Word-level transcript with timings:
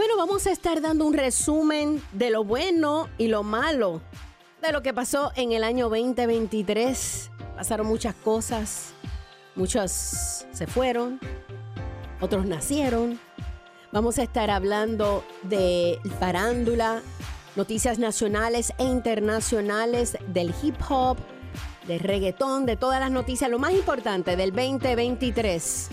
Bueno, 0.00 0.16
vamos 0.16 0.46
a 0.46 0.50
estar 0.50 0.80
dando 0.80 1.04
un 1.04 1.12
resumen 1.12 2.02
de 2.12 2.30
lo 2.30 2.42
bueno 2.42 3.10
y 3.18 3.28
lo 3.28 3.42
malo 3.42 4.00
de 4.62 4.72
lo 4.72 4.80
que 4.80 4.94
pasó 4.94 5.30
en 5.36 5.52
el 5.52 5.62
año 5.62 5.90
2023. 5.90 7.30
Pasaron 7.54 7.86
muchas 7.86 8.14
cosas, 8.14 8.94
muchos 9.54 10.46
se 10.52 10.66
fueron, 10.66 11.20
otros 12.18 12.46
nacieron. 12.46 13.20
Vamos 13.92 14.18
a 14.18 14.22
estar 14.22 14.48
hablando 14.48 15.22
de 15.42 15.98
farándula, 16.18 17.02
noticias 17.54 17.98
nacionales 17.98 18.72
e 18.78 18.84
internacionales 18.84 20.16
del 20.28 20.54
hip 20.62 20.76
hop, 20.88 21.18
de 21.86 21.98
reggaetón, 21.98 22.64
de 22.64 22.78
todas 22.78 23.00
las 23.00 23.10
noticias, 23.10 23.50
lo 23.50 23.58
más 23.58 23.74
importante 23.74 24.34
del 24.34 24.52
2023. 24.52 25.88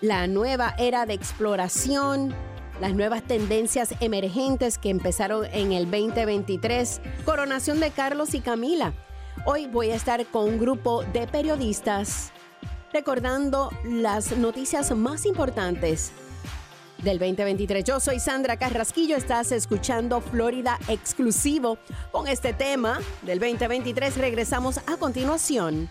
La 0.00 0.26
nueva 0.26 0.74
era 0.78 1.04
de 1.04 1.12
exploración, 1.12 2.34
las 2.82 2.96
nuevas 2.96 3.22
tendencias 3.22 3.94
emergentes 4.00 4.76
que 4.76 4.90
empezaron 4.90 5.46
en 5.52 5.70
el 5.70 5.88
2023, 5.88 7.00
coronación 7.24 7.78
de 7.78 7.92
Carlos 7.92 8.34
y 8.34 8.40
Camila. 8.40 8.92
Hoy 9.46 9.68
voy 9.68 9.90
a 9.90 9.94
estar 9.94 10.26
con 10.26 10.48
un 10.48 10.58
grupo 10.58 11.04
de 11.12 11.28
periodistas 11.28 12.32
recordando 12.92 13.70
las 13.84 14.36
noticias 14.36 14.90
más 14.96 15.26
importantes 15.26 16.10
del 17.04 17.20
2023. 17.20 17.84
Yo 17.84 18.00
soy 18.00 18.18
Sandra 18.18 18.56
Carrasquillo, 18.56 19.14
estás 19.14 19.52
escuchando 19.52 20.20
Florida 20.20 20.76
Exclusivo. 20.88 21.78
Con 22.10 22.26
este 22.26 22.52
tema 22.52 22.98
del 23.22 23.38
2023 23.38 24.16
regresamos 24.16 24.78
a 24.78 24.96
continuación. 24.96 25.88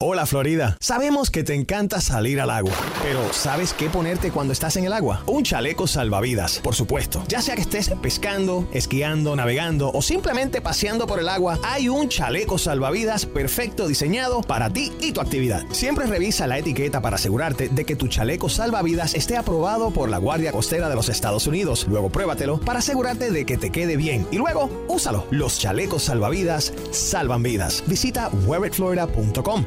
Hola 0.00 0.26
Florida, 0.26 0.76
sabemos 0.78 1.28
que 1.28 1.42
te 1.42 1.54
encanta 1.54 2.00
salir 2.00 2.40
al 2.40 2.50
agua, 2.50 2.72
pero 3.02 3.32
¿sabes 3.32 3.72
qué 3.72 3.90
ponerte 3.90 4.30
cuando 4.30 4.52
estás 4.52 4.76
en 4.76 4.84
el 4.84 4.92
agua? 4.92 5.24
Un 5.26 5.42
chaleco 5.42 5.88
salvavidas, 5.88 6.60
por 6.60 6.76
supuesto. 6.76 7.24
Ya 7.26 7.42
sea 7.42 7.56
que 7.56 7.62
estés 7.62 7.90
pescando, 8.00 8.68
esquiando, 8.72 9.34
navegando 9.34 9.90
o 9.90 10.00
simplemente 10.00 10.60
paseando 10.60 11.08
por 11.08 11.18
el 11.18 11.28
agua, 11.28 11.58
hay 11.64 11.88
un 11.88 12.08
chaleco 12.08 12.58
salvavidas 12.58 13.26
perfecto 13.26 13.88
diseñado 13.88 14.40
para 14.40 14.72
ti 14.72 14.92
y 15.00 15.10
tu 15.10 15.20
actividad. 15.20 15.64
Siempre 15.72 16.06
revisa 16.06 16.46
la 16.46 16.58
etiqueta 16.58 17.02
para 17.02 17.16
asegurarte 17.16 17.68
de 17.68 17.84
que 17.84 17.96
tu 17.96 18.06
chaleco 18.06 18.48
salvavidas 18.48 19.16
esté 19.16 19.36
aprobado 19.36 19.90
por 19.90 20.08
la 20.10 20.18
Guardia 20.18 20.52
Costera 20.52 20.88
de 20.88 20.94
los 20.94 21.08
Estados 21.08 21.48
Unidos. 21.48 21.86
Luego 21.88 22.08
pruébatelo 22.08 22.60
para 22.60 22.78
asegurarte 22.78 23.32
de 23.32 23.44
que 23.44 23.58
te 23.58 23.70
quede 23.70 23.96
bien 23.96 24.28
y 24.30 24.36
luego 24.36 24.70
úsalo. 24.86 25.26
Los 25.32 25.58
chalecos 25.58 26.04
salvavidas 26.04 26.72
salvan 26.92 27.42
vidas. 27.42 27.82
Visita 27.88 28.30
wearitflorida.com 28.46 29.64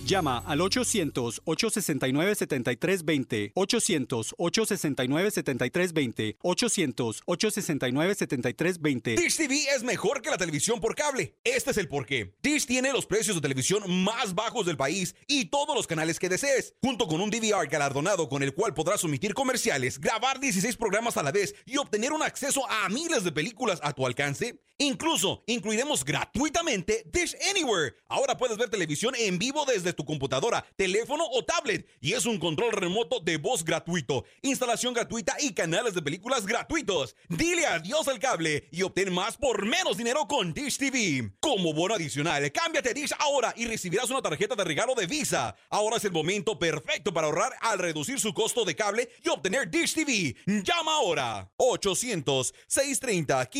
Llama 0.11 0.43
al 0.45 0.59
800-869-7320, 0.59 3.53
800-869-7320, 3.53 6.35
800-869-7320. 6.43 9.15
Dish 9.15 9.37
TV 9.37 9.63
es 9.73 9.83
mejor 9.83 10.21
que 10.21 10.29
la 10.29 10.37
televisión 10.37 10.81
por 10.81 10.95
cable. 10.95 11.37
Este 11.45 11.71
es 11.71 11.77
el 11.77 11.87
porqué. 11.87 12.35
Dish 12.43 12.65
tiene 12.65 12.91
los 12.91 13.05
precios 13.05 13.37
de 13.37 13.41
televisión 13.41 13.89
más 14.03 14.35
bajos 14.35 14.65
del 14.65 14.75
país 14.75 15.15
y 15.27 15.45
todos 15.45 15.73
los 15.73 15.87
canales 15.87 16.19
que 16.19 16.27
desees, 16.27 16.73
junto 16.81 17.07
con 17.07 17.21
un 17.21 17.29
DVR 17.29 17.69
galardonado 17.69 18.27
con 18.27 18.43
el 18.43 18.53
cual 18.53 18.73
podrás 18.73 19.05
omitir 19.05 19.33
comerciales, 19.33 19.97
grabar 19.97 20.41
16 20.41 20.75
programas 20.75 21.15
a 21.15 21.23
la 21.23 21.31
vez 21.31 21.55
y 21.65 21.77
obtener 21.77 22.11
un 22.11 22.21
acceso 22.21 22.69
a 22.69 22.89
miles 22.89 23.23
de 23.23 23.31
películas 23.31 23.79
a 23.81 23.93
tu 23.93 24.05
alcance. 24.05 24.59
Incluso 24.81 25.43
incluiremos 25.45 26.03
gratuitamente 26.03 27.05
Dish 27.13 27.37
Anywhere. 27.51 27.93
Ahora 28.07 28.35
puedes 28.35 28.57
ver 28.57 28.67
televisión 28.67 29.13
en 29.15 29.37
vivo 29.37 29.63
desde 29.65 29.93
tu 29.93 30.00
computadora, 30.05 30.65
teléfono 30.75 31.25
o 31.31 31.43
tablet 31.43 31.87
y 31.99 32.13
es 32.13 32.25
un 32.25 32.39
control 32.39 32.71
remoto 32.71 33.19
de 33.19 33.37
voz 33.37 33.63
gratuito, 33.63 34.25
instalación 34.41 34.93
gratuita 34.93 35.35
y 35.39 35.53
canales 35.53 35.93
de 35.93 36.01
películas 36.01 36.45
gratuitos. 36.45 37.15
Dile 37.29 37.65
adiós 37.65 38.07
al 38.07 38.19
cable 38.19 38.67
y 38.71 38.81
obtén 38.81 39.13
más 39.13 39.37
por 39.37 39.65
menos 39.65 39.97
dinero 39.97 40.27
con 40.27 40.53
Dish 40.53 40.77
TV. 40.77 41.31
Como 41.39 41.73
bono 41.73 41.95
adicional, 41.95 42.51
cámbiate 42.51 42.93
Dish 42.93 43.13
ahora 43.19 43.53
y 43.55 43.65
recibirás 43.65 44.09
una 44.09 44.21
tarjeta 44.21 44.55
de 44.55 44.63
regalo 44.63 44.95
de 44.95 45.07
Visa. 45.07 45.55
Ahora 45.69 45.97
es 45.97 46.05
el 46.05 46.11
momento 46.11 46.57
perfecto 46.57 47.13
para 47.13 47.27
ahorrar 47.27 47.53
al 47.61 47.79
reducir 47.79 48.19
su 48.19 48.33
costo 48.33 48.65
de 48.65 48.75
cable 48.75 49.09
y 49.23 49.29
obtener 49.29 49.69
Dish 49.69 49.93
TV. 49.93 50.35
Llama 50.63 50.95
ahora 50.95 51.51
800 51.57 52.53
630 52.67 53.51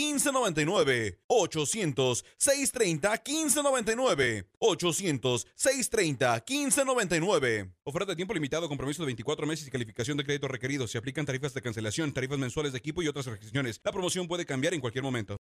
1599 4.62 5.42
800 5.42 5.48
630 5.56 6.44
1599 6.46 6.46
800 6.46 6.46
630 6.46 6.46
1599 6.46 7.72
Oferta 7.84 8.12
de 8.12 8.16
tiempo 8.16 8.34
limitado, 8.34 8.70
compromiso 8.70 9.02
de 9.02 9.08
24 9.08 9.48
meses 9.48 9.68
y 9.68 9.72
calificación 9.72 10.18
de 10.18 10.24
crédito 10.24 10.48
requerido. 10.48 10.88
Se 10.88 10.98
aplican 10.98 11.26
tarifas 11.26 11.54
de 11.54 11.62
cancelación, 11.62 12.14
tarifas 12.14 12.38
mensuales 12.38 12.72
de 12.72 12.78
equipo 12.78 13.02
y 13.02 13.08
otras 13.08 13.26
restricciones. 13.26 13.82
La 13.84 13.92
promoción 13.92 14.28
puede 14.28 14.46
cambiar 14.46 14.74
en 14.74 14.82
cualquier 14.82 15.04
momento. 15.04 15.38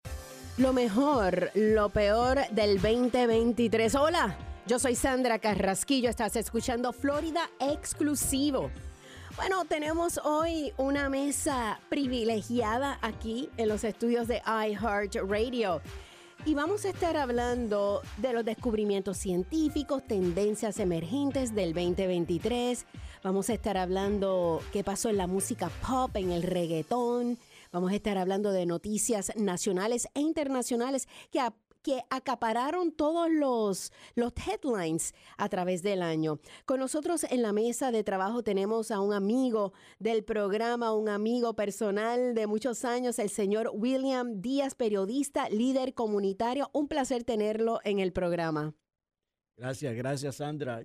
Lo 0.58 0.74
mejor, 0.74 1.52
lo 1.54 1.90
peor 1.90 2.40
del 2.52 2.81
2023. 2.81 3.96
Hola, 3.96 4.38
yo 4.68 4.80
soy 4.80 4.96
Sandra 4.96 5.40
Carrasquillo. 5.40 6.10
Estás 6.10 6.36
escuchando 6.36 6.92
Florida 6.92 7.50
Exclusivo. 7.60 8.72
Bueno, 9.38 9.64
tenemos 9.66 10.20
hoy 10.24 10.74
una 10.78 11.10
mesa 11.10 11.80
privilegiada 11.90 13.00
aquí 13.02 13.50
en 13.58 13.70
los 13.70 13.84
estudios 13.84 14.28
de 14.28 14.42
iHeartRadio. 14.46 15.81
Y 16.44 16.56
vamos 16.56 16.85
a 16.85 16.90
estar 16.90 17.18
hablando 17.18 18.02
de 18.18 18.34
los 18.34 18.44
descubrimientos 18.44 19.18
científicos, 19.18 20.02
tendencias 20.07 20.79
emergentes 20.79 21.53
del 21.53 21.74
2023. 21.74 22.88
Vamos 23.24 23.52
a 23.52 23.53
estar 23.53 23.78
hablando 23.78 24.59
qué 24.74 24.84
pasó 24.84 25.09
en 25.09 25.18
la 25.18 25.28
música 25.28 25.69
pop, 25.88 26.16
en 26.16 26.31
el 26.31 26.41
reggaetón. 26.41 27.38
Vamos 27.72 27.91
a 27.91 27.96
estar 27.96 28.18
hablando 28.18 28.51
de 28.51 28.66
noticias 28.66 29.31
nacionales 29.35 30.07
e 30.16 30.22
internacionales 30.22 31.07
que, 31.31 31.40
que 31.81 32.03
acapararon 32.09 32.92
todos 32.92 33.30
los, 33.31 33.92
los 34.16 34.34
headlines 34.36 35.14
a 35.38 35.50
través 35.50 35.84
del 35.84 36.02
año. 36.02 36.40
Con 36.66 36.80
nosotros 36.80 37.25
en 37.30 37.42
la 37.42 37.53
mesa 37.53 37.92
de 37.92 38.03
trabajo 38.03 38.44
tenemos 38.44 38.92
a 38.92 39.00
un 39.00 39.14
amigo 39.14 39.74
del 40.00 40.24
programa, 40.24 40.94
un 40.94 41.09
amigo 41.09 41.56
personal 41.56 42.36
de 42.36 42.47
muchos 42.47 42.86
años, 42.86 43.19
el 43.19 43.30
señor 43.30 43.72
William 43.74 44.42
Díaz, 44.42 44.75
periodista, 44.75 45.50
líder 45.50 45.94
comunitario. 45.94 46.69
Un 46.74 46.88
placer 46.88 47.24
tenerlo 47.24 47.80
en 47.84 48.00
el 48.00 48.13
programa. 48.13 48.74
Gracias, 49.58 49.96
gracias 49.96 50.36
Sandra. 50.36 50.84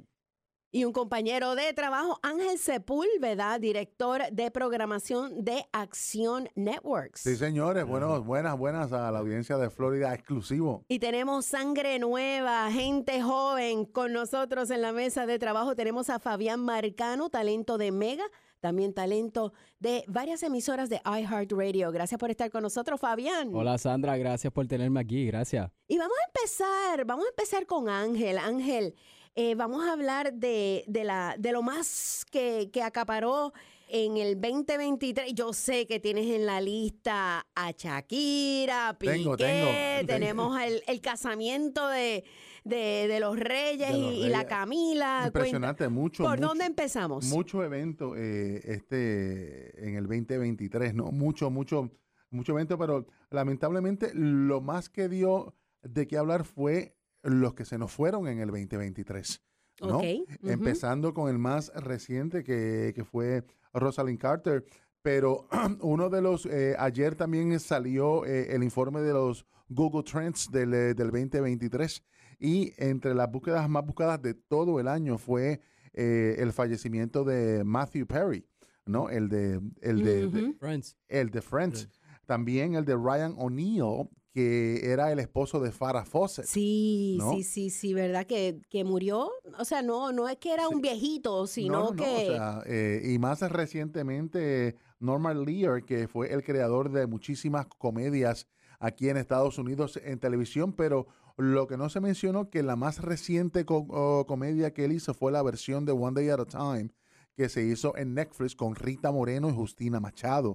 Y 0.73 0.85
un 0.85 0.93
compañero 0.93 1.55
de 1.55 1.73
trabajo, 1.73 2.19
Ángel 2.23 2.59
Sepúlveda, 2.59 3.59
director 3.59 4.23
de 4.33 4.51
programación 4.51 5.45
de 5.45 5.65
Acción 5.73 6.49
Networks. 6.55 7.21
Sí, 7.21 7.37
señores, 7.37 7.87
bueno, 7.87 8.21
buenas, 8.23 8.59
buenas 8.59 8.93
a 8.93 9.11
la 9.13 9.21
audiencia 9.21 9.57
de 9.59 9.71
Florida 9.71 10.13
exclusivo. 10.13 10.85
Y 10.89 10.99
tenemos 10.99 11.47
sangre 11.47 11.99
nueva, 11.99 12.71
gente 12.73 13.23
joven 13.23 13.85
con 13.85 14.13
nosotros 14.13 14.71
en 14.71 14.83
la 14.83 14.93
mesa 14.93 15.25
de 15.25 15.39
trabajo. 15.39 15.77
Tenemos 15.77 16.11
a 16.11 16.19
Fabián 16.19 16.61
Marcano, 16.61 17.31
talento 17.31 17.79
de 17.79 17.93
Mega, 17.93 18.25
también 18.61 18.93
talento 18.93 19.53
de 19.79 20.05
varias 20.09 20.43
emisoras 20.43 20.89
de 20.89 21.01
iHeartRadio. 21.05 21.93
Gracias 21.93 22.19
por 22.19 22.31
estar 22.31 22.51
con 22.51 22.63
nosotros, 22.63 22.99
Fabián. 22.99 23.51
Hola 23.55 23.79
Sandra, 23.79 24.17
gracias 24.17 24.53
por 24.53 24.67
tenerme 24.67 25.01
aquí, 25.01 25.27
gracias. 25.27 25.71
Y 25.87 25.97
vamos 25.97 26.17
a 26.21 26.27
empezar, 26.27 27.05
vamos 27.05 27.27
a 27.27 27.29
empezar 27.29 27.67
con 27.67 27.89
Ángel. 27.89 28.39
Ángel, 28.39 28.95
eh, 29.37 29.55
vamos 29.55 29.85
a 29.87 29.93
hablar 29.93 30.33
de, 30.33 30.85
de 30.89 31.05
la, 31.05 31.37
de 31.39 31.53
lo 31.53 31.63
más 31.63 32.25
que, 32.31 32.71
que 32.73 32.83
acaparó 32.83 33.53
en 33.89 34.17
el 34.17 34.41
2023. 34.41 35.33
Yo 35.35 35.53
sé 35.53 35.87
que 35.87 36.01
tienes 36.01 36.27
en 36.27 36.45
la 36.47 36.61
lista 36.61 37.47
a 37.55 37.71
Shakira, 37.71 38.89
a 38.89 38.99
Piqué, 38.99 39.13
Tengo, 39.13 39.37
tengo, 39.37 39.67
tengo. 39.71 40.07
tenemos 40.07 40.61
el, 40.61 40.83
el 40.89 41.01
casamiento 41.01 41.87
de, 41.89 42.25
de, 42.65 43.07
de 43.09 43.21
los 43.21 43.39
Reyes, 43.39 43.93
De 43.93 43.99
los 43.99 44.13
y, 44.15 44.29
la. 44.29 44.47
Camila. 44.47 45.25
Impresionante, 45.27 45.85
Cuenta- 45.85 45.95
mucho. 45.95 46.23
¿Por 46.25 46.39
mucho- 46.39 46.49
dónde 46.49 46.65
empezamos? 46.65 47.27
Mucho 47.27 47.63
evento 47.63 48.15
eh, 48.17 48.61
este, 48.65 49.87
en 49.89 49.95
el 49.97 50.05
2023, 50.09 50.95
¿no? 50.95 51.13
Mucho, 51.13 51.51
mucho, 51.51 51.91
mucho 52.31 52.53
evento, 52.55 52.77
pero 52.79 53.07
lamentablemente 53.31 54.11
lo 54.15 54.61
más 54.61 54.89
que 54.89 55.09
dio 55.09 55.55
de 55.83 56.09
qué 56.09 56.17
hablar 56.17 56.45
fue 56.45 56.96
los 57.23 57.55
que 57.55 57.65
se 57.65 57.79
nos 57.79 57.93
fueron 57.93 58.29
en 58.29 58.41
el 58.41 58.49
2023. 58.49 59.43
¿no? 59.83 59.99
Ok, 59.99 60.05
ujú. 60.05 60.51
Empezando 60.51 61.13
con 61.13 61.29
el 61.29 61.39
más 61.39 61.73
reciente 61.75 62.43
que, 62.43 62.93
que 62.95 63.05
fue 63.05 63.45
Rosalind 63.73 64.19
Carter. 64.19 64.65
Pero 65.03 65.47
uno 65.81 66.11
de 66.11 66.23
los, 66.23 66.47
eh, 66.47 66.75
ayer 66.79 67.15
también 67.15 67.59
salió 67.61 68.25
eh, 68.25 68.55
el 68.55 68.63
informe 68.63 69.01
de 69.01 69.13
los 69.13 69.47
Google 69.69 70.03
Trends 70.03 70.51
del, 70.51 70.75
eh, 70.75 70.95
del 70.95 71.11
2023 71.11 72.03
y 72.39 72.73
entre 72.77 73.15
las 73.15 73.31
búsquedas 73.31 73.69
más 73.69 73.85
buscadas 73.85 74.21
de 74.23 74.35
todo 74.35 74.79
el 74.81 74.89
año 74.89 75.19
fue 75.19 75.61
eh, 75.93 76.37
el 76.39 76.53
fallecimiento 76.53 77.25
de 77.25 77.65
Matthew 77.65 78.07
Perry, 78.07 78.47
¿no? 78.85 79.09
El 79.09 79.29
de, 79.29 79.61
el 79.81 80.05
de. 80.05 80.55
Friends. 80.59 80.97
el 81.09 81.31
de 81.31 81.41
Friends. 81.41 81.89
También 82.27 82.75
el 82.75 82.85
de 82.85 82.97
Ryan 82.97 83.35
O'Neill, 83.39 84.09
que 84.37 84.93
era 84.93 85.11
el 85.13 85.19
esposo 85.19 85.61
de 85.61 85.73
Farrah 85.73 86.05
Fawcett. 86.05 86.45
Sí, 86.45 87.17
¿no? 87.19 87.33
sí, 87.33 87.43
sí, 87.43 87.71
sí, 87.71 87.95
¿verdad? 87.95 88.27
Que, 88.27 88.61
que 88.69 88.85
murió. 88.85 89.31
O 89.59 89.65
sea, 89.65 89.81
no, 89.81 90.13
no 90.13 90.29
es 90.29 90.37
que 90.37 90.53
era 90.53 90.69
un 90.69 90.83
viejito, 90.83 91.47
sino 91.47 91.73
No, 91.73 91.85
no, 91.85 91.91
no, 91.93 92.03
que. 92.05 92.15
o 92.15 92.35
sea, 92.35 92.63
eh, 92.67 93.01
y 93.03 93.19
más 93.19 93.41
recientemente 93.51 94.77
Norman 95.01 95.45
Lear, 95.45 95.85
que 95.85 96.07
fue 96.07 96.33
el 96.35 96.45
creador 96.45 96.91
de 96.91 97.07
muchísimas 97.07 97.67
comedias 97.79 98.47
aquí 98.79 99.09
en 99.09 99.17
Estados 99.17 99.57
Unidos 99.57 99.99
en 100.05 100.19
televisión, 100.19 100.75
pero 100.75 101.07
lo 101.39 101.67
que 101.67 101.79
no 101.79 101.89
se 101.89 102.01
mencionó 102.01 102.51
que 102.51 102.63
la 102.63 102.77
más 102.77 103.01
reciente 103.01 103.65
co- 103.65 103.87
o 103.89 104.27
comedia 104.27 104.75
que 104.75 104.85
él 104.85 104.93
hizo 104.93 105.15
fue 105.15 105.33
la 105.33 105.43
versión 105.43 105.87
de 105.87 105.93
One 105.93 106.15
Day 106.15 106.29
at 106.29 106.41
a 106.41 106.45
Time 106.47 106.91
que 107.37 107.49
se 107.51 107.63
hizo 107.63 107.97
en 107.97 108.15
Netflix 108.15 108.57
con 108.57 108.75
Rita 108.75 109.13
Moreno 109.13 109.51
y 109.51 109.53
Justina 109.53 110.01
Machado. 110.01 110.55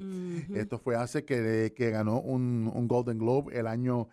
Esto 0.53 0.79
fue 0.79 0.95
hace 0.95 1.23
que, 1.23 1.73
que 1.75 1.91
ganó 1.91 2.19
un, 2.19 2.69
un 2.73 2.87
Golden 2.87 3.19
Globe 3.19 3.57
el 3.57 3.67
año, 3.67 4.07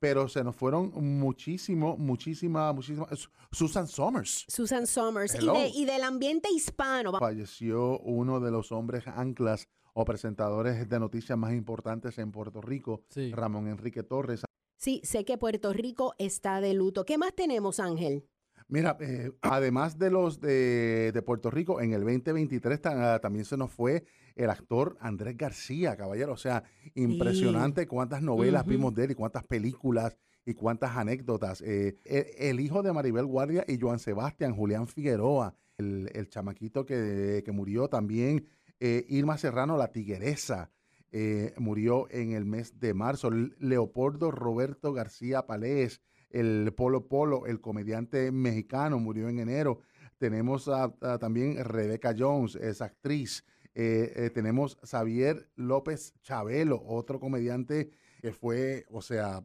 pero 0.00 0.26
se 0.28 0.42
nos 0.42 0.56
fueron 0.56 0.90
muchísimo, 0.94 1.96
muchísima, 1.98 2.72
muchísima. 2.72 3.06
Su- 3.14 3.28
Susan 3.52 3.86
Somers. 3.86 4.46
Susan 4.48 4.86
Somers. 4.86 5.34
Y, 5.34 5.46
de- 5.46 5.68
y 5.68 5.84
del 5.84 6.02
ambiente 6.02 6.48
hispano. 6.50 7.12
falleció 7.18 7.98
uno 8.00 8.40
de 8.40 8.50
los 8.50 8.72
hombres 8.72 9.06
anclas 9.06 9.68
o 9.92 10.04
presentadores 10.06 10.88
de 10.88 10.98
noticias 10.98 11.38
más 11.38 11.52
importantes 11.52 12.18
en 12.18 12.32
Puerto 12.32 12.60
Rico, 12.62 13.02
Sí. 13.10 13.32
Ramón 13.32 13.68
Enrique 13.68 14.02
Torres. 14.02 14.42
Sí, 14.78 15.00
sé 15.04 15.24
que 15.24 15.38
Puerto 15.38 15.72
Rico 15.72 16.14
está 16.18 16.60
de 16.60 16.74
luto. 16.74 17.04
¿Qué 17.04 17.16
más 17.18 17.34
tenemos, 17.34 17.78
Ángel? 17.80 18.24
Mira, 18.68 18.96
eh, 19.00 19.30
además 19.42 19.98
de 19.98 20.10
los 20.10 20.40
de, 20.40 21.10
de 21.12 21.22
Puerto 21.22 21.50
Rico, 21.50 21.80
en 21.80 21.92
el 21.92 22.00
2023 22.02 22.80
ta- 22.80 23.20
también 23.20 23.44
se 23.44 23.56
nos 23.56 23.70
fue 23.70 24.04
el 24.34 24.50
actor 24.50 24.96
Andrés 25.00 25.36
García, 25.36 25.96
caballero. 25.96 26.32
O 26.32 26.36
sea, 26.36 26.64
impresionante 26.94 27.86
cuántas 27.86 28.22
novelas 28.22 28.64
vimos 28.66 28.94
de 28.94 29.04
él 29.04 29.10
y 29.12 29.14
cuántas 29.14 29.44
películas 29.44 30.16
y 30.46 30.54
cuántas 30.54 30.96
anécdotas. 30.96 31.60
Eh, 31.62 31.96
el, 32.04 32.26
el 32.38 32.60
hijo 32.60 32.82
de 32.82 32.92
Maribel 32.92 33.26
Guardia 33.26 33.64
y 33.68 33.78
Joan 33.78 33.98
Sebastián, 33.98 34.54
Julián 34.54 34.86
Figueroa, 34.88 35.54
el, 35.78 36.10
el 36.14 36.28
chamaquito 36.28 36.84
que, 36.86 37.42
que 37.44 37.52
murió 37.52 37.88
también, 37.88 38.46
eh, 38.80 39.04
Irma 39.08 39.38
Serrano, 39.38 39.76
la 39.76 39.92
tigueresa. 39.92 40.70
eh, 41.16 41.54
murió 41.58 42.08
en 42.10 42.32
el 42.32 42.44
mes 42.44 42.80
de 42.80 42.92
marzo. 42.92 43.30
Leopoldo 43.30 44.30
Roberto 44.32 44.92
García 44.92 45.46
Palés, 45.46 46.00
el 46.34 46.72
Polo 46.76 47.06
Polo, 47.08 47.46
el 47.46 47.60
comediante 47.60 48.30
mexicano, 48.32 48.98
murió 48.98 49.28
en 49.28 49.38
enero. 49.38 49.78
Tenemos 50.18 50.68
a- 50.68 50.92
a 51.00 51.18
también 51.18 51.62
Rebecca 51.64 52.14
Jones, 52.18 52.56
es 52.56 52.82
actriz. 52.82 53.44
Eh, 53.74 54.12
eh, 54.16 54.30
tenemos 54.30 54.76
Xavier 54.82 55.48
López 55.56 56.14
Chabelo, 56.22 56.80
otro 56.84 57.18
comediante 57.18 57.90
que 58.20 58.32
fue, 58.32 58.86
o 58.90 59.02
sea, 59.02 59.40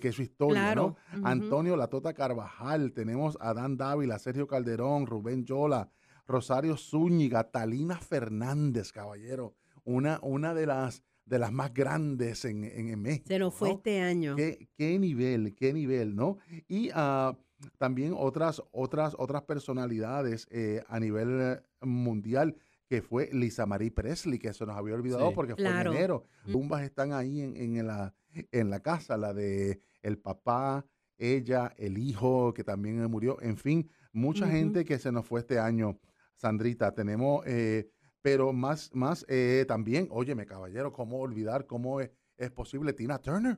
que, 0.00 0.08
es 0.08 0.14
su 0.14 0.22
historia, 0.22 0.54
claro, 0.72 0.96
¿no? 1.14 1.28
Antonio 1.28 1.76
Latota 1.76 2.12
Carvajal, 2.12 2.92
tenemos 2.92 3.38
a 3.40 3.54
Dan 3.54 3.76
Dávila, 3.76 4.18
Sergio 4.18 4.46
Calderón, 4.46 5.06
Rubén 5.06 5.44
Yola, 5.44 5.90
Rosario 6.26 6.76
Zúñiga, 6.76 7.44
Talina 7.50 7.96
Fernández, 8.00 8.90
caballero, 8.92 9.54
una, 9.84 10.18
una 10.22 10.54
de 10.54 10.66
las 10.66 11.04
de 11.26 11.38
las 11.38 11.52
más 11.52 11.74
grandes 11.74 12.44
en, 12.44 12.64
en, 12.64 12.88
en 12.88 13.02
México. 13.02 13.24
Se 13.28 13.38
nos 13.38 13.54
fue 13.54 13.68
¿no? 13.70 13.74
este 13.76 14.00
año. 14.00 14.36
¿Qué, 14.36 14.68
qué 14.76 14.98
nivel, 14.98 15.54
qué 15.54 15.72
nivel, 15.74 16.14
¿no? 16.16 16.38
Y 16.68 16.90
ah, 16.94 17.36
también 17.78 18.14
otras, 18.16 18.62
otras, 18.72 19.14
otras 19.18 19.42
personalidades 19.42 20.46
eh, 20.50 20.82
a 20.88 20.98
nivel 21.00 21.28
eh, 21.40 21.60
mundial, 21.82 22.56
que 22.88 23.02
fue 23.02 23.28
Lisa 23.32 23.66
Marie 23.66 23.90
Presley, 23.90 24.38
que 24.38 24.52
se 24.52 24.64
nos 24.64 24.76
había 24.76 24.94
olvidado 24.94 25.28
Sí. 25.28 25.34
porque 25.34 25.54
Claro. 25.54 25.90
fue 25.90 25.96
en 25.98 26.04
enero. 26.04 26.24
Mm. 26.46 26.52
Tumbas 26.52 26.82
están 26.84 27.12
ahí 27.12 27.40
en, 27.40 27.56
en 27.56 27.86
la, 27.86 28.14
en 28.52 28.70
la 28.70 28.80
casa, 28.80 29.16
la 29.16 29.34
de 29.34 29.80
el 30.02 30.18
papá, 30.18 30.86
ella, 31.18 31.72
el 31.78 31.98
hijo, 31.98 32.54
que 32.54 32.62
también 32.62 33.02
murió. 33.10 33.40
En 33.42 33.56
fin, 33.56 33.90
mucha 34.12 34.46
gente 34.46 34.84
que 34.84 34.98
se 35.00 35.10
nos 35.10 35.26
fue 35.26 35.40
este 35.40 35.58
año, 35.58 35.98
Sandrita. 36.36 36.94
Tenemos, 36.94 37.44
eh, 37.46 37.90
pero 38.26 38.52
más, 38.52 38.90
más 38.92 39.24
eh, 39.28 39.64
también, 39.68 40.08
óyeme, 40.10 40.46
caballero, 40.46 40.92
¿cómo 40.92 41.20
olvidar 41.20 41.64
cómo 41.64 42.00
es, 42.00 42.10
es 42.36 42.50
posible 42.50 42.92
Tina 42.92 43.20
Turner? 43.20 43.56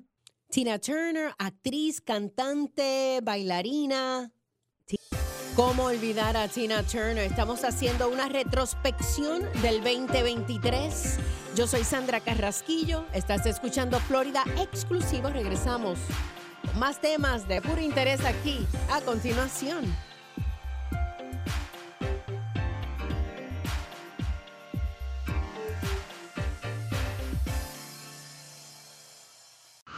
Tina 0.51 0.79
Turner, 0.79 1.33
actriz, 1.39 2.03
cantante, 2.03 3.21
bailarina. 3.23 4.31
¿Cómo 5.57 5.85
olvidar 5.85 6.37
a 6.37 6.49
Tina 6.49 6.83
Turner? 6.83 7.25
Estamos 7.25 7.65
haciendo 7.65 8.11
una 8.11 8.29
retrospección 8.29 9.41
del 9.63 9.83
2023. 9.83 11.17
Yo 11.57 11.67
soy 11.67 11.83
Sandra 11.83 12.21
Carrasquillo. 12.21 13.07
Estás 13.15 13.47
escuchando 13.47 13.99
Florida 14.01 14.45
Exclusivo. 14.61 15.31
Regresamos. 15.31 15.99
Más 16.77 17.01
temas 17.01 17.49
de 17.49 17.63
puro 17.63 17.81
interés 17.81 18.23
aquí 18.23 18.67
a 18.93 19.01
continuación. 19.01 19.87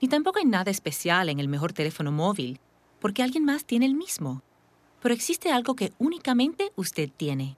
Ni 0.00 0.08
tampoco 0.08 0.38
hay 0.38 0.44
nada 0.44 0.70
especial 0.70 1.28
en 1.28 1.38
el 1.38 1.48
mejor 1.48 1.72
teléfono 1.72 2.10
móvil, 2.10 2.58
porque 3.00 3.22
alguien 3.22 3.44
más 3.44 3.64
tiene 3.64 3.86
el 3.86 3.94
mismo. 3.94 4.42
Pero 5.00 5.14
existe 5.14 5.52
algo 5.52 5.76
que 5.76 5.92
únicamente 5.98 6.72
usted 6.74 7.10
tiene. 7.16 7.56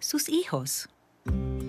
Sus 0.00 0.28
hijos. 0.28 0.88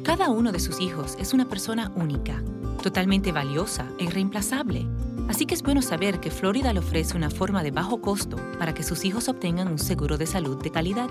Cada 0.06 0.30
uno 0.30 0.52
de 0.52 0.60
sus 0.60 0.80
hijos 0.80 1.18
es 1.20 1.34
una 1.34 1.50
persona 1.50 1.92
única, 1.96 2.44
totalmente 2.84 3.32
valiosa 3.32 3.90
e 3.98 4.04
irreemplazable. 4.04 4.88
Así 5.28 5.48
que 5.48 5.56
es 5.56 5.64
bueno 5.64 5.82
saber 5.82 6.20
que 6.20 6.30
Florida 6.30 6.72
le 6.72 6.80
ofrece 6.80 7.18
una 7.18 7.32
forma 7.32 7.64
de 7.64 7.72
bajo 7.72 8.00
costo 8.00 8.38
para 8.60 8.76
que 8.76 8.84
sus 8.84 9.04
hijos 9.04 9.28
obtengan 9.28 9.68
un 9.68 9.80
seguro 9.80 10.20
de 10.20 10.28
salud 10.28 10.62
de 10.62 10.70
calidad. 10.70 11.10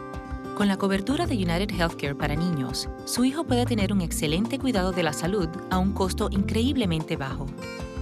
Con 0.57 0.69
la 0.69 0.77
cobertura 0.77 1.27
de 1.27 1.35
United 1.35 1.73
Healthcare 1.73 2.15
para 2.15 2.37
niños, 2.37 2.89
su 3.05 3.25
hijo 3.25 3.43
puede 3.43 3.67
tener 3.67 3.93
un 3.93 4.01
excelente 4.01 4.61
cuidado 4.61 4.93
de 4.93 5.03
la 5.03 5.13
salud 5.13 5.49
a 5.71 5.79
un 5.79 5.93
costo 5.93 6.29
increíblemente 6.31 7.17
bajo. 7.17 7.47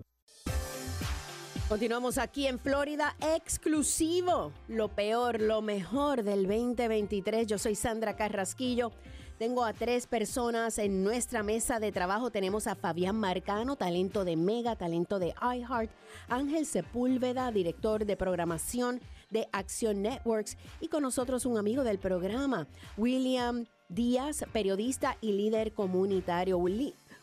Continuamos 1.68 2.20
aquí 2.20 2.46
en 2.46 2.60
Florida, 2.60 3.16
exclusivo. 3.20 4.52
Lo 4.68 4.90
peor, 4.90 5.42
lo 5.42 5.64
mejor 5.64 6.22
del 6.22 6.46
2023. 6.46 7.48
Yo 7.48 7.58
soy 7.58 7.74
Sandra 7.74 8.16
Carrasquillo. 8.16 8.92
Tengo 9.40 9.66
a 9.66 9.74
tres 9.74 10.06
personas 10.06 10.78
en 10.78 11.04
nuestra 11.04 11.42
mesa 11.42 11.80
de 11.80 11.92
trabajo. 11.92 12.30
Tenemos 12.30 12.68
a 12.68 12.76
Fabián 12.76 13.16
Marcano, 13.16 13.78
talento 13.78 14.24
de 14.26 14.36
Mega, 14.36 14.76
talento 14.76 15.18
de 15.18 15.34
iHeart. 15.42 15.90
Ángel 16.30 16.68
Sepúlveda, 16.68 17.52
director 17.52 18.06
de 18.06 18.16
programación 18.16 19.02
de 19.32 19.48
Acción 19.52 20.04
Networks. 20.04 20.58
Y 20.80 20.90
con 20.90 21.02
nosotros 21.02 21.48
un 21.48 21.58
amigo 21.58 21.84
del 21.84 21.98
programa, 21.98 22.68
William 22.96 23.66
Díaz, 23.90 24.46
periodista 24.54 25.18
y 25.20 25.32
líder 25.32 25.74
comunitario. 25.74 26.60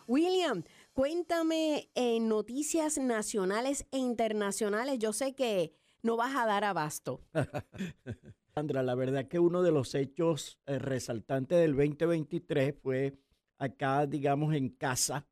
William, 0.09 0.65
cuéntame 0.93 1.91
en 1.95 2.29
noticias 2.29 2.99
nacionales 2.99 3.87
e 3.91 3.99
internacionales. 3.99 4.99
Yo 4.99 5.13
sé 5.13 5.35
que 5.35 5.75
no 6.03 6.17
vas 6.17 6.35
a 6.37 6.47
dar 6.47 6.65
abasto. 6.65 7.23
Sandra, 8.55 8.83
la 8.83 8.95
verdad 8.95 9.29
que 9.29 9.39
uno 9.39 9.63
de 9.63 9.73
los 9.73 9.95
hechos 9.95 10.61
eh, 10.67 10.79
resaltantes 10.79 11.59
del 11.59 11.75
2023 11.75 12.75
fue 12.83 13.15
acá, 13.59 14.07
digamos, 14.07 14.55
en 14.55 14.69
casa, 14.69 15.27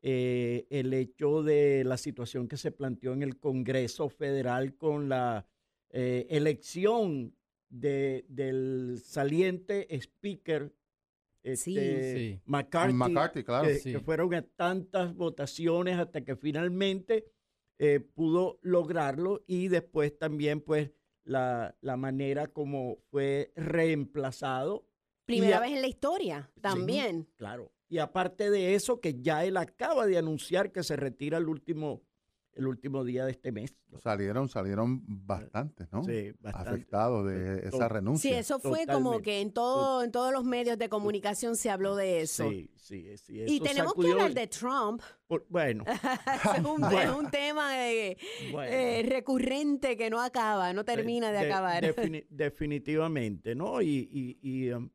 eh, 0.00 0.66
el 0.70 0.94
hecho 0.94 1.42
de 1.42 1.84
la 1.84 1.96
situación 1.96 2.48
que 2.48 2.56
se 2.56 2.72
planteó 2.72 3.12
en 3.12 3.22
el 3.22 3.38
Congreso 3.38 4.08
Federal 4.08 4.76
con 4.76 5.08
la 5.08 5.46
eh, 5.90 6.26
elección 6.30 7.36
de, 7.68 8.24
del 8.28 9.00
saliente 9.04 9.86
speaker 10.00 10.74
este, 11.42 12.40
McCarthy, 12.46 13.44
claro. 13.44 13.68
que, 13.82 14.00
fueron 14.00 14.30
tantas 14.56 15.14
votaciones 15.14 15.98
hasta 15.98 16.24
que 16.24 16.36
finalmente 16.36 17.24
pudo 18.14 18.60
lograrlo 18.62 19.42
y 19.48 19.66
después 19.66 20.16
también 20.16 20.60
pues 20.60 20.90
la, 21.24 21.74
manera 21.96 22.46
como 22.46 22.98
fue 23.10 23.52
reemplazado. 23.56 24.86
Primera 25.24 25.60
vez 25.60 25.72
en 25.72 25.80
la 25.80 25.88
historia, 25.88 26.50
también. 26.60 27.28
claro. 27.36 27.72
Y 27.88 27.98
aparte 27.98 28.50
de 28.50 28.74
eso, 28.74 29.00
que 29.00 29.20
ya 29.20 29.44
él 29.44 29.58
acaba 29.58 30.06
de 30.06 30.16
anunciar 30.16 30.72
que 30.72 30.82
se 30.82 30.96
retira 30.96 31.36
el 31.36 31.46
último 31.46 32.02
el 32.54 32.66
último 32.66 33.04
día 33.04 33.24
de 33.24 33.32
este 33.32 33.52
mes. 33.52 33.74
Salieron, 34.02 34.48
salieron 34.48 35.02
bastantes, 35.06 35.90
¿no? 35.92 36.04
Sí, 36.04 36.32
Afectados 36.44 37.26
de 37.26 37.68
esa 37.68 37.88
renuncia. 37.88 38.30
Sí, 38.30 38.36
eso 38.36 38.58
fue 38.58 38.86
como 38.86 39.20
que 39.20 39.40
en 39.40 39.52
todo, 39.52 40.02
en 40.02 40.12
todos 40.12 40.32
los 40.32 40.44
medios 40.44 40.78
de 40.78 40.88
comunicación 40.88 41.56
se 41.56 41.70
habló 41.70 41.96
de 41.96 42.22
eso. 42.22 42.48
Sí, 42.48 42.70
sí, 42.76 43.16
sí 43.16 43.44
Y 43.46 43.60
tenemos 43.60 43.94
que 43.94 44.10
hablar 44.10 44.34
de 44.34 44.46
Trump. 44.46 45.02
bueno. 45.48 45.84
es, 46.56 46.64
un, 46.64 47.30
tema 47.30 47.88
eh, 47.88 48.16
recurrente 49.08 49.96
que 49.96 50.10
no 50.10 50.20
acaba, 50.20 50.72
no 50.72 50.84
termina 50.84 51.32
de, 51.32 51.38
acabar. 51.38 51.82
definitivamente, 52.30 53.54
¿no? 53.54 53.80
Y, 53.82 54.70
um, 54.72 54.90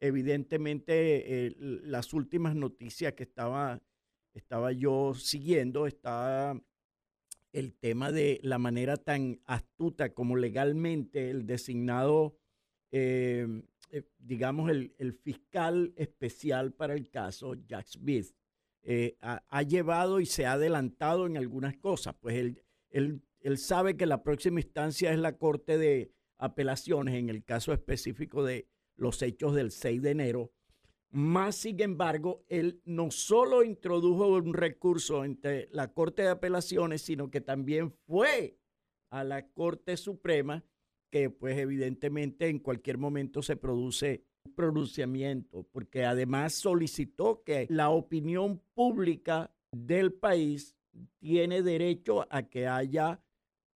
evidentemente 0.00 1.46
eh, 1.46 1.54
las 1.58 2.12
últimas 2.12 2.54
noticias 2.54 3.14
que 3.14 3.24
estaba, 3.24 3.80
estaba 4.32 4.72
yo 4.72 5.14
siguiendo, 5.14 5.86
está 5.86 6.54
el 7.52 7.74
tema 7.74 8.12
de 8.12 8.40
la 8.42 8.58
manera 8.58 8.96
tan 8.96 9.40
astuta 9.44 10.12
como 10.12 10.36
legalmente 10.36 11.30
el 11.30 11.46
designado, 11.46 12.36
em, 12.90 13.62
eh, 13.90 14.02
digamos, 14.18 14.70
el, 14.70 15.12
fiscal 15.22 15.92
especial 15.96 16.72
para 16.72 16.94
el 16.94 17.10
caso, 17.10 17.54
Jack 17.66 17.86
Smith, 17.86 18.34
eh, 18.82 19.16
ha, 19.20 19.62
llevado 19.62 20.20
y 20.20 20.26
se 20.26 20.46
ha 20.46 20.52
adelantado 20.52 21.26
en 21.26 21.36
algunas 21.36 21.76
cosas. 21.76 22.14
Pues 22.20 22.36
él, 22.36 22.62
él, 22.90 23.22
él 23.40 23.58
sabe 23.58 23.96
que 23.96 24.06
la 24.06 24.22
próxima 24.22 24.60
instancia 24.60 25.12
es 25.12 25.18
la 25.18 25.36
Corte 25.36 25.78
de 25.78 26.12
Apelaciones 26.38 27.14
en 27.16 27.28
el 27.30 27.44
caso 27.44 27.72
específico 27.72 28.44
de 28.44 28.68
los 28.96 29.22
hechos 29.22 29.54
del 29.54 29.72
6 29.72 30.02
de 30.02 30.10
enero 30.10 30.52
más, 31.10 31.56
sin 31.56 31.80
embargo, 31.80 32.44
él 32.48 32.82
no 32.84 33.10
solo 33.10 33.64
introdujo 33.64 34.28
un 34.28 34.52
recurso 34.52 35.24
entre 35.24 35.68
la 35.72 35.92
Corte 35.92 36.22
de 36.22 36.28
Apelaciones, 36.28 37.02
sino 37.02 37.30
que 37.30 37.40
también 37.40 37.92
fue 38.06 38.58
a 39.10 39.24
la 39.24 39.48
Corte 39.48 39.96
Suprema, 39.96 40.64
que 41.10 41.30
pues 41.30 41.56
evidentemente 41.56 42.48
en 42.48 42.58
cualquier 42.58 42.98
momento 42.98 43.42
se 43.42 43.56
produce 43.56 44.24
un 44.44 44.54
pronunciamiento, 44.54 45.62
porque 45.72 46.04
además 46.04 46.52
solicitó 46.52 47.42
que 47.42 47.66
la 47.70 47.88
opinión 47.88 48.60
pública 48.74 49.50
del 49.72 50.12
país 50.12 50.76
tiene 51.18 51.62
derecho 51.62 52.26
a 52.30 52.42
que 52.42 52.66
haya 52.66 53.22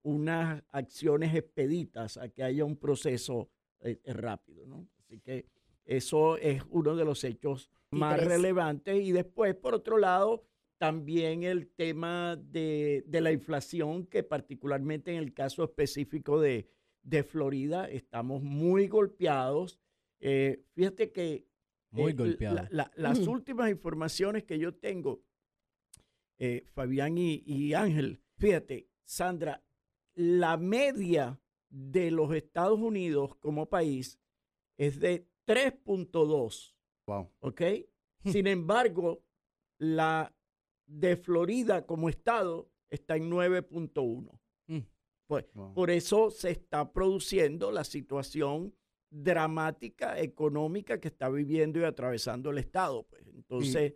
unas 0.04 0.64
acciones 0.70 1.34
expeditas, 1.34 2.18
a 2.18 2.28
que 2.28 2.44
haya 2.44 2.66
un 2.66 2.76
proceso 2.76 3.50
eh, 3.82 4.02
rápido, 4.06 4.66
¿no? 4.66 4.88
Así 5.00 5.20
que 5.20 5.46
eso 5.86 6.38
es 6.38 6.64
uno 6.70 6.96
de 6.96 7.06
los 7.06 7.24
hechos 7.24 7.72
más 7.92 8.24
relevantes. 8.24 9.02
Y 9.02 9.12
después, 9.12 9.56
por 9.56 9.74
otro 9.76 9.98
lado, 9.98 10.44
también 10.78 11.44
el 11.44 11.68
tema 11.68 12.36
de, 12.36 13.04
la 13.08 13.32
inflación, 13.32 14.06
que 14.06 14.24
particularmente 14.24 15.12
en 15.12 15.18
el 15.18 15.34
caso 15.34 15.64
específico 15.64 16.40
de, 16.40 16.68
Florida, 17.28 17.90
estamos 17.90 18.42
muy 18.42 18.88
golpeados. 18.88 19.80
Eh, 20.20 20.64
fíjate 20.74 21.12
que 21.12 21.48
muy 21.92 22.12
eh, 22.12 22.38
las 22.96 23.28
últimas 23.28 23.70
informaciones 23.70 24.44
que 24.44 24.58
yo 24.58 24.74
tengo, 24.74 25.24
eh, 26.38 26.64
Fabián 26.74 27.18
y, 27.18 27.44
y 27.46 27.74
Ángel, 27.74 28.22
fíjate, 28.38 28.88
Sandra, 29.04 29.64
la 30.14 30.58
media 30.58 31.40
de 31.70 32.12
los 32.12 32.34
Estados 32.34 32.80
Unidos 32.80 33.36
como 33.36 33.70
país 33.70 34.20
es 34.78 35.00
de 35.00 35.28
3.2. 35.48 36.76
Wow. 37.08 37.32
¿Ok? 37.40 37.62
Sin 38.26 38.48
embargo, 38.48 39.24
la 39.78 40.34
de 40.86 41.18
Florida 41.18 41.86
como 41.86 42.10
estado 42.10 42.70
está 42.90 43.16
en 43.16 43.32
9.1. 43.32 44.40
Mm. 44.68 44.80
Pues, 45.28 45.46
Por 45.74 45.90
eso 45.90 46.30
se 46.30 46.52
está 46.52 46.92
produciendo 46.92 47.72
la 47.72 47.84
situación 47.84 48.76
dramática 49.10 50.20
económica 50.20 51.00
que 51.00 51.08
está 51.08 51.30
viviendo 51.30 51.80
y 51.80 51.84
atravesando 51.84 52.52
el 52.52 52.58
estado. 52.58 53.04
Pues. 53.04 53.26
Entonces... 53.28 53.94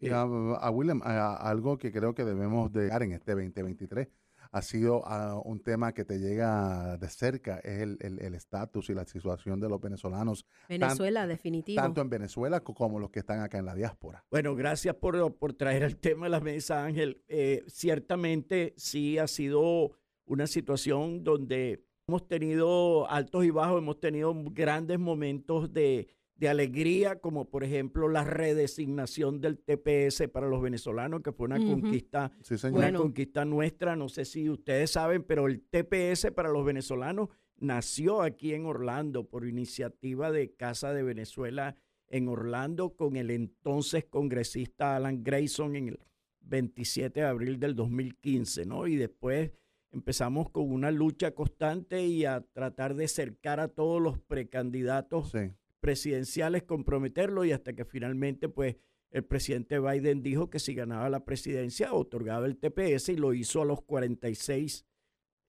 Eh, 0.00 0.10
a, 0.10 0.70
William, 0.70 1.00
algo 1.04 1.78
que 1.78 1.92
creo 1.92 2.12
que 2.12 2.24
debemos 2.24 2.72
de 2.72 2.88
dar 2.88 3.04
en 3.04 3.12
este 3.12 3.32
2023 3.32 4.08
ha 4.52 4.60
sido 4.60 5.02
ah, 5.06 5.40
un 5.42 5.60
tema 5.60 5.92
que 5.92 6.04
te 6.04 6.18
llega 6.18 6.98
de 6.98 7.08
cerca, 7.08 7.58
es 7.60 7.80
el 7.80 8.34
estatus 8.34 8.90
y 8.90 8.94
la 8.94 9.06
situación 9.06 9.58
de 9.58 9.68
los 9.68 9.80
venezolanos. 9.80 10.44
Venezuela, 10.68 11.26
definitivo. 11.26 11.80
Tanto 11.80 12.02
en 12.02 12.10
Venezuela 12.10 12.60
como 12.60 13.00
los 13.00 13.10
que 13.10 13.20
están 13.20 13.40
acá 13.40 13.58
en 13.58 13.64
la 13.64 13.74
diáspora. 13.74 14.24
Bueno, 14.30 14.54
gracias 14.54 14.94
por, 14.96 15.34
por 15.36 15.54
traer 15.54 15.82
el 15.84 15.96
tema 15.96 16.26
a 16.26 16.28
la 16.28 16.40
mesa, 16.40 16.84
Ángel. 16.84 17.22
Eh, 17.28 17.64
ciertamente 17.66 18.74
sí 18.76 19.16
ha 19.16 19.26
sido 19.26 19.92
una 20.26 20.46
situación 20.46 21.24
donde 21.24 21.86
hemos 22.06 22.28
tenido 22.28 23.10
altos 23.10 23.46
y 23.46 23.50
bajos, 23.50 23.78
hemos 23.78 24.00
tenido 24.00 24.34
grandes 24.50 24.98
momentos 24.98 25.72
de 25.72 26.08
de 26.36 26.48
alegría, 26.48 27.20
como 27.20 27.48
por 27.48 27.62
ejemplo 27.62 28.08
la 28.08 28.24
redesignación 28.24 29.40
del 29.40 29.58
TPS 29.58 30.28
para 30.28 30.48
los 30.48 30.60
venezolanos, 30.60 31.22
que 31.22 31.32
fue 31.32 31.46
una 31.46 31.58
conquista, 31.58 32.32
una 32.70 32.92
conquista 32.92 33.44
nuestra. 33.44 33.94
No 33.96 34.08
sé 34.08 34.24
si 34.24 34.50
ustedes 34.50 34.90
saben, 34.90 35.22
pero 35.22 35.46
el 35.46 35.62
TPS 35.62 36.32
para 36.32 36.48
los 36.48 36.64
venezolanos 36.64 37.28
nació 37.56 38.22
aquí 38.22 38.54
en 38.54 38.66
Orlando 38.66 39.28
por 39.28 39.46
iniciativa 39.46 40.32
de 40.32 40.52
Casa 40.54 40.92
de 40.92 41.02
Venezuela 41.02 41.76
en 42.08 42.28
Orlando 42.28 42.94
con 42.94 43.16
el 43.16 43.30
entonces 43.30 44.04
congresista 44.04 44.96
Alan 44.96 45.22
Grayson 45.22 45.76
en 45.76 45.88
el 45.88 46.00
27 46.40 47.20
de 47.20 47.26
abril 47.26 47.58
del 47.58 47.74
2015, 47.74 48.66
¿no? 48.66 48.86
Y 48.86 48.96
después 48.96 49.50
empezamos 49.92 50.50
con 50.50 50.70
una 50.70 50.90
lucha 50.90 51.32
constante 51.32 52.04
y 52.04 52.24
a 52.24 52.40
tratar 52.40 52.94
de 52.94 53.08
cercar 53.08 53.60
a 53.60 53.68
todos 53.68 54.02
los 54.02 54.18
precandidatos 54.18 55.32
presidenciales, 55.82 56.62
comprometerlo 56.62 57.44
y 57.44 57.50
hasta 57.50 57.72
que 57.72 57.84
finalmente 57.84 58.48
pues 58.48 58.76
el 59.10 59.24
presidente 59.24 59.80
Biden 59.80 60.22
dijo 60.22 60.48
que 60.48 60.60
si 60.60 60.74
ganaba 60.74 61.10
la 61.10 61.24
presidencia 61.24 61.92
otorgaba 61.92 62.46
el 62.46 62.56
TPS 62.56 63.10
y 63.10 63.16
lo 63.16 63.34
hizo 63.34 63.60
a 63.60 63.64
los 63.64 63.82
46 63.82 64.86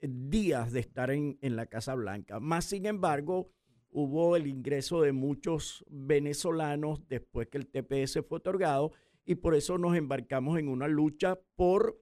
días 0.01 0.73
de 0.73 0.79
estar 0.79 1.11
en, 1.11 1.37
en 1.41 1.55
la 1.55 1.67
Casa 1.67 1.93
Blanca. 1.93 2.39
Más 2.39 2.65
sin 2.65 2.87
embargo, 2.87 3.51
hubo 3.91 4.35
el 4.35 4.47
ingreso 4.47 5.01
de 5.01 5.11
muchos 5.11 5.85
venezolanos 5.87 7.07
después 7.07 7.47
que 7.47 7.59
el 7.59 7.67
TPS 7.67 8.25
fue 8.27 8.39
otorgado 8.39 8.91
y 9.25 9.35
por 9.35 9.53
eso 9.53 9.77
nos 9.77 9.95
embarcamos 9.95 10.57
en 10.57 10.67
una 10.67 10.87
lucha 10.87 11.39
por 11.55 12.01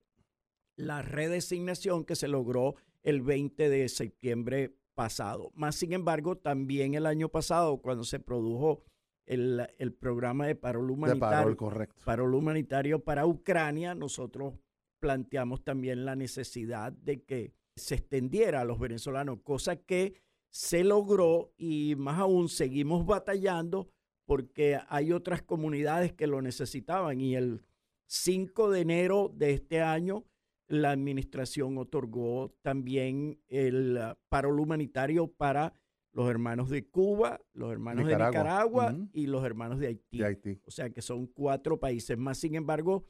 la 0.77 1.01
redesignación 1.01 2.05
que 2.05 2.15
se 2.15 2.29
logró 2.29 2.75
el 3.03 3.21
20 3.21 3.69
de 3.69 3.89
septiembre 3.89 4.73
pasado. 4.95 5.51
Más 5.55 5.75
sin 5.75 5.93
embargo, 5.93 6.38
también 6.38 6.93
el 6.93 7.05
año 7.05 7.29
pasado, 7.29 7.81
cuando 7.81 8.03
se 8.03 8.19
produjo 8.19 8.83
el, 9.25 9.67
el 9.77 9.93
programa 9.93 10.48
de 10.48 10.55
paro 10.55 10.86
De 10.86 10.91
humanitario, 10.91 11.38
parol, 11.38 11.57
correcto. 11.57 12.01
parol 12.05 12.33
humanitario 12.33 13.03
para 13.03 13.25
Ucrania, 13.25 13.95
nosotros 13.95 14.55
planteamos 15.00 15.63
también 15.63 16.05
la 16.05 16.15
necesidad 16.15 16.91
de 16.91 17.24
que 17.24 17.53
se 17.75 17.95
extendiera 17.95 18.62
a 18.62 18.65
los 18.65 18.79
venezolanos, 18.79 19.39
cosa 19.43 19.75
que 19.77 20.21
se 20.50 20.83
logró 20.83 21.53
y 21.57 21.95
más 21.98 22.19
aún 22.19 22.50
seguimos 22.50 23.05
batallando 23.05 23.89
porque 24.25 24.79
hay 24.88 25.12
otras 25.12 25.41
comunidades 25.41 26.13
que 26.13 26.27
lo 26.27 26.41
necesitaban 26.41 27.21
y 27.21 27.36
el 27.36 27.65
5 28.07 28.69
de 28.69 28.81
enero 28.81 29.31
de 29.33 29.53
este 29.53 29.81
año 29.81 30.25
la 30.72 30.92
administración 30.92 31.78
otorgó 31.78 32.56
también 32.62 33.42
el 33.50 33.98
ah, 33.98 34.18
parol 34.30 34.60
humanitario 34.60 35.28
para 35.28 35.74
los 36.13 36.30
hermanos 36.30 36.70
de 36.70 36.88
Cuba, 36.88 37.42
los 37.54 37.72
hermanos 37.72 38.06
Nicaragua. 38.06 38.32
de 38.32 38.38
Nicaragua 38.38 39.10
y 39.13 39.28
los 39.28 39.44
hermanos 39.44 39.80
de 39.80 39.88
Haití. 39.88 40.18
De 40.18 40.25
Haití. 40.25 40.62
O 40.66 40.72
sea 40.72 40.90
que 40.90 41.01
son 41.01 41.28
cuatro 41.28 41.80
países 41.80 42.18
más. 42.18 42.38
Sin 42.38 42.56
embargo, 42.56 43.06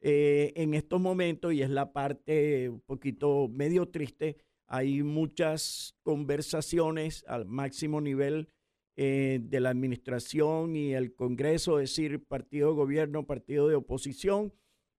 eh, 0.00 0.52
en 0.56 0.72
estos 0.72 1.00
momentos, 1.00 1.52
y 1.52 1.62
es 1.62 1.70
la 1.70 1.92
parte 1.92 2.70
un 2.70 2.80
poquito 2.80 3.48
medio 3.48 3.88
triste, 3.88 4.38
hay 4.66 5.02
muchas 5.02 5.94
conversaciones 6.02 7.24
al 7.28 7.44
máximo 7.44 8.00
nivel 8.00 8.48
eh, 8.96 9.38
de 9.42 9.60
la 9.60 9.68
administración 9.68 10.76
y 10.76 10.94
el 10.94 11.14
Congreso, 11.14 11.78
es 11.78 11.90
decir, 11.90 12.24
partido 12.24 12.70
de 12.70 12.74
gobierno, 12.76 13.26
partido 13.26 13.68
de 13.68 13.74
oposición, 13.74 14.52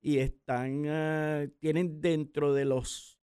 y 0.04 0.20
están, 0.20 0.84
ah, 0.88 1.46
tienen 1.60 2.02
dentro 2.02 2.54
de 2.54 2.66
los 2.66 3.18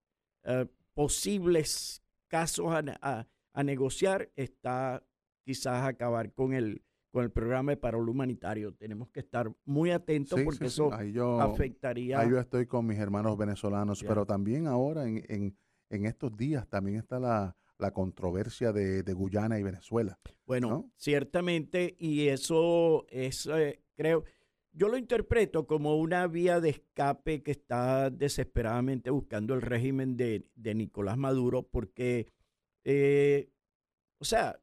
ah, 0.45 0.65
posibles 1.13 2.01
casos 2.27 2.67
a, 2.71 2.83
a- 3.01 3.27
a 3.53 3.63
negociar, 3.63 4.31
está 4.35 5.03
quizás 5.43 5.83
acabar 5.83 6.31
con 6.31 6.53
el, 6.53 6.83
con 7.11 7.23
el 7.23 7.31
programa 7.31 7.71
de 7.73 7.77
parol 7.77 8.07
humanitario. 8.07 8.73
Tenemos 8.75 9.09
que 9.09 9.19
estar 9.19 9.51
muy 9.65 9.89
atentos 9.91 10.39
Sí, 10.39 10.45
porque 10.45 10.69
sí, 10.69 10.75
sí. 10.75 10.81
eso 10.81 10.93
Ahí 10.93 11.11
yo, 11.11 11.41
afectaría. 11.41 12.19
ahí 12.19 12.29
yo 12.29 12.39
estoy 12.39 12.67
con 12.67 12.85
mis 12.85 12.99
hermanos 12.99 13.35
venezolanos, 13.37 13.99
Ya. 14.01 14.07
pero 14.07 14.25
también 14.25 14.67
ahora 14.67 15.07
en, 15.07 15.25
en, 15.27 15.57
en 15.89 16.05
estos 16.05 16.37
días 16.37 16.67
también 16.69 16.97
está 16.99 17.19
la, 17.19 17.57
la 17.79 17.91
controversia 17.91 18.71
de, 18.71 19.01
de 19.03 19.13
Guyana 19.13 19.59
y 19.59 19.63
Venezuela. 19.63 20.17
Bueno, 20.45 20.69
¿no? 20.69 20.91
ciertamente, 20.95 21.95
y 21.99 22.27
eso 22.27 23.05
es, 23.09 23.47
eh, 23.47 23.81
creo, 23.95 24.23
yo 24.71 24.87
lo 24.87 24.97
interpreto 24.97 25.65
como 25.67 25.97
una 25.97 26.27
vía 26.27 26.59
de 26.59 26.69
escape 26.69 27.43
que 27.43 27.51
está 27.51 28.09
desesperadamente 28.09 29.09
buscando 29.09 29.53
el 29.53 29.61
régimen 29.61 30.15
de, 30.15 30.47
de 30.55 30.75
Nicolás 30.75 31.17
Maduro, 31.17 31.63
porque, 31.63 32.27
eh, 32.83 33.49
o 34.19 34.25
sea, 34.25 34.61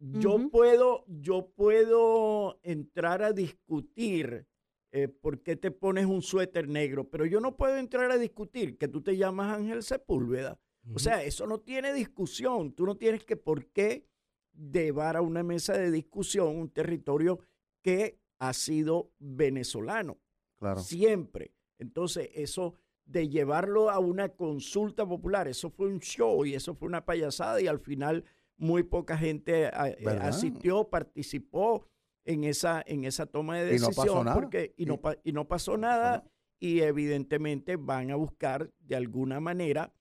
yo 0.00 0.50
puedo, 0.50 1.04
yo 1.06 1.50
puedo 1.54 2.60
entrar 2.62 3.22
a 3.22 3.32
discutir 3.32 4.46
eh, 4.92 5.08
por 5.08 5.42
qué 5.42 5.56
te 5.56 5.70
pones 5.70 6.04
un 6.06 6.20
suéter 6.20 6.68
negro, 6.68 7.08
pero 7.08 7.24
yo 7.24 7.40
no 7.40 7.56
puedo 7.56 7.76
entrar 7.78 8.10
a 8.10 8.18
discutir 8.18 8.76
que 8.76 8.88
tú 8.88 9.02
te 9.02 9.16
llamas 9.16 9.56
Ángel 9.56 9.82
Sepúlveda. 9.82 10.60
O 10.92 10.98
sea, 10.98 11.22
eso 11.22 11.46
no 11.46 11.60
tiene 11.60 11.94
discusión. 11.94 12.74
Tú 12.74 12.84
no 12.84 12.96
tienes 12.96 13.24
que 13.24 13.36
por 13.36 13.66
qué 13.68 14.06
llevar 14.52 15.16
a 15.16 15.22
una 15.22 15.42
mesa 15.42 15.72
de 15.72 15.90
discusión 15.90 16.56
un 16.56 16.68
territorio 16.68 17.40
que 17.82 18.20
ha 18.38 18.52
sido 18.52 19.10
venezolano 19.18 20.18
Claro. 20.58 20.80
siempre. 20.80 21.52
Entonces, 21.78 22.30
eso 22.34 22.74
de 23.04 23.28
llevarlo 23.28 23.90
a 23.90 23.98
una 23.98 24.30
consulta 24.30 25.06
popular, 25.06 25.46
eso 25.48 25.70
fue 25.70 25.88
un 25.88 26.00
show 26.00 26.44
y 26.46 26.54
eso 26.54 26.74
fue 26.74 26.88
una 26.88 27.04
payasada 27.04 27.60
y 27.60 27.66
al 27.66 27.78
final 27.80 28.24
muy 28.56 28.82
poca 28.82 29.18
gente 29.18 29.64
eh, 29.66 29.70
¿Verdad? 30.02 30.28
asistió, 30.28 30.88
participó 30.88 31.86
en 32.24 32.44
esa, 32.44 32.82
en 32.86 33.04
esa 33.04 33.26
toma 33.26 33.58
de 33.58 33.76
Y 33.76 33.78
no 33.78 33.88
decisión. 33.88 34.06
pasó 34.06 34.24
nada. 34.24 34.34
Porque, 34.40 34.72
y, 34.78 34.86
no, 34.86 35.00
Y- 35.24 35.28
y 35.30 35.32
no 35.32 35.46
pasó 35.46 35.76
nada 35.76 36.24
y 36.58 36.80
evidentemente 36.80 37.76
van 37.76 38.10
a 38.10 38.16
buscar 38.16 38.72
de 38.78 38.96
alguna 38.96 39.40
manera 39.40 39.92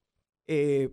eh, 0.47 0.89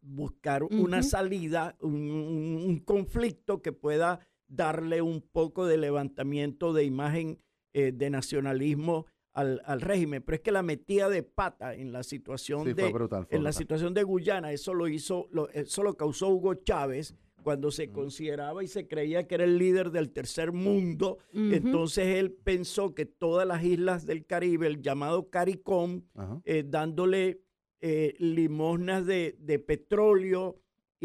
buscar 0.00 0.62
una 0.64 1.02
salida, 1.02 1.76
un, 1.80 1.94
un- 2.10 2.64
un 2.66 2.78
conflicto 2.80 3.62
que 3.62 3.72
pueda 3.72 4.20
darle 4.48 5.02
un 5.02 5.20
poco 5.20 5.66
de 5.66 5.76
levantamiento 5.78 6.72
de 6.72 6.84
imagen 6.84 7.38
eh, 7.72 7.92
de 7.92 8.10
nacionalismo 8.10 9.06
al, 9.32 9.60
al 9.64 9.80
régimen. 9.80 10.22
Pero 10.22 10.36
es 10.36 10.42
que 10.42 10.52
la 10.52 10.62
metida 10.62 11.08
de 11.08 11.22
pata 11.22 11.74
en 11.74 11.92
la 11.92 12.02
situación 12.02 12.64
Sí, 12.64 12.72
de 12.72 12.92
brutal. 12.92 13.26
en 13.30 13.42
la 13.42 13.52
situación 13.52 13.92
de 13.94 14.02
Guyana, 14.04 14.52
eso 14.52 14.74
lo 14.74 14.86
hizo, 14.88 15.26
lo, 15.32 15.48
eso 15.50 15.82
lo 15.82 15.94
causó 15.96 16.28
Hugo 16.28 16.54
Chávez 16.54 17.14
cuando 17.42 17.70
se 17.70 17.90
consideraba 17.90 18.64
y 18.64 18.68
se 18.68 18.86
creía 18.88 19.26
que 19.26 19.34
era 19.34 19.44
el 19.44 19.58
líder 19.58 19.90
del 19.90 20.10
tercer 20.12 20.52
mundo. 20.52 21.18
Entonces 21.34 22.06
él 22.16 22.32
pensó 22.32 22.94
que 22.94 23.04
todas 23.06 23.46
las 23.46 23.62
islas 23.64 24.06
del 24.06 24.24
Caribe, 24.24 24.66
el 24.66 24.80
llamado 24.80 25.28
CARICOM, 25.28 26.02
eh, 26.44 26.64
dándole 26.66 27.40
eh, 27.82 28.14
limosnas 28.18 29.04
de, 29.04 29.36
de 29.38 29.58
petróleo 29.58 30.56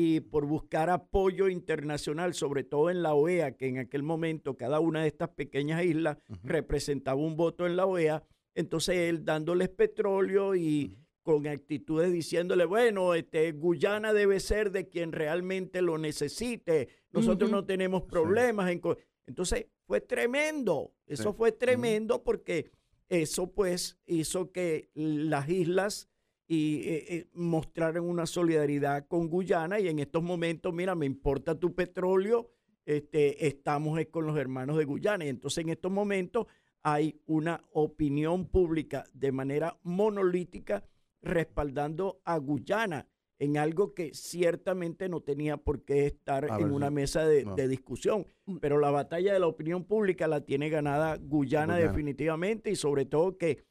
y 0.02 0.22
por 0.22 0.46
buscar 0.46 0.90
apoyo 0.90 1.50
internacional, 1.50 2.34
sobre 2.34 2.64
todo 2.64 2.90
en 2.90 3.02
la 3.04 3.14
OEA, 3.16 3.58
que 3.58 3.68
en 3.68 3.80
aquel 3.80 4.02
momento 4.02 4.56
cada 4.56 4.80
una 4.80 5.02
de 5.02 5.08
estas 5.10 5.30
pequeñas 5.32 5.84
islas 5.84 6.18
representaba 6.42 7.20
un 7.20 7.36
voto 7.36 7.66
en 7.68 7.76
la 7.76 7.86
OEA. 7.86 8.24
Entonces 8.56 8.96
él 8.96 9.26
dándoles 9.26 9.68
petróleo 9.68 10.56
y 10.56 10.96
con 11.22 11.46
actitudes 11.48 12.14
diciéndole, 12.14 12.64
bueno, 12.64 13.14
este, 13.14 13.52
Guyana 13.52 14.14
debe 14.14 14.40
ser 14.40 14.72
de 14.72 14.88
quien 14.88 15.12
realmente 15.12 15.82
lo 15.82 15.98
necesite. 15.98 16.88
Nosotros 17.12 17.52
no 17.52 17.66
tenemos 17.66 18.04
problemas. 18.04 18.72
en 18.72 18.80
co-". 18.80 18.98
Entonces 19.28 19.66
fue 19.86 20.00
tremendo. 20.02 20.94
Eso 21.08 21.32
Sí. 21.32 21.38
fue 21.38 21.52
tremendo 21.52 22.24
porque 22.24 22.72
eso 23.10 23.52
pues 23.52 23.98
hizo 24.06 24.52
que 24.54 24.90
las 24.94 25.50
islas 25.50 26.09
y 26.52 26.82
eh, 26.90 27.06
eh, 27.16 27.28
mostraran 27.34 28.04
una 28.04 28.26
solidaridad 28.26 29.08
con 29.08 29.30
Guyana 29.30 29.80
y 29.80 29.88
en 29.88 30.00
estos 30.00 30.24
momentos, 30.24 30.74
mira, 30.74 30.96
me 30.96 31.06
importa 31.06 31.54
tu 31.60 31.76
petróleo, 31.76 32.50
este, 32.86 33.46
estamos 33.46 34.00
con 34.10 34.26
los 34.26 34.36
hermanos 34.36 34.78
de 34.80 34.86
Guyana. 34.86 35.26
Y 35.26 35.30
entonces 35.30 35.64
en 35.64 35.70
estos 35.70 35.92
momentos 35.92 36.48
hay 36.82 37.22
una 37.28 37.64
opinión 37.72 38.48
pública 38.48 39.04
de 39.14 39.32
manera 39.32 39.78
monolítica 39.84 40.84
respaldando 41.22 42.20
a 42.26 42.38
Guyana 42.38 43.08
en 43.38 43.58
algo 43.58 43.94
que 43.94 44.14
ciertamente 44.16 45.08
no 45.08 45.22
tenía 45.22 45.58
por 45.58 45.86
qué 45.86 46.08
estar 46.08 46.46
A 46.52 46.58
en 46.58 46.64
ver, 46.64 46.72
una 46.74 46.88
sí. 46.88 46.94
mesa 46.96 47.28
de, 47.28 47.46
No. 47.46 47.56
de 47.56 47.68
discusión. 47.68 48.26
Pero 48.60 48.80
la 48.80 48.90
batalla 48.90 49.34
de 49.34 49.40
la 49.40 49.48
opinión 49.48 49.84
pública 49.86 50.28
la 50.28 50.42
tiene 50.42 50.70
ganada 50.70 51.16
Guyana, 51.18 51.76
Guyana. 51.76 51.78
definitivamente 51.78 52.72
y 52.72 52.76
sobre 52.76 53.06
todo 53.06 53.38
que 53.38 53.64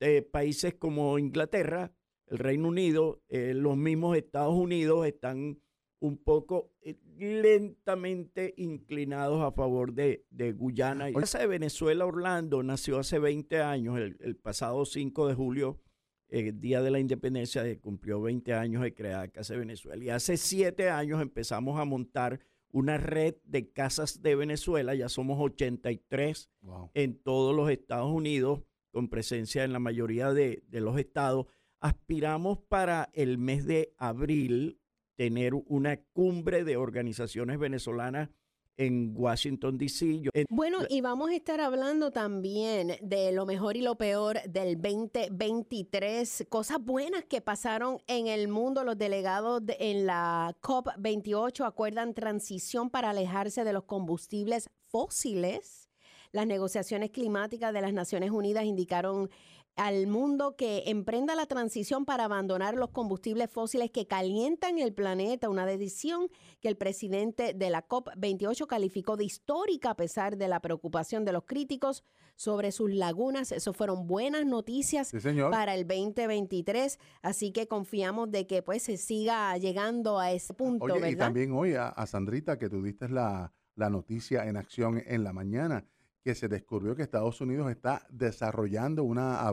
eh, 0.00 0.22
países 0.22 0.74
como 0.74 1.18
Inglaterra, 1.18 1.92
el 2.30 2.38
Reino 2.38 2.68
Unido, 2.68 3.22
eh, 3.28 3.52
los 3.54 3.76
mismos 3.76 4.16
Estados 4.16 4.54
Unidos 4.54 5.06
están 5.06 5.60
un 6.00 6.16
poco 6.16 6.72
eh, 6.80 6.96
lentamente 7.18 8.54
inclinados 8.56 9.42
a 9.42 9.52
favor 9.52 9.92
de, 9.92 10.24
de 10.30 10.52
Guyana. 10.52 11.08
Esa 11.10 11.40
de 11.40 11.46
Venezuela, 11.46 12.06
Orlando, 12.06 12.62
nació 12.62 12.98
hace 12.98 13.18
20 13.18 13.60
años, 13.60 13.98
el, 13.98 14.16
el 14.20 14.36
pasado 14.36 14.84
5 14.84 15.28
de 15.28 15.34
julio, 15.34 15.80
eh, 16.28 16.52
Día 16.54 16.80
de 16.80 16.90
la 16.90 17.00
Independencia, 17.00 17.66
eh, 17.66 17.78
cumplió 17.78 18.20
20 18.22 18.54
años 18.54 18.82
de 18.82 18.94
creada 18.94 19.28
Casa 19.28 19.54
de 19.54 19.60
Venezuela. 19.60 20.02
Y 20.02 20.10
hace 20.10 20.36
7 20.36 20.88
años 20.88 21.20
empezamos 21.20 21.78
a 21.78 21.84
montar 21.84 22.40
una 22.72 22.96
red 22.98 23.34
de 23.44 23.70
casas 23.72 24.22
de 24.22 24.36
Venezuela, 24.36 24.94
ya 24.94 25.08
somos 25.08 25.38
83 25.40 26.50
Wow. 26.62 26.90
en 26.94 27.20
todos 27.20 27.54
los 27.54 27.68
Estados 27.70 28.10
Unidos, 28.12 28.62
con 28.92 29.08
presencia 29.08 29.64
en 29.64 29.72
la 29.72 29.80
mayoría 29.80 30.32
de, 30.32 30.62
de 30.68 30.80
los 30.80 30.98
estados. 30.98 31.46
Aspiramos 31.80 32.58
para 32.58 33.08
el 33.14 33.38
mes 33.38 33.64
de 33.64 33.94
abril 33.96 34.78
tener 35.16 35.54
una 35.54 35.98
cumbre 36.12 36.62
de 36.64 36.76
organizaciones 36.76 37.58
venezolanas 37.58 38.28
en 38.76 39.12
Washington, 39.14 39.76
D.C. 39.76 40.22
Bueno, 40.48 40.78
y 40.88 41.00
vamos 41.02 41.30
a 41.30 41.34
estar 41.34 41.60
hablando 41.60 42.10
también 42.10 42.96
de 43.02 43.30
lo 43.32 43.44
mejor 43.44 43.76
y 43.76 43.82
lo 43.82 43.96
peor 43.96 44.42
del 44.48 44.80
2023, 44.80 46.46
cosas 46.48 46.78
buenas 46.82 47.24
que 47.24 47.40
pasaron 47.42 47.98
en 48.06 48.26
el 48.26 48.48
mundo. 48.48 48.84
Los 48.84 48.96
delegados 48.96 49.64
de- 49.64 49.76
en 49.80 50.06
la 50.06 50.56
COP28 50.62 51.64
acuerdan 51.66 52.14
transición 52.14 52.88
para 52.90 53.10
alejarse 53.10 53.64
de 53.64 53.72
los 53.74 53.84
combustibles 53.84 54.70
fósiles. 54.88 55.88
Las 56.32 56.46
negociaciones 56.46 57.10
climáticas 57.10 57.72
de 57.74 57.80
las 57.82 57.92
Naciones 57.92 58.30
Unidas 58.30 58.64
indicaron 58.64 59.28
al 59.76 60.06
mundo 60.06 60.56
que 60.56 60.84
emprenda 60.86 61.34
la 61.34 61.46
transición 61.46 62.04
para 62.04 62.24
abandonar 62.24 62.74
los 62.74 62.90
combustibles 62.90 63.50
fósiles 63.50 63.90
que 63.90 64.06
calientan 64.06 64.78
el 64.78 64.92
planeta, 64.92 65.48
una 65.48 65.64
decisión 65.66 66.28
que 66.60 66.68
el 66.68 66.76
presidente 66.76 67.54
de 67.54 67.70
la 67.70 67.86
COP28 67.88 68.66
calificó 68.66 69.16
de 69.16 69.24
histórica 69.24 69.90
a 69.90 69.96
pesar 69.96 70.36
de 70.36 70.48
la 70.48 70.60
preocupación 70.60 71.24
de 71.24 71.32
los 71.32 71.44
críticos 71.44 72.04
sobre 72.36 72.72
sus 72.72 72.90
lagunas. 72.90 73.52
Eso 73.52 73.72
fueron 73.72 74.06
buenas 74.06 74.46
noticias 74.46 75.08
Sí, 75.08 75.18
para 75.50 75.74
el 75.74 75.86
2023, 75.86 76.98
así 77.22 77.52
que 77.52 77.66
confiamos 77.66 78.30
de 78.30 78.46
que 78.46 78.62
pues 78.62 78.82
se 78.82 78.96
siga 78.96 79.56
llegando 79.58 80.18
a 80.18 80.32
ese 80.32 80.54
punto, 80.54 80.84
Oye, 80.84 80.94
¿verdad? 80.94 81.08
y 81.08 81.16
también 81.16 81.52
hoy 81.52 81.74
a, 81.74 81.88
a 81.88 82.06
Sandrita, 82.06 82.58
que 82.58 82.68
tú 82.68 82.82
diste 82.82 83.08
la, 83.08 83.52
la 83.76 83.90
noticia 83.90 84.46
en 84.46 84.56
acción 84.56 85.02
en 85.06 85.24
la 85.24 85.32
mañana, 85.32 85.84
que 86.22 86.34
se 86.34 86.48
descubrió 86.48 86.94
que 86.94 87.02
Estados 87.02 87.40
Unidos 87.40 87.70
está 87.70 88.06
desarrollando 88.10 89.04
una 89.04 89.52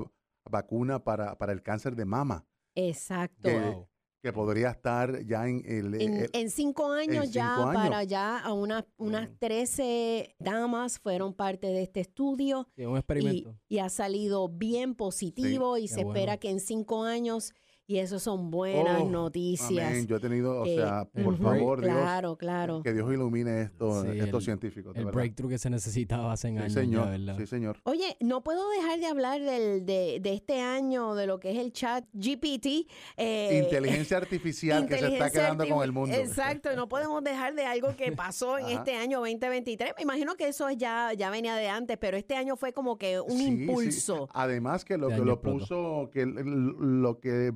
vacuna 0.50 1.04
para, 1.04 1.38
para 1.38 1.54
el 1.54 1.62
cáncer 1.62 1.96
de 1.96 2.06
mama, 2.06 2.46
Exacto. 2.76 3.50
que, 3.50 3.86
que 4.22 4.34
podría 4.34 4.72
estar 4.72 5.24
ya 5.26 5.48
en 5.48 5.62
el... 5.66 5.94
En, 6.02 6.14
el- 6.16 6.30
en 6.34 6.50
cinco 6.50 6.92
años 6.92 7.32
ya, 7.32 7.56
cinco 7.56 7.70
años. 7.70 7.84
para 7.84 7.98
allá, 8.00 8.40
a 8.40 8.54
unas, 8.54 8.86
unas 8.98 9.30
13 9.40 10.36
damas 10.40 11.00
fueron 11.00 11.34
parte 11.34 11.68
de 11.68 11.84
este 11.84 12.00
estudio. 12.02 12.68
Sí, 12.76 12.86
un 12.86 12.96
y, 12.96 13.00
experimento. 13.00 13.56
y 13.68 13.80
ha 13.80 13.90
salido 13.90 14.50
bien 14.50 14.96
positivo 14.96 15.78
y 15.78 15.84
Qué 15.88 15.94
se 15.96 16.02
espera 16.02 16.38
que 16.38 16.50
en 16.50 16.60
cinco 16.60 17.04
años, 17.04 17.54
y 17.90 18.00
eso 18.00 18.20
son 18.20 18.52
buenas 18.52 19.02
Oh, 19.02 19.10
noticias. 19.10 19.88
Amén. 19.92 20.06
Yo 20.08 20.18
he 20.18 20.20
tenido, 20.20 20.62
o 20.62 20.66
Eh, 20.66 20.76
sea, 20.76 21.06
por 21.06 21.38
favor, 21.38 21.80
Dios, 21.82 21.94
Claro, 21.96 22.36
claro. 22.38 22.82
que 22.84 22.94
Dios 22.94 23.10
ilumine 23.14 23.62
esto, 23.62 24.04
Sí, 24.04 24.10
estos 24.20 24.42
el- 24.42 24.46
científicos. 24.46 24.94
El 24.98 25.06
verdad. 25.06 25.16
breakthrough 25.18 25.50
que 25.52 25.58
se 25.58 25.70
necesitaba 25.70 26.34
hace 26.34 26.50
Sí, 26.50 26.58
años 26.58 26.74
señor. 26.74 27.06
ya, 27.06 27.12
¿verdad? 27.12 27.38
Sí, 27.38 27.48
señor. 27.48 27.78
Oye, 27.86 28.18
no 28.20 28.44
puedo 28.44 28.70
dejar 28.72 29.00
de 29.00 29.06
hablar 29.06 29.42
del, 29.42 29.86
de, 29.86 30.20
de 30.22 30.34
este 30.34 30.60
año, 30.60 31.16
de 31.16 31.28
lo 31.28 31.40
que 31.40 31.52
es 31.52 31.60
el 31.60 31.72
chat 31.72 32.04
GPT. 32.12 32.88
eh, 33.16 33.62
Inteligencia 33.64 34.18
artificial 34.18 34.86
que 34.86 34.98
se 34.98 35.08
está 35.08 35.30
quedando 35.30 35.66
con 35.70 35.82
el 35.82 35.94
mundo. 35.94 36.14
Exacto, 36.14 36.76
no 36.76 36.90
podemos 36.90 37.24
dejar 37.24 37.56
de 37.56 37.64
algo 37.66 37.96
que 37.96 38.12
pasó 38.12 38.58
en 38.58 38.68
este 38.92 38.96
año 38.96 39.20
2023. 39.20 39.94
Me 39.96 40.04
imagino 40.04 40.36
que 40.36 40.50
eso 40.50 40.70
ya, 40.72 41.14
ya 41.14 41.30
venía 41.30 41.56
de 41.56 41.70
antes, 41.70 41.98
pero 41.98 42.18
este 42.18 42.36
año 42.36 42.58
fue 42.58 42.74
como 42.74 42.98
que 42.98 43.22
un 43.22 43.30
Sí, 43.38 43.46
sí. 43.46 43.64
impulso. 43.64 44.28
Además 44.34 44.84
que 44.84 44.98
lo 44.98 45.08
Este 45.08 45.22
que 45.22 45.26
lo 45.26 45.42
puso, 45.42 46.10
que 46.12 46.26
lo 46.26 47.20
que 47.22 47.54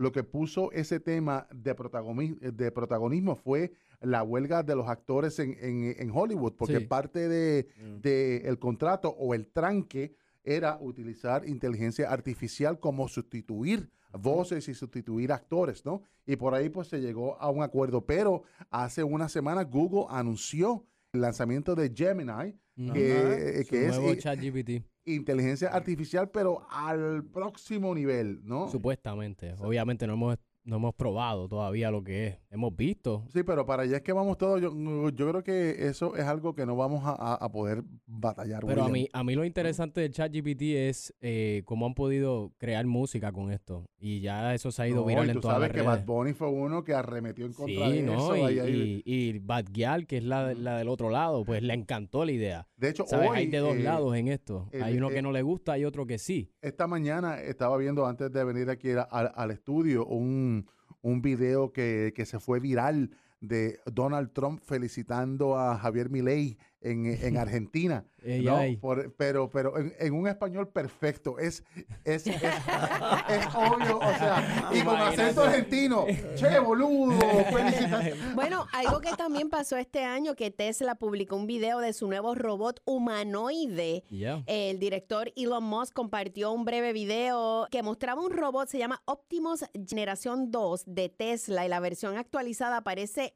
lo 0.00 0.12
que 0.12 0.24
puso 0.24 0.72
ese 0.72 0.98
tema 0.98 1.46
de, 1.54 1.76
protagoni- 1.76 2.38
de 2.38 2.70
protagonismo 2.72 3.36
fue 3.36 3.72
la 4.00 4.22
huelga 4.22 4.62
de 4.62 4.74
los 4.74 4.88
actores 4.88 5.38
en, 5.38 5.56
en- 5.60 5.94
en 5.98 6.10
Hollywood, 6.10 6.54
porque 6.56 6.78
Sí. 6.78 6.84
parte 6.86 7.28
de, 7.28 7.68
Mm. 7.76 8.00
de 8.00 8.36
el 8.48 8.58
contrato 8.58 9.10
o 9.10 9.34
el 9.34 9.46
tranque 9.48 10.14
era 10.42 10.78
utilizar 10.80 11.46
inteligencia 11.46 12.10
artificial 12.10 12.80
como 12.80 13.08
sustituir 13.08 13.90
voces 14.18 14.66
y 14.68 14.74
sustituir 14.74 15.32
actores, 15.32 15.84
¿no? 15.84 16.02
Y 16.26 16.36
por 16.36 16.54
ahí 16.54 16.70
pues 16.70 16.88
se 16.88 17.00
llegó 17.00 17.36
a 17.38 17.50
un 17.50 17.62
acuerdo, 17.62 18.06
pero 18.06 18.42
hace 18.70 19.04
una 19.04 19.28
semana 19.28 19.64
Google 19.64 20.06
anunció 20.08 20.86
el 21.12 21.20
lanzamiento 21.20 21.74
de 21.74 21.92
Gemini, 21.94 22.56
Que, 22.94 23.62
Su 23.64 23.70
que 23.70 23.86
es 23.86 23.88
nuevo 23.88 24.12
i- 24.14 24.18
chat 24.18 24.38
GPT, 24.40 24.82
inteligencia 25.04 25.68
artificial, 25.68 26.30
pero 26.30 26.66
al 26.70 27.24
próximo 27.24 27.94
nivel, 27.94 28.40
¿no? 28.44 28.68
supuestamente. 28.70 29.54
Obviamente 29.58 30.06
no 30.06 30.14
hemos, 30.14 30.36
no 30.64 30.76
hemos 30.76 30.94
probado 30.94 31.48
todavía 31.48 31.90
lo 31.90 32.02
que 32.02 32.26
es. 32.28 32.38
Hemos 32.52 32.74
visto. 32.74 33.24
Sí, 33.32 33.44
pero 33.44 33.64
para 33.64 33.84
allá 33.84 33.98
es 33.98 34.02
que 34.02 34.12
vamos 34.12 34.36
todos. 34.36 34.60
Yo, 34.60 34.72
yo 35.10 35.28
creo 35.30 35.44
que 35.44 35.86
eso 35.86 36.16
es 36.16 36.24
algo 36.24 36.52
que 36.56 36.66
no 36.66 36.74
vamos 36.74 37.02
a, 37.04 37.48
poder 37.52 37.84
batallar. 38.06 38.64
Pero 38.66 38.82
a 38.82 38.88
mí, 38.88 39.08
a 39.12 39.22
mí 39.22 39.36
lo 39.36 39.44
interesante 39.44 40.00
del 40.00 40.10
chat 40.12 40.32
GPT 40.32 40.62
es 40.88 41.14
eh, 41.20 41.62
cómo 41.64 41.86
han 41.86 41.94
podido 41.94 42.52
crear 42.58 42.84
música 42.86 43.30
con 43.30 43.52
esto. 43.52 43.86
Y 44.00 44.20
ya 44.20 44.52
eso 44.52 44.72
se 44.72 44.82
ha 44.82 44.88
ido 44.88 44.96
No, 45.02 45.04
viral 45.06 45.26
y 45.26 45.28
en 45.30 45.34
tú 45.34 45.40
todas 45.42 45.54
sabes 45.58 45.68
las 45.68 45.74
que 45.76 45.82
redes. 45.88 46.00
Bad 46.00 46.04
Bunny 46.06 46.32
fue 46.32 46.48
uno 46.48 46.82
que 46.82 46.92
arremetió 46.92 47.46
en 47.46 47.52
contra 47.52 47.86
Sí, 47.88 47.96
de 47.98 48.02
¿no? 48.02 48.14
eso. 48.34 48.36
Y, 48.36 48.40
ahí- 48.40 48.58
ahí- 48.58 49.02
y, 49.04 49.14
y 49.28 49.38
Bad 49.38 49.66
Gyal, 49.72 50.06
que 50.08 50.16
es 50.16 50.24
la, 50.24 50.52
la 50.52 50.78
del 50.78 50.88
otro 50.88 51.08
lado, 51.10 51.44
pues 51.44 51.62
le 51.62 51.74
encantó 51.74 52.24
la 52.24 52.32
idea. 52.32 52.66
de 52.76 52.88
hecho, 52.88 53.04
¿Sabes? 53.06 53.30
hoy, 53.30 53.36
Hay 53.38 53.46
de 53.46 53.58
dos 53.58 53.76
eh, 53.76 53.82
lados 53.84 54.16
en 54.16 54.26
esto. 54.26 54.68
Hay 54.82 54.96
uno 54.96 55.10
eh, 55.10 55.14
que 55.14 55.22
no 55.22 55.30
le 55.30 55.42
gusta 55.42 55.78
y 55.78 55.84
otro 55.84 56.04
que 56.04 56.18
sí. 56.18 56.50
esta 56.62 56.88
mañana 56.88 57.40
estaba 57.40 57.76
viendo 57.76 58.06
antes 58.06 58.32
de 58.32 58.42
venir 58.42 58.68
aquí 58.70 58.90
a- 58.90 59.02
al 59.02 59.50
estudio 59.52 60.04
un, 60.04 60.66
un 61.02 61.22
video 61.22 61.72
que, 61.72 62.12
que 62.14 62.26
se 62.26 62.40
fue 62.40 62.60
viral 62.60 63.10
de 63.40 63.80
Donald 63.86 64.32
Trump 64.32 64.62
felicitando 64.64 65.56
a 65.58 65.76
Javier 65.78 66.10
Milei 66.10 66.58
en, 66.82 67.06
en 67.06 67.36
Argentina. 67.38 68.04
¿no? 68.22 68.58
Por- 68.82 69.14
pero 69.16 69.48
pero 69.48 69.78
en, 69.78 69.94
en 69.98 70.12
un 70.12 70.28
español 70.28 70.68
perfecto. 70.68 71.38
Es, 71.38 71.64
es, 72.04 72.26
es, 72.26 72.34
es 72.42 73.46
obvio, 73.54 73.98
o 73.98 74.02
sea, 74.18 74.70
y 74.74 74.82
con 74.82 74.96
acento 74.96 75.42
argentino. 75.42 76.04
Che, 76.36 76.58
boludo, 76.58 77.18
felicitaciones. 77.50 78.16
Bueno, 78.34 78.66
algo 78.72 79.00
que 79.00 79.10
también 79.16 79.48
pasó 79.48 79.76
este 79.78 80.04
año, 80.04 80.34
que 80.34 80.50
Tesla 80.50 80.94
publicó 80.96 81.36
un 81.36 81.46
video 81.46 81.78
de 81.80 81.92
su 81.94 82.06
nuevo 82.08 82.34
robot 82.34 82.80
humanoide. 82.84 84.04
El 84.46 84.78
director 84.78 85.32
Elon 85.36 85.64
Musk 85.64 85.94
compartió 85.94 86.52
un 86.52 86.64
breve 86.66 86.92
video 86.92 87.66
que 87.70 87.82
mostraba 87.82 88.22
un 88.22 88.32
robot, 88.32 88.68
se 88.68 88.78
llama 88.78 89.02
Optimus 89.06 89.64
Generación 89.88 90.50
2 90.50 90.84
de 90.86 91.08
Tesla 91.08 91.64
y 91.64 91.68
la 91.68 91.80
versión 91.80 92.16
actualizada 92.18 92.82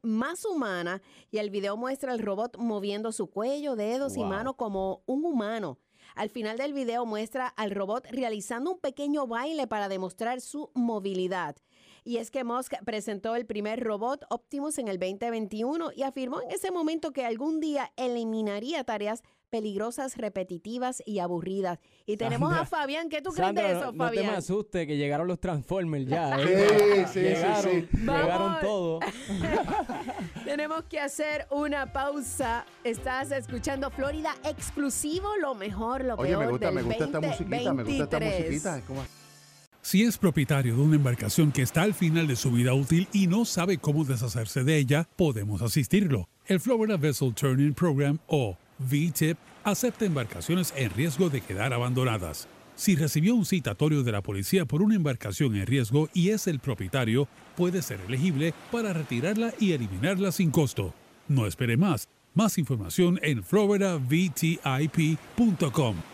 más 0.02 0.44
humana 0.44 1.02
y 1.30 1.38
el 1.38 1.50
video 1.50 1.76
muestra 1.76 2.12
al 2.12 2.18
robot 2.20 2.56
moviendo 2.58 3.12
su 3.12 3.28
cuello, 3.28 3.76
dedos 3.76 4.16
y 4.16 4.20
Wow. 4.20 4.28
manos 4.28 4.54
como 4.56 5.02
un 5.06 5.24
humano. 5.24 5.78
Al 6.14 6.30
final 6.30 6.58
del 6.58 6.72
video 6.72 7.06
muestra 7.06 7.48
al 7.48 7.70
robot 7.72 8.06
realizando 8.10 8.70
un 8.72 8.78
pequeño 8.78 9.26
baile 9.26 9.66
para 9.66 9.88
demostrar 9.88 10.40
su 10.40 10.70
movilidad. 10.74 11.56
Y 12.04 12.18
es 12.18 12.30
que 12.30 12.44
Musk 12.44 12.74
presentó 12.84 13.34
el 13.34 13.46
primer 13.46 13.82
robot 13.82 14.24
Optimus 14.28 14.78
en 14.78 14.88
el 14.88 14.98
2021 14.98 15.90
y 15.96 16.02
afirmó 16.02 16.42
en 16.42 16.50
ese 16.50 16.70
momento 16.70 17.12
que 17.12 17.24
algún 17.24 17.60
día 17.60 17.92
eliminaría 17.96 18.84
tareas 18.84 19.22
peligrosas, 19.54 20.16
repetitivas 20.16 21.00
y 21.06 21.20
aburridas. 21.20 21.78
Y 22.06 22.16
tenemos 22.16 22.52
a 22.52 22.66
Fabián. 22.66 23.08
¿Qué 23.08 23.22
tú 23.22 23.30
Sandra, 23.30 23.62
crees 23.62 23.74
de 23.78 23.80
eso, 23.82 23.92
no, 23.92 24.04
no 24.04 24.10
te 24.10 24.16
me 24.16 24.22
Fabián? 24.22 24.34
asustes 24.34 24.86
que 24.88 24.96
llegaron 24.96 25.28
los 25.28 25.38
Transformers 25.38 26.06
ya. 26.08 26.36
Sí, 26.38 26.42
¿eh? 26.48 27.06
sí, 27.06 27.12
sí, 27.12 27.20
llegaron, 27.20 27.62
sí. 27.70 27.88
Llegaron 27.98 28.28
Vamos. 28.28 28.60
todos. 28.60 29.04
Tenemos 30.44 30.82
que 30.90 30.98
hacer 30.98 31.46
una 31.52 31.92
pausa. 31.92 32.66
Estás 32.82 33.30
escuchando 33.30 33.92
Florida 33.92 34.34
exclusivo, 34.44 35.28
lo 35.40 35.54
mejor, 35.54 36.04
lo 36.04 36.14
Oye, 36.16 36.30
peor 36.30 36.44
me 36.46 36.50
gusta, 36.50 36.66
del 36.66 36.74
me 36.74 36.82
gusta 36.82 37.04
esta 37.04 37.20
musiquita, 37.20 37.72
me 37.74 37.82
gusta 37.84 38.02
esta 38.02 38.18
2023. 38.18 38.40
musiquita. 38.50 38.78
es 38.78 38.84
como- 38.84 39.04
Si 39.82 40.02
es 40.02 40.18
propietario 40.18 40.74
de 40.74 40.82
una 40.82 40.96
embarcación 40.96 41.52
que 41.52 41.62
está 41.62 41.82
al 41.82 41.94
final 41.94 42.26
de 42.26 42.34
su 42.34 42.50
vida 42.50 42.74
útil 42.74 43.06
y 43.12 43.28
no 43.28 43.44
sabe 43.44 43.78
cómo 43.78 44.04
deshacerse 44.04 44.64
de 44.64 44.78
ella, 44.78 45.06
podemos 45.14 45.62
asistirlo. 45.62 46.28
El 46.46 46.58
Florida 46.58 46.96
Vessel 46.96 47.32
Turning 47.34 47.72
Program 47.74 48.18
o 48.26 48.56
VTIP 48.78 49.36
acepta 49.64 50.04
embarcaciones 50.04 50.72
en 50.76 50.90
riesgo 50.90 51.30
de 51.30 51.40
quedar 51.40 51.72
abandonadas. 51.72 52.48
Si 52.76 52.96
recibió 52.96 53.34
un 53.34 53.44
citatorio 53.44 54.02
de 54.02 54.12
la 54.12 54.22
policía 54.22 54.64
por 54.64 54.82
una 54.82 54.96
embarcación 54.96 55.54
en 55.54 55.66
riesgo 55.66 56.08
y 56.12 56.30
es 56.30 56.46
el 56.46 56.58
propietario, 56.58 57.28
puede 57.56 57.82
ser 57.82 58.00
elegible 58.08 58.52
para 58.72 58.92
retirarla 58.92 59.52
y 59.60 59.72
eliminarla 59.72 60.32
sin 60.32 60.50
costo. 60.50 60.92
No 61.28 61.46
espere 61.46 61.76
más. 61.76 62.08
Más 62.34 62.58
información 62.58 63.20
en 63.22 63.44
floridavtip.com. 63.44 66.13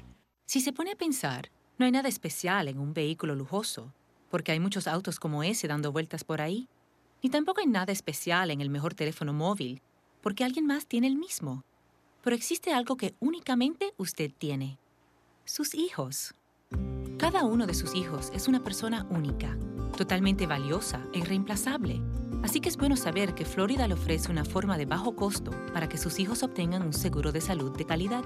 Si 0.51 0.59
se 0.59 0.73
pone 0.73 0.91
a 0.91 0.97
pensar, 0.97 1.49
no 1.77 1.85
hay 1.85 1.93
nada 1.93 2.09
especial 2.09 2.67
en 2.67 2.77
un 2.77 2.93
vehículo 2.93 3.35
lujoso, 3.35 3.93
porque 4.29 4.51
hay 4.51 4.59
muchos 4.59 4.85
autos 4.85 5.17
como 5.17 5.43
ese 5.43 5.69
dando 5.69 5.93
vueltas 5.93 6.25
por 6.25 6.41
ahí. 6.41 6.67
Ni 7.23 7.29
tampoco 7.29 7.61
hay 7.61 7.67
nada 7.67 7.93
especial 7.93 8.51
en 8.51 8.59
el 8.59 8.69
mejor 8.69 8.93
teléfono 8.93 9.31
móvil, 9.31 9.81
porque 10.19 10.43
alguien 10.43 10.65
más 10.65 10.87
tiene 10.87 11.07
el 11.07 11.15
mismo. 11.15 11.63
Pero 12.21 12.35
existe 12.35 12.73
algo 12.73 12.97
que 12.97 13.15
únicamente 13.21 13.93
usted 13.95 14.29
tiene. 14.37 14.77
Sus 15.45 15.73
hijos. 15.73 16.35
Cada 17.17 17.45
uno 17.45 17.65
de 17.65 17.73
sus 17.73 17.95
hijos 17.95 18.29
es 18.33 18.49
una 18.49 18.61
persona 18.61 19.07
única, 19.09 19.57
totalmente 19.95 20.47
valiosa 20.47 21.01
e 21.13 21.19
irreemplazable. 21.19 22.01
Así 22.43 22.59
que 22.59 22.67
es 22.67 22.75
bueno 22.75 22.97
saber 22.97 23.35
que 23.35 23.45
Florida 23.45 23.87
le 23.87 23.93
ofrece 23.93 24.29
una 24.29 24.43
forma 24.43 24.77
de 24.77 24.85
bajo 24.85 25.15
costo 25.15 25.51
para 25.71 25.87
que 25.87 25.97
sus 25.97 26.19
hijos 26.19 26.43
obtengan 26.43 26.81
un 26.81 26.91
seguro 26.91 27.31
de 27.31 27.39
salud 27.39 27.71
de 27.77 27.85
calidad. 27.85 28.25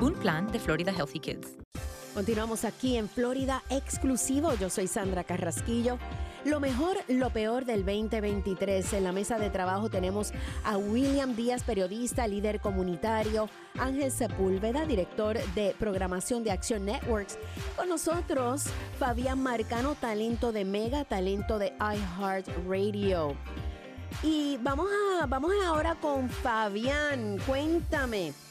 Un 0.00 0.12
plan 0.12 0.46
de 0.52 0.58
Florida 0.58 0.92
Healthy 0.92 1.20
Kids. 1.20 1.56
Continuamos 2.12 2.64
aquí 2.64 2.96
en 2.96 3.08
Florida 3.08 3.62
exclusivo. 3.70 4.54
Yo 4.54 4.68
soy 4.68 4.86
Sandra 4.88 5.24
Carrasquillo. 5.24 5.98
Lo 6.44 6.60
mejor, 6.60 6.96
lo 7.08 7.30
peor 7.30 7.64
del 7.64 7.84
2023. 7.84 8.92
En 8.92 9.04
la 9.04 9.12
mesa 9.12 9.38
de 9.38 9.48
trabajo 9.48 9.88
tenemos 9.88 10.32
a 10.64 10.76
William 10.76 11.34
Díaz, 11.34 11.62
periodista, 11.62 12.26
líder 12.26 12.60
comunitario, 12.60 13.48
Ángel 13.78 14.10
Sepúlveda, 14.12 14.84
director 14.84 15.38
de 15.54 15.74
programación 15.78 16.44
de 16.44 16.52
Action 16.52 16.84
Networks. 16.84 17.38
Con 17.74 17.88
nosotros, 17.88 18.64
Fabián 18.98 19.42
Marcano, 19.42 19.94
talento 19.94 20.52
de 20.52 20.64
Mega, 20.66 21.04
talento 21.04 21.58
de 21.58 21.72
iHeartRadio. 21.80 23.34
Y 24.22 24.58
vamos, 24.62 24.88
a, 25.20 25.26
vamos 25.26 25.52
ahora 25.64 25.94
con 25.96 26.28
Fabián. 26.28 27.38
Cuéntame. 27.46 28.45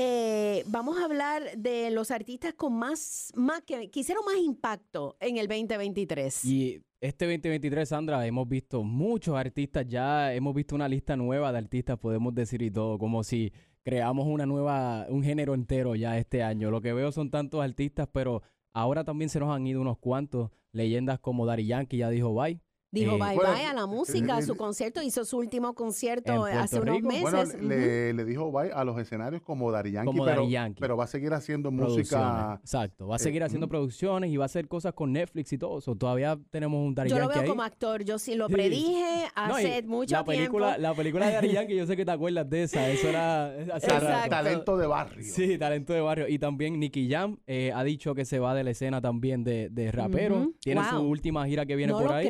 Eh, 0.00 0.62
vamos 0.68 0.96
a 0.96 1.06
hablar 1.06 1.42
de 1.56 1.90
los 1.90 2.12
artistas 2.12 2.54
con 2.54 2.72
más, 2.72 3.32
más 3.34 3.62
que, 3.62 3.90
hicieron 3.92 4.24
más 4.24 4.36
impacto 4.36 5.16
en 5.18 5.38
el 5.38 5.48
2023. 5.48 6.44
Y 6.44 6.80
este 7.00 7.24
2023, 7.24 7.88
Sandra, 7.88 8.24
hemos 8.24 8.48
visto 8.48 8.84
muchos 8.84 9.34
artistas 9.36 9.84
ya, 9.88 10.32
hemos 10.32 10.54
visto 10.54 10.76
una 10.76 10.88
lista 10.88 11.16
nueva 11.16 11.50
de 11.50 11.58
artistas, 11.58 11.98
podemos 11.98 12.32
decir 12.32 12.62
y 12.62 12.70
todo, 12.70 12.96
como 12.96 13.24
si 13.24 13.52
creamos 13.82 14.28
una 14.28 14.46
nueva, 14.46 15.06
un 15.08 15.24
género 15.24 15.54
entero 15.54 15.96
ya 15.96 16.16
este 16.16 16.44
año. 16.44 16.70
Lo 16.70 16.80
que 16.80 16.92
veo 16.92 17.10
son 17.10 17.32
tantos 17.32 17.60
artistas, 17.60 18.08
pero 18.12 18.42
ahora 18.72 19.02
también 19.02 19.30
se 19.30 19.40
nos 19.40 19.52
han 19.52 19.66
ido 19.66 19.80
unos 19.80 19.98
cuantos. 19.98 20.52
Leyendas 20.70 21.18
como 21.18 21.44
Dari 21.44 21.66
Yankee 21.66 21.96
ya 21.96 22.08
dijo 22.08 22.32
bye. 22.32 22.60
Dijo 22.90 23.16
Eh, 23.16 23.18
bye 23.18 23.34
bueno, 23.36 23.52
bye 23.52 23.64
a 23.66 23.74
la 23.74 23.86
música, 23.86 24.36
a 24.36 24.38
eh, 24.38 24.42
su 24.42 24.56
concierto, 24.56 25.02
hizo 25.02 25.24
su 25.26 25.36
último 25.36 25.74
concierto 25.74 26.44
hace 26.46 26.80
unos 26.80 26.96
Rico. 26.96 27.08
meses. 27.08 27.22
Bueno, 27.52 27.68
le, 27.68 28.14
le 28.14 28.24
dijo 28.24 28.50
bye 28.50 28.70
a 28.72 28.82
los 28.84 28.98
escenarios 28.98 29.42
como 29.42 29.70
Dari 29.70 29.92
Yankee, 29.92 30.06
Como 30.06 30.24
pero, 30.24 30.40
Daddy 30.42 30.50
Yankee. 30.52 30.80
pero 30.80 30.96
va 30.96 31.04
a 31.04 31.06
seguir 31.06 31.34
haciendo 31.34 31.70
música. 31.70 32.58
Exacto, 32.62 33.06
va 33.08 33.14
a 33.14 33.16
eh, 33.16 33.20
seguir 33.20 33.42
haciendo 33.44 33.68
producciones 33.68 34.30
y 34.30 34.36
va 34.38 34.44
a 34.44 34.46
hacer 34.46 34.68
cosas 34.68 34.94
con 34.94 35.12
Netflix 35.12 35.52
y 35.52 35.58
todo. 35.58 35.80
So, 35.82 35.94
todavía 35.96 36.38
tenemos 36.50 36.78
un 36.86 36.94
Dari 36.94 37.10
Yo 37.10 37.16
lo 37.16 37.22
Yankee 37.24 37.34
veo 37.34 37.42
ahí. 37.42 37.48
como 37.50 37.62
actor, 37.62 38.04
yo 38.04 38.18
sí 38.18 38.34
lo 38.34 38.46
Sí. 38.48 38.54
predije 38.54 39.24
No, 39.36 39.54
hace 39.54 39.82
mucho 39.82 40.14
la 40.16 40.24
película, 40.24 40.66
tiempo. 40.68 40.82
La 40.82 40.94
película 40.94 41.26
de 41.26 41.32
Dari 41.34 41.48
Yankee, 41.52 41.76
yo 41.76 41.86
sé 41.86 41.96
que 41.96 42.04
te 42.06 42.10
acuerdas 42.10 42.48
de 42.48 42.62
esa. 42.62 42.88
Eso 42.88 43.08
era 43.08 43.46
hace 43.48 43.86
Exacto. 43.86 44.06
rato. 44.08 44.30
Talento 44.30 44.76
de 44.78 44.86
barrio. 44.86 45.24
Sí, 45.24 45.58
talento 45.58 45.92
de 45.92 46.00
barrio. 46.00 46.26
Y 46.28 46.38
también 46.38 46.80
Nicky 46.80 47.08
Jam 47.10 47.36
eh, 47.46 47.70
ha 47.74 47.84
dicho 47.84 48.14
que 48.14 48.24
se 48.24 48.38
va 48.38 48.54
de 48.54 48.64
la 48.64 48.70
escena 48.70 49.00
también 49.02 49.44
de, 49.44 49.68
de 49.70 49.92
rapero. 49.92 50.52
Tiene 50.60 50.80
Wow. 50.80 50.90
su 50.90 51.06
última 51.08 51.46
gira 51.46 51.66
que 51.66 51.76
viene 51.76 51.92
no 51.92 51.98
por 51.98 52.08
lo 52.08 52.14
ahí. 52.14 52.26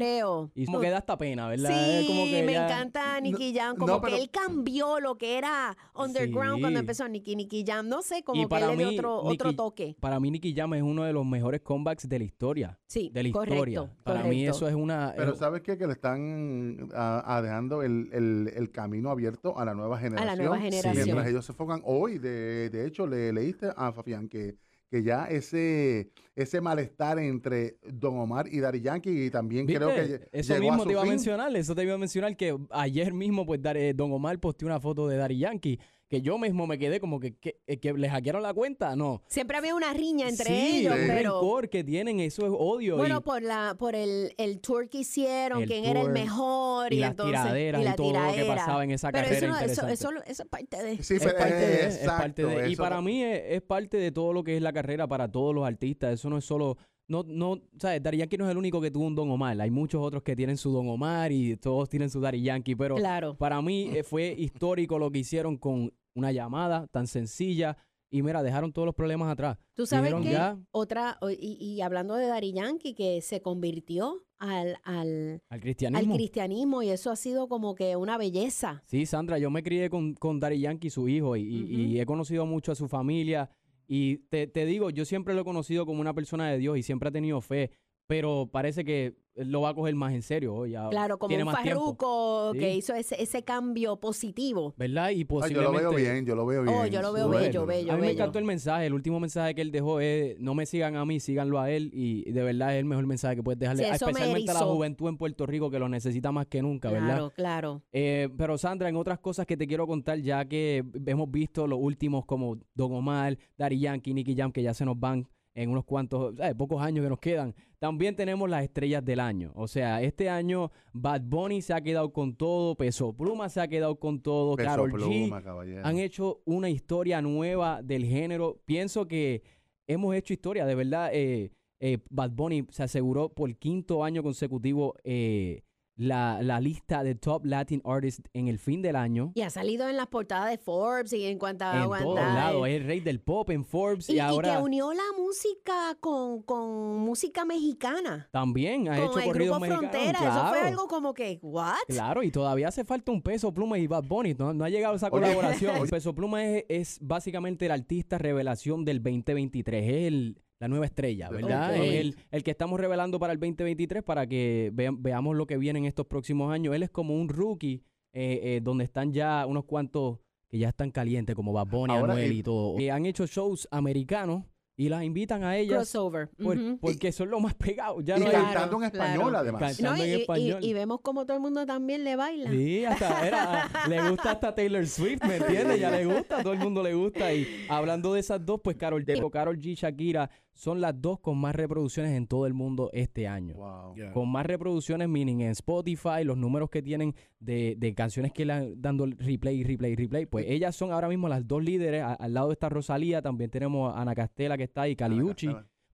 Y 0.55 0.67
como 0.67 0.81
que 0.81 0.91
da 0.91 0.99
hasta 0.99 1.17
pena, 1.19 1.49
¿verdad? 1.49 1.71
Sí, 2.01 2.07
como 2.07 2.25
que 2.25 2.43
me 2.45 2.53
ya- 2.53 2.65
encanta 2.67 3.21
Nicky 3.21 3.55
Jam, 3.55 3.77
no, 3.79 3.87
como 3.87 4.01
pero- 4.01 4.17
que 4.17 4.23
él 4.23 4.31
cambió 4.31 5.01
lo 5.01 5.17
que 5.19 5.39
era 5.39 5.77
underground 5.95 6.61
cuando 6.61 6.79
empezó 6.81 7.09
Nicky 7.09 7.37
Nicky 7.37 7.65
Jam, 7.67 7.89
no 7.89 8.03
sé, 8.03 8.23
como 8.23 8.41
Y 8.41 8.45
que 8.45 8.49
para 8.49 8.71
él 8.73 8.79
le 8.79 8.85
dio 8.85 8.89
mí, 8.93 8.99
otro, 8.99 9.23
otro 9.23 9.53
toque. 9.55 9.97
Para 10.01 10.19
mí, 10.21 10.31
Nicky 10.31 10.55
Jam 10.55 10.75
es 10.75 10.83
uno 10.83 11.05
de 11.05 11.13
los 11.13 11.27
mejores 11.27 11.61
comebacks 11.61 12.09
de 12.09 12.19
la 12.19 12.25
historia. 12.25 12.79
Sí, 12.87 13.11
De 13.13 13.23
la 13.23 13.33
correcto, 13.33 13.55
historia. 13.67 13.91
Para 14.05 14.23
mí 14.25 14.47
eso 14.47 14.69
es 14.69 14.75
una... 14.75 15.13
Pero 15.17 15.35
¿sabes 15.37 15.63
qué? 15.63 15.77
Que 15.77 15.87
le 15.87 15.93
están 15.93 16.89
ah, 16.95 17.23
ah, 17.27 17.43
dejando 17.43 17.83
el, 17.83 18.09
el- 18.13 18.53
el 18.55 18.71
camino 18.71 19.11
abierto 19.11 19.59
a 19.59 19.65
la 19.65 19.75
nueva 19.75 19.99
generación. 19.99 20.39
nueva 20.39 20.59
generación. 20.59 21.05
Mientras 21.05 21.27
ellos 21.29 21.45
se 21.45 21.53
enfocan 21.53 21.81
hoy, 21.85 22.19
de, 22.19 22.71
de 22.71 22.87
hecho, 22.87 23.07
le 23.07 23.33
leíste 23.33 23.69
a 23.77 23.93
Fabián 23.93 24.29
que, 24.29 24.57
que 24.91 25.03
ya 25.03 25.27
ese, 25.27 26.11
ese 26.35 26.61
malestar 26.61 27.19
entre 27.19 27.77
Don 27.93 28.19
Omar 28.19 28.47
y 28.51 28.59
Dari 28.61 28.81
Yankee 28.81 29.27
y 29.27 29.31
también 29.31 29.67
creo 29.67 29.89
que 29.95 30.29
Eso 30.33 30.55
llegó 30.55 30.65
mismo 30.65 30.83
a 30.83 30.87
te 30.87 30.93
iba 30.93 31.03
a 31.03 31.05
mencionar, 31.05 31.57
eso 31.57 31.75
te 31.75 31.83
iba 31.83 31.95
a 31.95 31.99
mencionar 31.99 32.37
que 32.37 32.57
ayer 32.71 33.13
mismo 33.13 33.45
pues 33.45 33.61
Dar- 33.61 33.77
eh, 33.77 33.93
Don 33.95 34.11
Omar 34.13 34.39
posteó 34.41 34.67
una 34.67 34.81
foto 34.81 35.07
de 35.09 35.17
Dari 35.17 35.39
Yankee 35.39 35.79
que 36.09 36.23
yo 36.23 36.39
mismo 36.39 36.67
me 36.67 36.79
quedé 36.79 37.01
como 37.01 37.21
que, 37.21 37.37
que, 37.37 37.61
eh, 37.67 37.79
que 37.79 37.93
le 37.93 38.09
hackearon 38.09 38.43
la 38.43 38.55
cuenta, 38.55 38.97
no. 38.97 39.23
Siempre 39.29 39.59
había 39.59 39.75
una 39.75 39.93
riña 39.93 40.29
entre 40.29 40.47
sí, 40.47 40.79
ellos, 40.81 40.95
un 40.95 41.07
pero 41.07 41.41
rencor 41.41 41.69
que 41.69 41.85
tienen, 41.85 42.19
eso 42.21 42.47
es 42.47 42.53
odio. 42.57 42.97
bueno, 42.97 43.19
y, 43.19 43.21
por 43.23 43.43
la 43.43 43.77
por 43.79 43.95
el, 43.95 44.33
el 44.39 44.61
tour 44.61 44.89
que 44.89 44.99
hicieron, 45.01 45.63
El 45.63 45.69
quién 45.69 45.85
era 45.85 46.01
el 46.01 46.07
tour, 46.07 46.15
mejor 46.15 46.93
y 46.93 46.97
y, 46.97 47.01
las 47.01 47.11
entonces 47.11 47.41
tiraderas 47.41 47.81
y 47.81 47.83
y 47.83 47.85
la 47.87 47.95
todo 47.97 48.07
lo 48.13 48.19
que 48.21 48.25
tiradera. 48.33 48.55
pasaba 48.57 48.85
en 48.85 48.91
esa 48.93 49.13
pero 49.13 49.25
carrera 49.25 49.37
eso, 49.39 49.47
no- 49.47 49.53
eso, 49.59 49.65
interesante. 49.65 49.93
eso, 49.95 50.33
eso 50.33 50.43
es 50.45 50.49
parte 50.49 50.83
de 50.83 51.03
Sí, 51.03 51.15
es 51.17 51.23
pero- 51.23 51.39
parte 51.39 51.55
de, 51.55 51.75
es 51.87 51.97
exacto, 51.97 52.19
parte 52.23 52.45
de- 52.47 52.71
y 52.71 52.77
para 52.77 53.03
mí 53.03 53.23
es, 53.23 53.43
es 53.47 53.63
parte 53.63 53.97
de 53.99 54.11
todo 54.11 54.33
lo 54.33 54.43
que 54.43 54.57
es 54.57 54.63
la 54.63 54.73
carrera 54.73 55.07
para 55.07 55.31
todos 55.31 55.55
los 55.55 55.67
artistas. 55.67 56.15
Eso 56.15 56.31
no 56.31 56.39
es 56.39 56.45
solo 56.45 56.79
no, 57.09 57.25
no, 57.27 57.59
¿sabes? 57.79 58.03
Daddy 58.03 58.19
Yankee 58.19 58.37
no 58.39 58.45
es 58.45 58.51
el 58.51 58.59
único 58.59 58.81
que 58.81 58.91
tuvo 58.91 59.07
un 59.07 59.15
Don 59.15 59.31
Omar. 59.31 59.61
Hay 59.61 59.71
muchos 59.71 60.01
otros 60.03 60.23
que 60.23 60.37
tienen 60.37 60.57
su 60.57 60.71
Don 60.71 60.89
Omar 60.89 61.33
y 61.33 61.57
todos 61.57 61.89
tienen 61.89 62.11
su 62.11 62.21
Daddy 62.21 62.43
Yankee. 62.43 62.77
Pero 62.77 62.97
Claro. 62.97 63.35
para 63.37 63.61
mí 63.63 63.91
eh, 63.95 64.03
fue 64.03 64.35
histórico 64.39 64.99
lo 64.99 65.11
que 65.11 65.19
hicieron 65.21 65.57
con 65.57 65.93
una 66.15 66.33
llamada 66.33 66.87
tan 66.89 67.07
sencilla. 67.07 67.77
Y 68.11 68.23
mira, 68.23 68.43
dejaron 68.43 68.73
todos 68.73 68.87
los 68.87 68.95
problemas 68.95 69.29
atrás. 69.31 69.59
Tú 69.75 69.85
sabes 69.85 70.15
que 70.15 70.31
ya 70.31 70.59
otra, 70.71 71.19
y, 71.39 71.59
y 71.61 71.81
hablando 71.83 72.15
de 72.15 72.27
Dari 72.27 72.53
Yankee, 72.53 72.95
que 72.95 73.21
se 73.21 73.43
convirtió 73.43 74.25
al, 74.39 74.79
al, 74.85 75.43
al 75.51 75.61
cristianismo. 75.61 76.13
al 76.13 76.17
cristianismo 76.19 76.83
y 76.83 76.89
eso 76.89 77.11
ha 77.11 77.17
sido 77.17 77.49
como 77.49 77.75
que 77.75 77.97
una 77.97 78.17
belleza. 78.17 78.83
Sí, 78.87 79.05
Sandra, 79.05 79.39
yo 79.39 79.51
me 79.51 79.63
crié 79.63 79.91
con, 79.91 80.15
con 80.15 80.41
Daddy 80.41 80.61
Yankee, 80.61 80.89
su 80.89 81.07
hijo, 81.09 81.37
y 81.37 82.01
he 82.01 82.07
conocido 82.07 82.47
mucho 82.47 82.73
a 82.73 82.75
su 82.77 82.89
familia. 82.89 83.51
Y 83.89 84.19
te, 84.29 84.47
te 84.47 84.67
digo, 84.67 84.91
yo 84.91 85.05
siempre 85.07 85.35
lo 85.35 85.41
he 85.41 85.45
conocido 85.45 85.87
como 85.87 86.01
una 86.03 86.15
persona 86.15 86.51
de 86.51 86.59
Dios 86.59 86.77
y 86.77 86.83
siempre 86.83 87.09
ha 87.09 87.13
tenido 87.13 87.41
fe, 87.41 87.71
pero 88.09 88.49
parece 88.51 88.85
que 88.85 89.15
él 89.35 89.53
lo 89.53 89.61
va 89.61 89.69
a 89.69 89.75
coger 89.75 89.95
más 89.95 90.13
en 90.15 90.23
serio 90.23 90.53
hoy. 90.53 90.73
ya 90.73 90.89
Claro, 90.89 91.17
como 91.19 91.29
tiene 91.29 91.45
un 91.45 91.53
más 91.53 91.63
tiempo. 91.63 91.81
farruco 91.83 92.53
que 92.55 92.73
Sí. 92.73 92.79
hizo 92.79 92.95
ese, 92.95 93.23
ese 93.23 93.45
cambio 93.45 94.01
positivo. 94.01 94.75
¿Verdad? 94.77 95.11
Y 95.11 95.13
Ay, 95.13 95.19
yo 95.21 95.27
posiblemente... 95.29 95.83
lo 95.85 95.91
veo 95.91 95.95
bien, 95.97 96.27
yo 96.27 96.35
lo 96.35 96.47
veo 96.47 96.63
bien. 96.65 96.75
Oh, 96.75 96.87
yo 96.87 97.03
lo 97.03 97.13
veo 97.13 97.29
bello, 97.29 97.65
bello, 97.65 97.93
A 97.93 97.97
mí 97.97 98.01
me 98.03 98.11
encantó 98.11 98.41
el 98.41 98.45
mensaje. 98.47 98.87
El 98.87 98.95
último 98.95 99.21
mensaje 99.21 99.55
que 99.55 99.61
él 99.61 99.71
dejó 99.71 100.01
es: 100.01 100.41
no 100.41 100.55
me 100.55 100.67
sigan 100.67 100.97
a 100.97 101.05
mí, 101.05 101.21
síganlo 101.21 101.61
a 101.61 101.71
él. 101.71 101.91
Y 101.93 102.29
de 102.33 102.43
verdad 102.43 102.75
es 102.75 102.81
el 102.81 102.87
mejor 102.87 103.07
mensaje 103.07 103.37
que 103.37 103.43
puedes 103.45 103.61
dejarle, 103.61 103.85
Sí, 103.85 103.91
eso 103.91 104.07
me 104.07 104.11
especialmente 104.13 104.51
a 104.51 104.55
la 104.55 104.61
juventud 104.61 105.09
en 105.09 105.17
Puerto 105.19 105.47
Rico 105.47 105.71
que 105.71 105.79
lo 105.79 105.89
necesita 105.89 106.33
más 106.33 106.47
que 106.47 106.61
nunca, 106.63 106.91
¿verdad? 106.91 107.07
Claro, 107.09 107.31
claro. 107.37 107.83
Eh, 107.93 108.29
pero 108.37 108.59
Sandra, 108.59 108.89
en 108.89 108.97
otras 108.97 109.21
cosas 109.21 109.47
que 109.47 109.57
te 109.57 109.69
quiero 109.69 109.87
contar, 109.87 110.19
ya 110.19 110.47
que 110.47 110.83
hemos 111.07 111.31
visto 111.31 111.67
los 111.69 111.79
últimos 111.81 112.25
como 112.25 112.57
Don 112.75 112.93
Omar, 112.93 113.39
Daddy 113.57 113.79
Yankee, 113.79 114.15
Nicky 114.15 114.35
Jam, 114.35 114.51
que 114.51 114.63
ya 114.65 114.75
se 114.75 114.85
nos 114.85 114.99
van 114.99 115.29
en 115.63 115.71
unos 115.71 115.85
cuantos, 115.85 116.35
eh, 116.41 116.55
pocos 116.55 116.81
años 116.81 117.05
que 117.05 117.09
nos 117.09 117.19
quedan. 117.19 117.55
También 117.79 118.15
tenemos 118.15 118.49
las 118.49 118.63
estrellas 118.65 119.05
del 119.05 119.21
año. 119.21 119.53
O 119.55 119.67
sea, 119.67 120.03
este 120.03 120.29
año 120.31 120.71
Bad 120.93 121.23
Bunny 121.23 121.63
se 121.63 121.75
ha 121.75 121.81
quedado 121.81 122.13
con 122.13 122.35
todo, 122.35 122.75
Peso 122.77 123.13
Pluma 123.13 123.49
se 123.49 123.61
ha 123.61 123.69
quedado 123.69 123.99
con 123.99 124.21
todo, 124.21 124.57
Peso 124.57 124.69
Karol 124.69 124.91
Pluma, 124.93 125.41
G 125.41 125.45
caballero. 125.45 125.87
han 125.87 125.99
hecho 125.99 126.41
una 126.45 126.71
historia 126.71 127.21
nueva 127.21 127.83
del 127.83 128.05
género. 128.05 128.61
Pienso 128.65 129.07
que 129.07 129.43
hemos 129.87 130.15
hecho 130.15 130.33
historia, 130.33 130.65
de 130.65 130.75
verdad. 130.75 131.11
eh, 131.13 131.51
eh, 131.81 131.99
Bad 132.11 132.33
Bunny 132.33 132.67
se 132.71 132.83
aseguró 132.83 133.29
por 133.29 133.55
quinto 133.57 134.03
año 134.03 134.23
consecutivo 134.23 134.95
eh, 135.05 135.63
la, 135.99 136.41
la 136.43 136.61
lista 136.61 137.03
de 137.03 137.15
Top 137.15 137.45
Latin 137.45 137.83
Artists 137.85 138.23
en 138.33 138.49
el 138.49 138.59
fin 138.59 138.81
del 138.81 138.97
año. 138.97 139.33
Y 139.35 139.43
ha 139.43 139.51
salido 139.51 139.89
en 139.89 139.97
las 139.97 140.07
portadas 140.07 140.51
de 140.51 140.57
Forbes 140.57 141.13
y 141.13 141.27
en 141.27 141.39
cuanto 141.39 141.65
a 141.65 141.83
En 141.83 141.89
todos 142.05 142.15
lados, 142.17 142.69
es 142.69 142.81
el 142.81 142.85
rey 142.85 143.01
del 143.01 143.21
pop 143.21 143.51
en 143.51 143.65
Forbes 143.65 144.09
y, 144.09 144.15
Y, 144.15 144.17
y 144.17 144.21
ahora 144.21 144.57
que 144.57 144.63
unió 144.63 144.93
la 144.95 145.03
música 145.19 145.97
con, 146.01 146.43
con 146.43 146.99
música 146.99 147.45
mexicana. 147.45 148.29
también 148.31 148.89
ha 148.89 148.97
con 148.97 149.05
hecho 149.05 149.19
el 149.19 149.25
corridos 149.27 149.59
grupo 149.59 149.61
mexicanos. 149.61 149.91
Frontera. 149.91 150.19
Eso 150.19 150.49
fue 150.49 150.59
claro. 150.59 150.67
algo 150.69 150.89
como 150.89 151.15
que, 151.15 151.39
¿what? 151.43 151.75
Claro, 151.89 152.23
y 152.23 152.31
todavía 152.31 152.69
hace 152.69 152.85
falta 152.85 153.13
un 153.13 153.21
peso 153.21 153.53
pluma 153.53 153.79
y 153.79 153.87
Bad 153.87 154.05
Bunny. 154.05 154.35
No, 154.35 154.55
no 154.55 154.65
ha 154.65 154.71
llegado 154.71 154.95
esa 154.95 155.11
colaboración. 155.11 155.77
oye. 155.77 155.91
Peso 155.91 156.15
Pluma 156.15 156.45
es, 156.45 156.65
es 156.69 156.99
básicamente 157.01 157.67
el 157.67 157.73
artista 157.73 158.19
revelación 158.19 158.85
del 158.85 159.03
2023. 159.03 159.85
Es 159.85 160.07
el, 160.07 160.39
la 160.61 160.69
nueva 160.69 160.87
estrella, 160.87 161.29
¿verdad? 161.31 161.77
El, 161.77 162.17
el 162.31 162.43
que 162.43 162.51
estamos 162.51 162.81
revelando 162.81 163.19
para 163.19 163.33
el 163.33 163.39
2023 163.39 164.03
para 164.03 164.27
que 164.27 164.71
vea- 164.75 164.91
veamos 164.93 165.37
lo 165.37 165.47
que 165.47 165.57
viene 165.57 165.79
en 165.79 165.85
estos 165.85 166.07
próximos 166.07 166.53
años. 166.53 166.75
Él 166.75 166.83
es 166.83 166.91
como 166.91 167.15
un 167.15 167.29
rookie 167.29 167.83
eh, 168.13 168.41
eh, 168.43 168.61
donde 168.63 168.85
están 168.85 169.13
ya 169.13 169.47
unos 169.47 169.65
cuantos 169.65 170.19
que 170.49 170.59
ya 170.59 170.71
están 170.71 170.91
calientes, 170.91 171.37
como 171.37 171.53
Bad 171.53 171.67
Bunny, 171.69 171.95
Ahora, 171.95 172.15
Anuel 172.15 172.33
y 172.33 172.43
todo. 172.43 172.77
Que 172.77 172.91
han 172.91 173.05
hecho 173.07 173.27
shows 173.27 173.69
americanos 173.71 174.45
y 174.81 174.89
las 174.89 175.03
invitan 175.03 175.43
a 175.43 175.57
ellas 175.57 175.77
Crossover. 175.91 176.29
por- 176.43 176.57
Ujú. 176.57 176.79
porque 176.81 177.11
son 177.13 177.29
los 177.31 177.41
más 177.41 177.53
pegados. 177.55 178.03
Ya 178.05 178.17
y 178.17 178.21
no 178.21 178.31
cantando 178.31 178.83
en 178.83 178.91
claro. 178.91 179.05
español, 179.13 179.37
además. 179.37 179.61
Cantando 179.77 179.91
No, 179.91 179.97
y, 179.99 180.11
en 180.11 180.19
y- 180.19 180.21
español. 180.23 180.65
y 180.65 180.73
vemos 180.73 181.01
como 181.03 181.27
todo 181.27 181.37
el 181.37 181.43
mundo 181.43 181.67
también 181.67 182.03
le 182.05 182.17
baila. 182.17 182.51
Sí, 182.51 182.85
hasta 182.85 183.27
era, 183.29 183.69
le 183.89 184.09
gusta 184.09 184.31
hasta 184.33 184.55
Taylor 184.55 184.87
Swift, 184.87 185.23
¿me 185.27 185.37
entiendes? 185.37 185.81
Ya 185.81 185.91
le 185.91 186.07
gusta, 186.07 186.43
todo 186.43 186.53
el 186.53 186.61
mundo 186.61 186.83
le 186.83 186.95
gusta. 186.95 187.33
Y 187.33 187.47
hablando 187.69 188.15
de 188.15 188.21
esas 188.21 188.45
dos, 188.45 188.61
pues 188.63 188.77
Carol 188.77 189.05
Carol 189.31 189.59
G 189.59 189.67
y 189.67 189.75
Shakira 189.75 190.31
son 190.59 190.81
las 190.81 191.01
dos 191.01 191.21
con 191.21 191.39
más 191.39 191.55
reproducciones 191.55 192.13
en 192.17 192.27
todo 192.27 192.45
el 192.45 192.53
mundo 192.53 192.91
este 192.93 193.29
año. 193.29 193.55
Wow. 193.55 193.95
Con 194.13 194.29
más 194.29 194.45
reproducciones, 194.45 195.09
meaning 195.09 195.41
en 195.43 195.51
Spotify, 195.51 196.25
los 196.25 196.37
números 196.37 196.69
que 196.69 196.83
tienen 196.83 197.15
de, 197.39 197.77
de 197.79 197.95
canciones 197.95 198.33
que 198.33 198.45
le 198.45 198.53
han 198.53 198.83
dando 198.83 199.07
replay, 199.07 199.63
replay, 199.63 199.95
replay. 199.95 200.27
Pues 200.27 200.47
ellas 200.49 200.75
son 200.75 200.91
ahora 200.91 201.09
mismo 201.09 201.29
las 201.29 201.47
dos 201.47 201.63
líderes. 201.63 202.03
A- 202.03 202.15
al 202.15 202.35
lado 202.35 202.51
está 202.51 202.69
Rosalía, 202.69 203.23
también 203.23 203.51
tenemos 203.51 203.95
a 203.95 204.01
Ana 204.03 204.17
Castela 204.17 204.57
que 204.57 204.65
está 204.65 204.83
ahí, 204.83 204.97
Caliucci. 204.97 205.47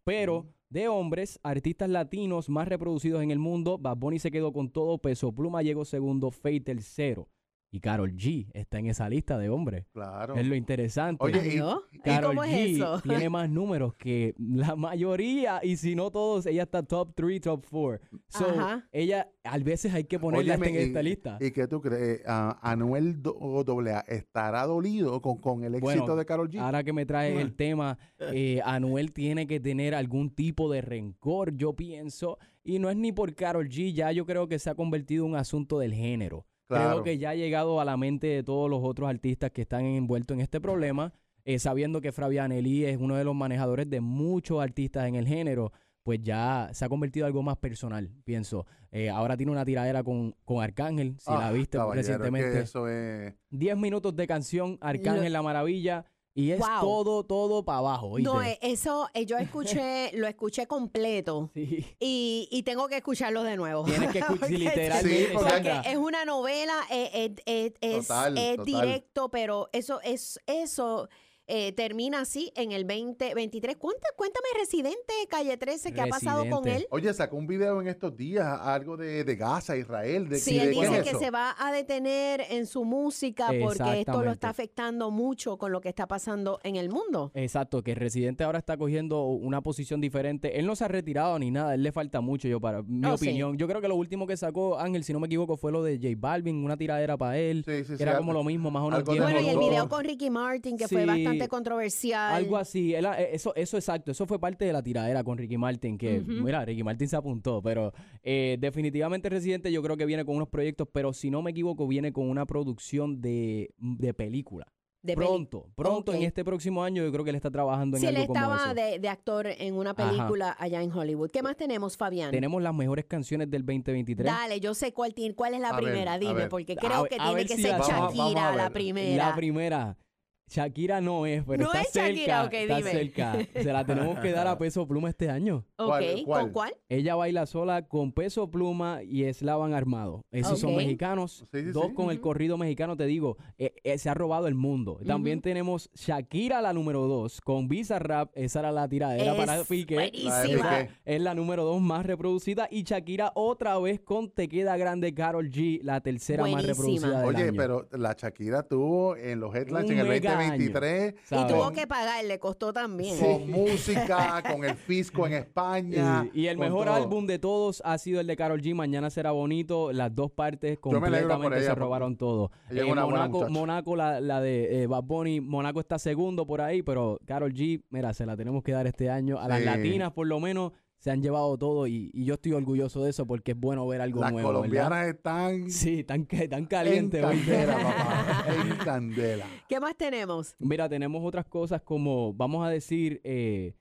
Pero 0.03 0.47
de 0.71 0.89
hombres, 0.89 1.39
artistas 1.43 1.91
latinos 1.91 2.49
más 2.49 2.67
reproducidos 2.67 3.23
en 3.23 3.31
el 3.31 3.39
mundo, 3.39 3.77
Bad 3.79 3.99
Bunny 3.99 4.19
se 4.19 4.31
quedó 4.31 4.51
con 4.53 4.71
todo, 4.71 4.97
Peso 4.99 5.31
Pluma 5.31 5.63
llegó 5.63 5.85
segundo, 5.85 6.31
Fate 6.31 6.61
tercero. 6.63 7.29
Y 7.75 7.81
Carol 7.81 8.13
G 8.15 8.47
está 8.55 8.79
en 8.79 8.87
esa 8.87 9.09
lista 9.09 9.37
de 9.37 9.49
hombres. 9.49 9.87
Claro. 9.93 10.37
Es 10.37 10.47
lo 10.47 10.55
interesante. 10.55 11.25
Oye, 11.25 11.39
y- 11.45 11.51
¿Adiós? 11.59 11.81
¿Y 11.91 11.99
Karol 11.99 12.29
cómo 12.37 12.45
es 12.45 12.53
G 12.53 12.77
eso? 12.77 13.01
tiene 13.01 13.29
más 13.29 13.51
números 13.51 13.95
que 13.97 14.33
la 14.39 14.77
mayoría, 14.77 15.59
y 15.61 15.77
si 15.77 15.97
no 15.97 16.13
todos, 16.13 16.47
ella 16.47 16.63
está 16.63 16.85
top 16.85 17.15
3, 17.17 17.41
top 17.41 17.67
4. 17.69 18.07
So, 18.29 18.47
Ajá. 18.49 18.89
ella, 18.93 19.29
a 19.43 19.59
veces 19.59 19.93
hay 19.93 20.05
que 20.05 20.21
ponerla 20.21 20.55
Óyeme, 20.55 20.69
en 20.69 20.87
esta 20.87 21.01
y- 21.01 21.05
lista. 21.05 21.37
¿Y 21.41 21.51
qué 21.51 21.67
tú 21.67 21.81
crees? 21.81 22.23
Ah, 22.29 22.61
Anuel 22.63 23.21
AA 23.25 24.05
estará 24.07 24.67
dolido 24.67 25.21
con, 25.21 25.39
con 25.39 25.65
el 25.65 25.75
éxito 25.75 25.85
Bueno, 26.03 26.15
de 26.15 26.25
Carol 26.27 26.49
G. 26.49 26.61
Ahora 26.61 26.85
que 26.85 26.93
me 26.93 27.05
traes 27.07 27.37
el 27.41 27.55
tema, 27.57 27.99
eh, 28.21 28.61
Anuel 28.65 29.13
tiene 29.13 29.49
que 29.49 29.59
tener 29.59 29.97
algún 29.97 30.31
tipo 30.31 30.71
de 30.71 30.81
rencor, 30.81 31.57
yo 31.57 31.73
pienso. 31.73 32.39
Y 32.63 32.79
no 32.79 32.89
es 32.89 32.97
ni 32.97 33.11
por 33.11 33.35
Carol 33.35 33.69
G, 33.69 33.93
ya 33.93 34.13
yo 34.13 34.25
creo 34.27 34.47
que 34.47 34.61
se 34.61 34.71
ha 34.71 34.77
convertido 34.77 35.25
en 35.25 35.33
un 35.33 35.37
asunto 35.37 35.81
del 35.81 35.93
género. 35.93 36.47
Claro. 36.69 36.91
Creo 36.91 37.03
que 37.05 37.19
ya 37.19 37.31
ha 37.31 37.35
llegado 37.35 37.81
a 37.81 37.85
la 37.85 37.97
mente 37.97 38.27
de 38.27 38.43
todos 38.43 38.71
los 38.71 38.81
otros 38.83 39.09
artistas 39.09 39.51
que 39.51 39.63
están 39.63 39.85
envueltos 39.85 40.35
en 40.35 40.41
este 40.41 40.61
problema, 40.61 41.13
eh, 41.45 41.59
sabiendo 41.59 42.01
que 42.01 42.11
Fabianelli 42.13 42.85
es 42.87 42.97
uno 42.99 43.17
de 43.17 43.25
los 43.25 43.35
manejadores 43.35 43.89
de 43.91 44.01
muchos 44.01 44.63
artistas 44.63 45.07
en 45.07 45.15
el 45.17 45.27
género, 45.27 45.73
pues 46.03 46.21
ya 46.23 46.69
se 46.73 46.85
ha 46.85 46.89
convertido 46.89 47.27
en 47.27 47.29
algo 47.29 47.43
más 47.43 47.57
personal, 47.59 48.11
pienso. 48.25 48.67
Eh, 48.93 49.09
ahora 49.11 49.37
tiene 49.37 49.53
una 49.53 49.65
tiradera 49.65 50.03
con, 50.03 50.35
con 50.45 50.63
Arcángel, 50.63 51.17
si 51.19 51.31
la 51.31 51.49
Ah, 51.49 51.53
viste 51.53 51.79
caballero, 51.79 52.01
es 52.01 52.07
que 52.07 52.13
recientemente. 52.19 52.61
eso 52.61 52.89
es... 52.89 53.35
10 53.51 53.77
minutos 53.77 54.15
de 54.15 54.27
canción, 54.27 54.79
Arcángel 54.81 55.33
la 55.33 55.43
Maravilla, 55.43 56.05
y 56.37 56.51
es 56.51 56.59
Wow. 56.59 56.81
todo, 56.81 57.23
todo 57.25 57.65
para 57.65 57.79
abajo. 57.79 58.09
¿oíste? 58.09 58.31
No, 58.33 58.43
eh, 58.43 58.59
eso 58.61 59.09
eh, 59.15 59.25
yo 59.25 59.37
escuché, 59.39 60.11
lo 60.15 60.27
escuché 60.27 60.67
completo 60.67 61.51
Sí. 61.55 61.85
y, 62.01 62.49
y 62.51 62.63
tengo 62.65 62.89
que 62.89 62.97
escucharlo 62.97 63.43
de 63.45 63.57
nuevo. 63.57 63.85
Tienes 63.85 64.11
que 64.11 64.19
escuchar 64.21 64.41
Porque 64.41 64.59
literalmente, 64.59 65.27
Sí, 65.29 65.33
porque- 65.33 65.81
es 65.87 65.97
una 65.97 66.25
novela, 66.25 66.75
eh, 66.91 67.11
eh, 67.15 67.35
eh, 67.47 67.73
es, 67.81 68.09
Total, 68.09 68.37
es 68.37 68.57
total. 68.57 68.65
directo, 68.67 69.29
pero 69.31 69.69
eso 69.73 70.01
es 70.03 70.41
eso 70.47 71.09
eh, 71.47 71.73
termina 71.73 72.21
así 72.21 72.53
en 72.57 72.73
el 72.73 72.87
2023. 72.87 73.77
Cuéntame, 73.77 74.13
cuéntame 74.17 74.47
Residente 74.59 75.13
Calle 75.29 75.57
13 75.57 75.93
qué 75.93 76.01
ha 76.01 76.07
pasado 76.07 76.49
con 76.49 76.67
él. 76.69 76.87
Oye, 76.91 77.13
sacó 77.13 77.37
un 77.37 77.47
video 77.47 77.81
en 77.81 77.89
estos 77.89 78.17
días, 78.17 78.47
algo 78.63 78.97
de, 78.97 79.25
de 79.25 79.37
Gaza, 79.37 79.77
Israel. 79.77 80.29
De, 80.29 80.39
Sí, 80.39 80.57
de- 80.59 80.63
él 80.65 80.71
¿qué 80.75 80.81
es 80.85 80.91
dice 80.91 81.03
que 81.03 81.19
se 81.19 81.31
va 81.31 81.55
a 81.59 81.73
detener 81.73 82.43
en 82.51 82.67
su 82.67 82.85
música 82.85 83.51
porque 83.61 84.01
esto 84.01 84.23
lo 84.23 84.33
está 84.33 84.49
afectando 84.49 85.11
mucho 85.11 85.59
con 85.59 85.73
lo 85.73 85.81
que 85.81 85.89
está 85.89 86.07
pasando 86.07 86.61
en 86.63 86.77
el 86.77 86.89
mundo. 86.91 87.31
Exacto, 87.35 87.83
que 87.83 87.95
Residente 87.95 88.45
ahora 88.45 88.59
está 88.59 88.77
cogiendo 88.77 89.25
una 89.27 89.61
posición 89.61 90.01
diferente. 90.01 90.59
Él 90.59 90.67
no 90.67 90.77
se 90.77 90.85
ha 90.85 90.89
retirado 90.89 91.39
ni 91.39 91.51
nada, 91.51 91.75
él 91.75 91.83
le 91.83 91.93
falta 91.93 92.21
mucho, 92.21 92.49
yo 92.49 92.61
para 92.61 92.83
mi 92.83 93.05
Oh, 93.07 93.17
sí. 93.19 93.27
opinión. 93.27 93.57
Yo 93.59 93.69
creo 93.69 93.81
que 93.81 93.89
lo 93.89 93.97
último 93.97 94.27
que 94.27 94.37
sacó 94.37 94.79
Ángel, 94.79 95.05
si 95.05 95.13
no 95.13 95.21
me 95.21 95.27
equivoco, 95.27 95.57
fue 95.57 95.71
lo 95.73 95.83
de 95.83 95.97
J 95.99 96.09
Balvin, 96.17 96.65
una 96.65 96.77
tiradera 96.77 97.17
para 97.17 97.39
él. 97.39 97.63
Sí, 97.67 97.85
sí, 97.85 97.91
que 97.93 97.97
sí, 97.99 98.03
era 98.03 98.17
como 98.17 98.33
lo 98.33 98.43
mismo, 98.45 98.71
más 98.71 98.83
o 98.83 98.87
menos. 98.91 99.05
de 99.05 99.21
Bueno, 99.21 99.41
y 99.41 99.49
el 99.49 99.59
video 99.59 99.89
con 99.89 100.05
Ricky 100.05 100.31
Martin 100.31 100.77
que 100.77 100.89
fue 100.89 101.01
Sí. 101.03 101.07
Bastante 101.35 101.49
controversial. 101.49 102.35
Algo 102.35 102.57
así, 102.57 102.95
él- 102.95 103.07
eh, 103.19 103.31
eso, 103.33 103.55
eso 103.55 103.77
exacto, 103.77 104.11
eso 104.11 104.27
fue 104.27 104.39
parte 104.39 104.65
de 104.65 104.73
la 104.73 104.83
tiradera 104.83 105.23
con 105.25 105.37
Ricky 105.39 105.57
Martin, 105.59 105.99
que 105.99 106.21
mira, 106.21 106.65
Ricky 106.65 106.83
Martin 106.83 107.09
se 107.09 107.17
apuntó, 107.17 107.63
pero 107.63 107.93
eh, 108.23 108.57
definitivamente 108.61 109.29
Residente 109.29 109.71
yo 109.73 109.83
creo 109.83 109.97
que 109.97 110.07
viene 110.07 110.25
con 110.25 110.37
unos 110.37 110.49
proyectos, 110.49 110.89
pero 110.93 111.13
si 111.13 111.31
no 111.31 111.43
me 111.43 111.51
equivoco, 111.53 111.87
viene 111.87 112.13
con 112.13 112.29
una 112.29 112.47
producción 112.47 113.21
de, 113.21 113.71
de 113.79 114.15
película. 114.15 114.67
De 115.03 115.15
peli- 115.17 115.27
pronto, 115.27 115.69
pronto 115.77 116.15
en 116.15 116.23
este 116.23 116.47
próximo 116.47 116.83
año 116.83 117.05
yo 117.05 117.13
creo 117.13 117.25
que 117.25 117.29
él 117.31 117.37
está 117.37 117.51
trabajando 117.51 117.99
en 117.99 118.01
Sí, 118.01 118.07
él 118.07 118.17
algo 118.17 118.29
como 118.29 118.41
estaba 118.41 118.65
eso. 118.73 118.75
de, 118.75 118.99
de 118.99 119.09
actor 119.11 119.47
en 119.49 119.75
una 119.75 119.91
Ajá. 119.91 120.09
película 120.09 120.57
allá 120.59 120.83
en 120.83 120.91
Hollywood. 120.91 121.31
¿Qué 121.31 121.43
más 121.43 121.59
tenemos, 121.59 121.99
Fabián? 121.99 122.31
Tenemos 122.31 122.63
las 122.63 122.73
mejores 122.73 123.05
canciones 123.05 123.51
del 123.51 123.67
2023. 123.67 124.25
Dale, 124.25 124.61
yo 124.61 124.73
sé 124.73 124.95
cuál, 124.95 125.13
tiene, 125.13 125.35
cuál 125.35 125.53
es 125.53 125.61
la 125.61 125.71
A 125.73 125.77
primera, 125.77 126.19
dime, 126.19 126.47
porque 126.49 126.75
creo 126.75 127.03
ver- 127.03 127.11
que 127.11 127.17
a 127.21 127.27
tiene 127.27 127.45
que 127.45 127.55
si 127.57 127.63
ser 127.65 127.73
Vamos 127.73 127.87
Shakira 127.89 128.41
vamos 128.45 128.57
la 128.57 128.71
primera. 128.71 129.29
La 129.29 129.37
primera, 129.37 129.99
Shakira 130.49 131.01
no 131.01 131.27
es, 131.27 131.43
pero 131.45 131.65
No 131.65 131.73
está 131.73 131.81
es 131.83 131.95
Shakira, 131.95 132.43
cerca. 132.43 132.45
ok, 132.45 132.53
está 132.55 132.77
dime. 132.77 132.91
cerca. 132.91 133.39
Se 133.63 133.73
la 133.73 133.85
tenemos 133.85 134.19
que 134.21 134.31
dar 134.33 134.47
a 134.47 134.59
Peso 134.59 134.87
Pluma 134.87 135.09
este 135.09 135.31
año. 135.31 135.65
Ok, 135.77 136.01
¿con 136.27 136.51
cuál? 136.51 136.75
Ella 136.89 137.15
baila 137.15 137.47
sola 137.47 137.87
con 137.89 138.13
Peso 138.13 138.51
Pluma 138.51 139.03
y 139.03 139.25
Eslavan 139.25 139.73
Armado. 139.75 140.23
Esos 140.31 140.61
son 140.61 140.77
mexicanos. 140.77 141.47
Sí, 141.53 141.61
sí, 141.63 141.71
Dos 141.73 141.89
sí. 141.89 141.95
con 141.95 142.11
el 142.11 142.21
corrido 142.21 142.57
mexicano, 142.59 142.97
te 142.97 143.07
digo, 143.07 143.37
eh, 143.59 143.75
eh, 143.85 143.99
se 143.99 144.09
ha 144.11 144.15
robado 144.15 144.47
el 144.47 144.55
mundo. 144.55 145.01
También 145.07 145.41
tenemos 145.41 145.91
Shakira, 145.95 146.61
la 146.61 146.73
número 146.73 147.03
dos, 147.07 147.41
con 147.41 147.69
Visa 147.69 147.99
Rap. 147.99 148.31
Esa 148.35 148.61
era 148.61 148.71
la 148.73 148.89
tiradera 148.89 149.33
Es 149.33 149.39
para 149.39 149.65
Piqué. 149.65 149.95
buenísima. 149.95 150.81
Esa 150.81 150.89
Es 151.05 151.21
la 151.21 151.35
número 151.35 151.65
dos 151.65 151.81
más 151.81 152.05
reproducida. 152.07 152.69
Y 152.71 152.83
Shakira 152.85 153.33
otra 153.35 153.79
vez 153.79 154.01
con 154.01 154.31
Te 154.31 154.49
Queda 154.49 154.77
Grande 154.77 155.15
Carol 155.15 155.51
G, 155.51 155.81
la 155.83 156.01
tercera 156.01 156.47
más 156.47 156.65
reproducida 156.67 157.21
del 157.21 157.29
Oye, 157.29 157.45
año. 157.45 157.53
pero 157.57 157.89
la 157.93 158.13
Shakira 158.17 158.63
tuvo 158.63 159.17
en 159.17 159.41
los 159.41 159.55
headlines 159.55 159.85
Un 159.87 159.93
en 159.93 159.99
el 160.01 160.09
mega 160.09 160.31
año. 160.33 160.34
2023 160.37 161.15
Y 161.31 161.47
tuvo 161.47 161.71
que 161.73 161.87
pagar, 161.87 162.25
le 162.25 162.39
costó 162.39 162.73
también. 162.73 163.19
con 163.19 163.51
música, 163.51 164.43
con 164.51 164.65
el 164.65 164.75
fisco 164.77 165.27
en 165.27 165.35
España. 165.35 166.29
Y, 166.33 166.43
y 166.43 166.47
el 166.49 166.59
mejor 166.59 166.87
todo. 166.87 166.95
álbum 166.95 167.27
de 167.27 167.39
todos 167.39 167.83
ha 167.85 167.99
sido 167.99 168.21
el 168.21 168.27
de 168.27 168.37
Carol 168.37 168.61
G. 168.61 168.75
Mañana 168.75 169.11
será 169.11 169.31
bonito. 169.33 169.93
Las 169.93 170.15
dos 170.15 170.31
partes 170.31 170.79
completamente 170.79 171.59
ella, 171.59 171.67
se 171.67 171.75
robaron 171.75 172.17
todo. 172.17 172.51
Eh, 172.71 172.83
Monaco. 172.85 173.49
Monaco, 173.49 173.97
la, 173.97 174.21
la 174.21 174.41
de 174.41 174.83
eh, 174.83 174.87
Bad 174.87 175.05
Bunny, 175.05 175.41
Monaco 175.41 175.81
está 175.81 175.99
segundo 175.99 176.47
por 176.47 176.61
ahí, 176.61 176.83
pero 176.83 177.19
Carol 177.27 177.53
G, 177.53 177.83
mira, 177.91 178.13
se 178.15 178.27
la 178.27 178.37
tenemos 178.37 178.63
que 178.63 178.73
dar 178.73 178.87
este 178.87 179.11
año. 179.11 179.39
A 179.39 179.49
las 179.49 179.63
latinas, 179.63 180.13
por 180.13 180.27
lo 180.27 180.41
menos, 180.41 180.73
se 181.05 181.11
han 181.11 181.21
llevado 181.21 181.59
todo 181.59 181.87
y, 181.87 182.11
y 182.15 182.25
yo 182.25 182.33
estoy 182.33 182.53
orgulloso 182.55 183.05
de 183.05 183.11
eso 183.11 183.27
porque 183.27 183.53
es 183.53 183.61
bueno 183.61 183.87
ver 183.87 184.01
algo 184.01 184.23
Las 184.23 184.33
nuevo. 184.33 184.49
colombianas 184.49 184.89
¿verdad? 184.89 185.09
están 185.11 185.71
Sí, 185.71 186.03
tan, 186.03 186.25
tan 186.27 186.51
en 186.55 186.65
calientes. 186.65 187.23
hoy. 187.23 187.37
candela, 187.41 187.75
papá. 187.83 188.45
En 188.71 188.77
candela. 188.79 189.47
¿Qué 189.69 189.79
más 189.81 189.95
tenemos? 189.99 190.55
Mira, 190.59 190.89
tenemos 190.89 191.23
otras 191.23 191.45
cosas 191.45 191.83
como, 191.83 192.33
vamos 192.33 192.67
a 192.67 192.71
decir, 192.71 193.21
eh, 193.23 193.75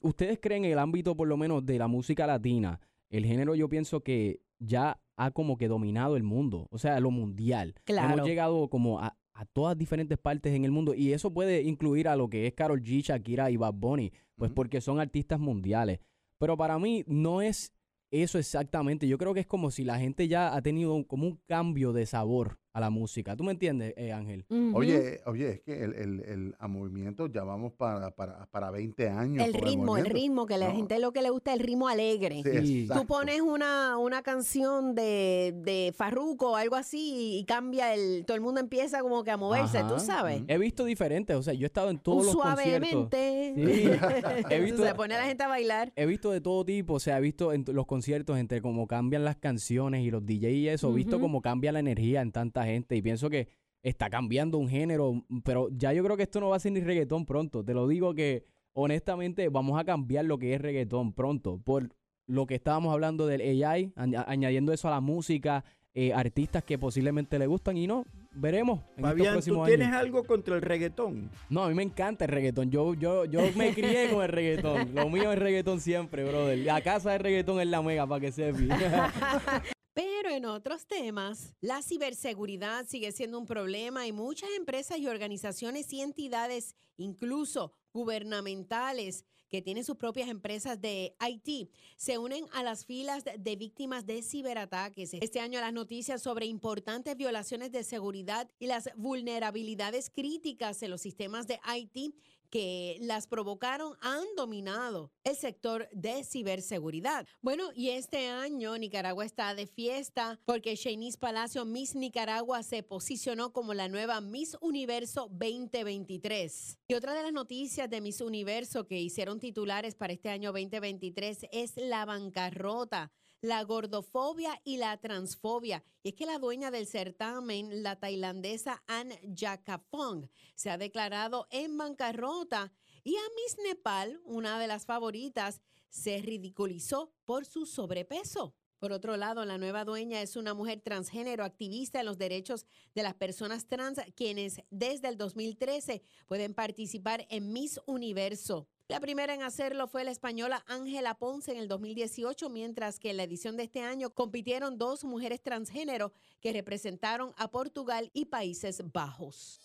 ¿ustedes 0.00 0.38
creen 0.40 0.64
en 0.64 0.72
el 0.72 0.78
ámbito 0.78 1.14
por 1.14 1.28
lo 1.28 1.36
menos 1.36 1.66
de 1.66 1.78
la 1.78 1.88
música 1.88 2.26
latina? 2.26 2.80
El 3.10 3.26
género 3.26 3.54
yo 3.54 3.68
pienso 3.68 4.00
que 4.00 4.40
ya 4.58 4.98
ha 5.18 5.30
como 5.30 5.58
que 5.58 5.68
dominado 5.68 6.16
el 6.16 6.22
mundo, 6.22 6.68
o 6.70 6.78
sea, 6.78 6.98
lo 7.00 7.10
mundial. 7.10 7.74
Claro. 7.84 8.14
Hemos 8.14 8.26
llegado 8.26 8.70
como 8.70 8.98
a, 8.98 9.14
a 9.34 9.44
todas 9.44 9.76
diferentes 9.76 10.16
partes 10.16 10.54
en 10.54 10.64
el 10.64 10.70
mundo 10.70 10.94
y 10.94 11.12
eso 11.12 11.34
puede 11.34 11.60
incluir 11.64 12.08
a 12.08 12.16
lo 12.16 12.30
que 12.30 12.46
es 12.46 12.54
Karol 12.54 12.82
G, 12.82 13.02
Shakira 13.02 13.50
y 13.50 13.58
Bad 13.58 13.74
Bunny, 13.74 14.10
pues 14.36 14.50
porque 14.50 14.80
son 14.80 15.00
artistas 15.00 15.38
mundiales. 15.38 16.00
Pero 16.42 16.56
para 16.56 16.76
mí 16.76 17.04
no 17.06 17.40
es 17.40 17.72
eso 18.10 18.36
exactamente. 18.36 19.06
Yo 19.06 19.16
creo 19.16 19.32
que 19.32 19.38
es 19.38 19.46
como 19.46 19.70
si 19.70 19.84
la 19.84 20.00
gente 20.00 20.26
ya 20.26 20.56
ha 20.56 20.60
tenido 20.60 20.92
un- 20.92 21.04
como 21.04 21.24
un 21.28 21.36
cambio 21.46 21.92
de 21.92 22.04
sabor 22.04 22.58
a 22.72 22.80
la 22.80 22.90
música. 22.90 23.36
¿Tú 23.36 23.44
me 23.44 23.52
entiendes, 23.52 23.94
eh, 23.96 24.12
Ángel? 24.12 24.44
Oye, 24.74 25.20
oye, 25.26 25.50
es 25.50 25.60
que 25.60 25.84
el, 25.84 25.94
el, 25.94 26.20
el 26.20 26.54
a 26.58 26.68
movimiento 26.68 27.26
ya 27.26 27.44
vamos 27.44 27.72
para, 27.72 28.10
para, 28.12 28.46
para 28.46 28.70
20 28.70 29.08
años. 29.10 29.46
el 29.46 29.54
ritmo, 29.54 29.96
el 29.96 30.06
ritmo, 30.06 30.46
que 30.46 30.56
la 30.58 30.68
No. 30.68 30.76
gente 30.76 30.98
lo 30.98 31.12
que 31.12 31.20
le 31.22 31.30
gusta 31.30 31.52
es 31.52 31.60
el 31.60 31.66
ritmo 31.66 31.88
alegre. 31.88 32.42
Sí, 32.42 32.86
Sí. 32.86 32.88
Tú 32.92 33.06
pones 33.06 33.40
una, 33.40 33.98
una 33.98 34.22
canción 34.22 34.94
de, 34.94 35.52
de 35.64 35.92
Farruko 35.96 36.52
o 36.52 36.56
algo 36.56 36.76
así 36.76 37.38
y 37.38 37.44
cambia 37.44 37.92
el. 37.94 38.24
Todo 38.24 38.36
el 38.36 38.40
mundo 38.40 38.60
empieza 38.60 39.00
como 39.02 39.22
que 39.24 39.30
a 39.30 39.36
moverse, 39.36 39.78
Ajá. 39.78 39.88
tú 39.88 40.00
sabes. 40.00 40.42
He 40.48 40.58
visto 40.58 40.84
diferentes, 40.84 41.36
o 41.36 41.42
sea, 41.42 41.52
yo 41.54 41.64
he 41.64 41.66
estado 41.66 41.90
en 41.90 41.98
todos 41.98 42.20
Un 42.26 42.26
los 42.26 42.36
conciertos. 42.36 42.88
suavemente. 42.90 43.52
Sí. 43.56 43.90
He 44.50 44.60
visto- 44.60 44.84
Se 44.84 44.94
pone 44.94 45.14
a 45.14 45.18
la 45.18 45.24
gente 45.26 45.42
a 45.44 45.48
bailar. 45.48 45.92
He 45.96 46.06
visto 46.06 46.30
de 46.30 46.40
todo 46.40 46.64
tipo, 46.64 46.94
o 46.94 47.00
sea, 47.00 47.18
he 47.18 47.20
visto 47.20 47.52
en 47.52 47.64
los 47.68 47.86
conciertos 47.86 48.38
entre 48.38 48.60
cómo 48.62 48.86
cambian 48.86 49.24
las 49.24 49.36
canciones 49.36 50.02
y 50.04 50.10
los 50.10 50.24
DJs 50.24 50.42
y 50.54 50.68
eso, 50.68 50.90
he 50.90 50.94
visto 50.94 51.20
cómo 51.20 51.40
cambia 51.42 51.72
la 51.72 51.80
energía 51.80 52.20
en 52.22 52.32
gente 52.64 52.96
y 52.96 53.02
pienso 53.02 53.28
que 53.30 53.48
está 53.82 54.08
cambiando 54.10 54.58
un 54.58 54.68
género, 54.68 55.24
pero 55.44 55.68
ya 55.70 55.92
yo 55.92 56.04
creo 56.04 56.16
que 56.16 56.22
esto 56.22 56.40
no 56.40 56.50
va 56.50 56.56
a 56.56 56.60
ser 56.60 56.72
ni 56.72 56.80
reggaetón 56.80 57.26
pronto, 57.26 57.64
te 57.64 57.74
lo 57.74 57.88
digo 57.88 58.14
que 58.14 58.44
honestamente 58.74 59.48
vamos 59.48 59.78
a 59.80 59.84
cambiar 59.84 60.24
lo 60.24 60.38
que 60.38 60.54
es 60.54 60.60
reggaetón 60.60 61.12
pronto 61.12 61.58
por 61.62 61.88
lo 62.26 62.46
que 62.46 62.54
estábamos 62.54 62.92
hablando 62.92 63.26
del 63.26 63.40
AI, 63.40 63.92
añ- 63.96 64.24
añadiendo 64.26 64.72
eso 64.72 64.88
a 64.88 64.92
la 64.92 65.00
música, 65.00 65.64
eh, 65.94 66.12
artistas 66.14 66.62
que 66.64 66.78
posiblemente 66.78 67.38
le 67.38 67.46
gustan 67.46 67.76
y 67.76 67.86
no, 67.86 68.06
veremos 68.34 68.78
en 68.96 69.04
estos 69.04 69.10
Fabián, 69.10 69.26
¿tú 69.26 69.32
próximos 69.32 69.68
tienes 69.68 69.88
años. 69.88 70.00
algo 70.00 70.24
contra 70.24 70.54
el 70.56 70.62
reggaetón? 70.62 71.28
No, 71.50 71.64
a 71.64 71.68
mí 71.68 71.74
me 71.74 71.82
encanta 71.82 72.24
el 72.24 72.30
reggaetón. 72.30 72.70
Yo, 72.70 72.94
yo, 72.94 73.26
yo 73.26 73.40
me 73.56 73.74
crié 73.74 74.08
con 74.10 74.22
el 74.22 74.28
reggaetón. 74.28 74.94
Lo 74.94 75.10
mío 75.10 75.30
es 75.32 75.38
reggaetón 75.38 75.80
siempre, 75.80 76.24
brother. 76.24 76.56
La 76.60 76.80
casa 76.80 77.10
de 77.10 77.18
reggaetón 77.18 77.60
es 77.60 77.66
la 77.66 77.82
mega, 77.82 78.06
para 78.06 78.20
que 78.22 78.32
sepi. 78.32 78.68
Pero 79.94 80.30
en 80.30 80.46
otros 80.46 80.86
temas, 80.86 81.54
la 81.60 81.82
ciberseguridad 81.82 82.86
sigue 82.88 83.12
siendo 83.12 83.38
un 83.38 83.44
problema 83.46 84.06
y 84.06 84.12
muchas 84.12 84.48
empresas 84.56 84.98
y 84.98 85.06
organizaciones 85.06 85.92
y 85.92 86.00
entidades, 86.00 86.74
incluso 86.96 87.72
gubernamentales, 87.92 89.24
que 89.50 89.60
tienen 89.60 89.84
sus 89.84 89.96
propias 89.96 90.30
empresas 90.30 90.80
de 90.80 91.14
IT, 91.20 91.68
se 91.98 92.16
unen 92.16 92.46
a 92.54 92.62
las 92.62 92.86
filas 92.86 93.22
de- 93.38 93.56
víctimas 93.56 94.06
de 94.06 94.22
ciberataques. 94.22 95.12
Este 95.12 95.40
año 95.40 95.60
las 95.60 95.74
noticias 95.74 96.22
sobre 96.22 96.46
importantes 96.46 97.14
violaciones 97.18 97.70
de 97.70 97.84
seguridad 97.84 98.48
y 98.58 98.66
las 98.66 98.88
vulnerabilidades 98.96 100.08
críticas 100.08 100.82
en 100.82 100.90
los 100.90 101.02
sistemas 101.02 101.46
de 101.46 101.60
IT 101.76 102.14
que 102.52 102.98
las 103.00 103.26
provocaron 103.26 103.96
han 104.02 104.26
dominado 104.36 105.10
el 105.24 105.34
sector 105.34 105.88
de 105.90 106.22
ciberseguridad. 106.22 107.26
Bueno, 107.40 107.70
y 107.74 107.88
este 107.88 108.28
año 108.28 108.76
Nicaragua 108.76 109.24
está 109.24 109.54
de 109.54 109.66
fiesta 109.66 110.38
porque 110.44 110.76
Shanice 110.76 111.16
Palacio 111.16 111.64
Miss 111.64 111.94
Nicaragua 111.94 112.62
se 112.62 112.82
posicionó 112.82 113.54
como 113.54 113.72
la 113.72 113.88
nueva 113.88 114.20
Miss 114.20 114.58
Universo 114.60 115.28
2023. 115.30 116.78
Y 116.88 116.94
otra 116.94 117.14
de 117.14 117.22
las 117.22 117.32
noticias 117.32 117.88
de 117.88 118.02
Miss 118.02 118.20
Universo 118.20 118.86
que 118.86 119.00
hicieron 119.00 119.40
titulares 119.40 119.94
para 119.94 120.12
este 120.12 120.28
año 120.28 120.52
2023 120.52 121.46
es 121.52 121.72
la 121.78 122.04
bancarrota 122.04 123.10
la 123.42 123.62
gordofobia 123.64 124.60
y 124.64 124.78
la 124.78 124.96
transfobia. 124.96 125.84
Y 126.02 126.10
es 126.10 126.14
que 126.14 126.26
la 126.26 126.38
dueña 126.38 126.70
del 126.70 126.86
certamen, 126.86 127.82
la 127.82 127.96
tailandesa 127.96 128.82
Ann 128.86 129.12
Jakafong, 129.36 130.30
se 130.54 130.70
ha 130.70 130.78
declarado 130.78 131.48
en 131.50 131.76
bancarrota 131.76 132.72
y 133.04 133.16
a 133.16 133.22
Miss 133.34 133.56
Nepal, 133.64 134.20
una 134.24 134.58
de 134.60 134.68
las 134.68 134.86
favoritas, 134.86 135.60
se 135.88 136.22
ridiculizó 136.22 137.12
por 137.24 137.44
su 137.44 137.66
sobrepeso. 137.66 138.54
Por 138.78 138.92
otro 138.92 139.16
lado, 139.16 139.44
la 139.44 139.58
nueva 139.58 139.84
dueña 139.84 140.22
es 140.22 140.36
una 140.36 140.54
mujer 140.54 140.80
transgénero 140.80 141.44
activista 141.44 142.00
en 142.00 142.06
los 142.06 142.18
derechos 142.18 142.66
de 142.94 143.02
las 143.02 143.14
personas 143.14 143.66
trans, 143.66 144.00
quienes 144.16 144.62
desde 144.70 145.08
el 145.08 145.16
2013 145.16 146.02
pueden 146.26 146.54
participar 146.54 147.26
en 147.28 147.52
Miss 147.52 147.80
Universo. 147.86 148.66
La 148.92 149.00
primera 149.00 149.32
en 149.32 149.42
hacerlo 149.42 149.88
fue 149.88 150.04
la 150.04 150.10
española 150.10 150.62
Ángela 150.68 151.14
Ponce 151.14 151.50
en 151.50 151.56
el 151.56 151.66
2018, 151.66 152.50
mientras 152.50 152.98
que 152.98 153.08
en 153.08 153.16
la 153.16 153.22
edición 153.22 153.56
de 153.56 153.62
este 153.62 153.80
año 153.80 154.10
compitieron 154.10 154.76
dos 154.76 155.02
mujeres 155.02 155.40
transgénero 155.40 156.12
que 156.42 156.52
representaron 156.52 157.32
a 157.38 157.50
Portugal 157.50 158.10
y 158.12 158.26
Países 158.26 158.82
Bajos. 158.92 159.62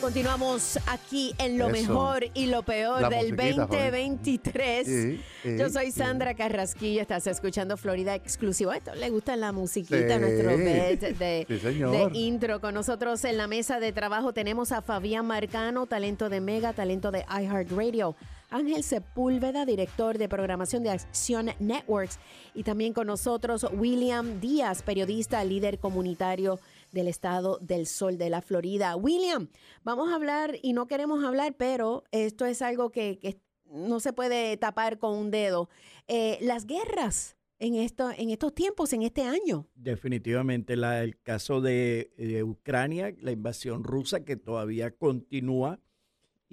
Continuamos 0.00 0.78
aquí 0.88 1.32
en 1.38 1.58
lo 1.58 1.68
Eso. 1.68 1.76
mejor 1.92 2.24
y 2.34 2.46
lo 2.46 2.64
peor 2.64 3.02
La 3.02 3.08
del 3.08 3.34
musiquita, 3.34 3.66
joven. 3.68 4.18
2023. 4.18 4.86
Sí, 4.86 5.20
sí, 5.44 5.56
Yo 5.56 5.70
soy. 5.70 5.92
Sandra 5.92 6.34
Carrasquillo, 6.34 7.00
estás 7.02 7.28
escuchando 7.28 7.76
Florida 7.76 8.16
Exclusivo. 8.16 8.72
Esto 8.72 8.92
le 8.96 9.10
gusta 9.10 9.36
la 9.36 9.52
musiquita, 9.52 10.14
Sí. 10.16 10.20
nuestro 10.20 10.56
bet 10.56 11.16
de, 11.18 11.44
Sí, 11.46 11.58
señor. 11.60 12.10
de 12.12 12.18
intro. 12.18 12.60
Con 12.60 12.74
nosotros 12.74 13.24
en 13.24 13.36
la 13.36 13.46
mesa 13.46 13.78
de 13.78 13.92
trabajo 13.92 14.32
tenemos 14.32 14.72
a 14.72 14.82
Fabián 14.82 15.24
Marcano, 15.26 15.86
talento 15.86 16.28
de 16.28 16.40
Mega, 16.40 16.72
talento 16.72 17.12
de 17.12 17.24
iHeartRadio. 17.30 18.16
Ángel 18.52 18.82
Sepúlveda, 18.82 19.64
director 19.66 20.18
de 20.18 20.28
programación 20.28 20.82
de 20.82 20.90
Acción 20.90 21.50
Networks. 21.58 22.18
Y 22.54 22.62
también 22.62 22.92
con 22.92 23.06
nosotros 23.06 23.66
William 23.72 24.40
Díaz, 24.40 24.82
periodista, 24.82 25.42
líder 25.44 25.78
comunitario 25.78 26.60
del 26.92 27.08
estado 27.08 27.58
del 27.60 27.86
sol 27.86 28.18
de 28.18 28.28
la 28.30 28.42
Florida. 28.42 28.94
William, 28.96 29.48
vamos 29.82 30.10
a 30.10 30.14
hablar, 30.16 30.56
y 30.62 30.74
no 30.74 30.86
queremos 30.86 31.24
hablar, 31.24 31.54
pero 31.56 32.04
esto 32.12 32.44
es 32.44 32.60
algo 32.62 32.90
que, 32.90 33.18
no 33.64 34.00
se 34.00 34.12
puede 34.12 34.54
tapar 34.58 34.98
con 34.98 35.14
un 35.16 35.30
dedo. 35.30 35.70
Eh, 36.06 36.36
las 36.42 36.66
guerras 36.66 37.36
en, 37.58 37.74
en 37.76 38.30
estos 38.30 38.54
tiempos, 38.54 38.92
en 38.92 39.00
este 39.00 39.22
año. 39.22 39.66
Definitivamente 39.74 40.76
la- 40.76 41.02
el 41.02 41.18
caso 41.22 41.62
de 41.62 42.42
Ucrania, 42.44 43.14
la 43.20 43.30
invasión 43.32 43.82
rusa 43.82 44.24
que 44.24 44.36
todavía 44.36 44.90
continúa. 44.90 45.80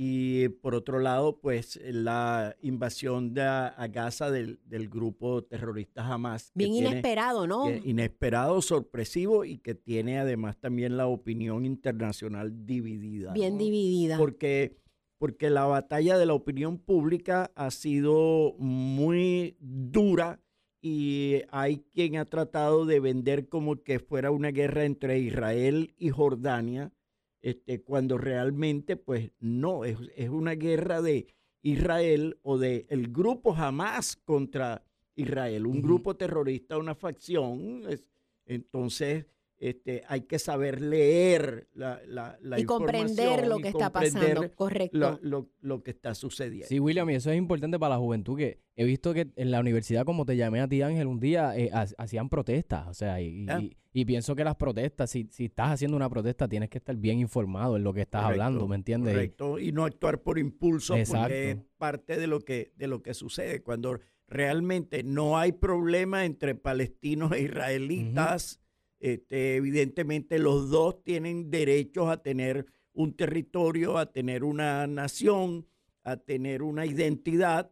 Y 0.02 0.48
por 0.48 0.76
otro 0.76 1.00
lado, 1.00 1.42
pues 1.42 1.78
la 1.84 2.56
invasión 2.62 3.34
de, 3.34 3.42
a 3.42 3.86
Gaza 3.92 4.32
del, 4.32 4.58
del 4.64 4.88
grupo 4.88 5.44
terrorista 5.44 6.08
Hamas. 6.08 6.54
Bien 6.56 6.72
tiene- 6.72 6.90
inesperado, 6.92 7.46
¿no? 7.48 7.70
inesperado, 7.70 8.62
sorpresivo 8.62 9.44
y 9.44 9.58
que 9.58 9.76
tiene 9.76 10.18
además 10.18 10.58
también 10.58 10.96
la 10.96 11.08
opinión 11.08 11.66
internacional 11.66 12.66
dividida. 12.66 13.34
Bien 13.34 13.56
¿no? 13.56 13.60
dividida. 13.60 14.18
Porque, 14.18 14.78
porque 15.18 15.50
la 15.50 15.66
batalla 15.66 16.18
de 16.18 16.26
la 16.26 16.34
opinión 16.34 16.78
pública 16.78 17.52
ha 17.56 17.70
sido 17.70 18.54
muy 18.58 19.58
dura 19.60 20.40
y 20.82 21.42
hay 21.52 21.84
quien 21.94 22.16
ha 22.16 22.24
tratado 22.24 22.86
de 22.86 23.02
vender 23.02 23.50
como 23.50 23.84
que 23.84 24.00
fuera 24.00 24.32
una 24.32 24.52
guerra 24.52 24.86
entre 24.86 25.20
Israel 25.20 25.94
y 25.98 26.08
Jordania, 26.08 26.94
este, 27.42 27.82
cuando 27.82 28.18
realmente 28.18 28.96
pues 28.98 29.32
no, 29.40 29.86
es, 29.86 29.98
es 30.16 30.30
una 30.30 30.54
guerra 30.54 31.02
de 31.02 31.28
Israel 31.62 32.38
o 32.44 32.58
de 32.58 32.86
el 32.90 33.12
grupo 33.12 33.56
Hamas 33.56 34.16
contra 34.16 34.84
Israel, 35.16 35.66
un 35.68 35.82
grupo 35.82 36.16
terrorista, 36.16 36.78
una 36.78 36.96
facción. 36.96 37.84
es- 37.90 38.06
entonces, 38.46 39.26
este, 39.60 40.04
hay 40.08 40.22
que 40.22 40.40
saber 40.40 40.82
leer 40.82 41.68
la, 41.74 42.02
la, 42.08 42.38
la 42.42 42.60
Y 42.60 42.64
comprender 42.64 43.46
lo 43.48 43.60
y 43.60 43.62
que 43.64 43.68
está 43.70 43.92
pasando, 43.92 44.50
correcto. 44.56 44.98
Lo, 44.98 45.20
lo- 45.22 45.50
lo 45.62 45.84
que 45.84 45.92
está 45.92 46.16
sucediendo. 46.16 46.68
Sí, 46.68 46.80
William, 46.80 47.10
y 47.10 47.16
eso 47.16 47.30
es 47.32 47.38
importante 47.38 47.78
para 47.78 47.96
la 47.96 48.00
juventud, 48.00 48.38
que 48.38 48.62
he 48.76 48.86
visto 48.86 49.14
que 49.14 49.28
en 49.36 49.52
la 49.52 49.60
universidad, 49.60 50.06
como 50.06 50.26
te 50.26 50.38
llamé 50.38 50.62
a 50.62 50.68
ti, 50.68 50.82
Ángel, 50.82 51.08
un 51.08 51.20
día 51.20 51.58
eh, 51.58 51.70
ha- 51.74 51.88
hacían 51.98 52.30
protestas, 52.30 52.88
o 52.88 52.94
sea, 52.94 53.20
y, 53.22 53.46
Ah. 53.50 53.60
y- 53.62 53.76
y 53.92 54.06
pienso 54.06 54.36
que 54.36 54.44
las 54.44 54.56
protestas, 54.56 55.10
si, 55.10 55.28
si 55.32 55.46
estás 55.46 55.72
haciendo 55.72 55.98
una 55.98 56.10
protesta, 56.10 56.48
tienes 56.48 56.70
que 56.70 56.78
estar 56.78 56.96
bien 56.96 57.20
informado 57.20 57.76
en 57.76 57.84
lo 57.84 57.92
que 57.94 58.02
estás 58.02 58.22
Correcto, 58.24 58.44
hablando, 58.44 58.68
¿me 58.68 58.76
entiendes? 58.76 59.14
Correcto, 59.14 59.60
y 59.60 59.72
no 59.72 59.84
actuar 59.84 60.22
por 60.22 60.40
impulso 60.40 60.96
Exacto. 60.96 61.24
porque 61.24 61.52
es 61.52 61.58
parte 61.78 62.18
de 62.18 62.28
lo 62.28 62.40
que 62.42 62.72
de 62.78 62.88
lo 62.88 63.02
que 63.02 63.14
sucede 63.14 63.62
cuando 63.62 64.00
realmente 64.28 65.02
no 65.04 65.38
hay 65.40 65.52
problema 65.54 66.24
entre 66.24 66.54
palestinos 66.56 67.32
e 67.34 67.42
israelitas. 67.42 68.62
Este, 69.00 69.56
evidentemente 69.56 70.40
los 70.40 70.70
dos 70.70 71.04
tienen 71.04 71.50
derechos 71.50 72.10
a 72.10 72.22
tener 72.22 72.66
un 72.94 73.14
territorio, 73.16 73.98
a 73.98 74.12
tener 74.12 74.44
una 74.44 74.86
nación, 74.88 75.66
a 76.04 76.18
tener 76.18 76.62
una 76.62 76.86
identidad, 76.86 77.72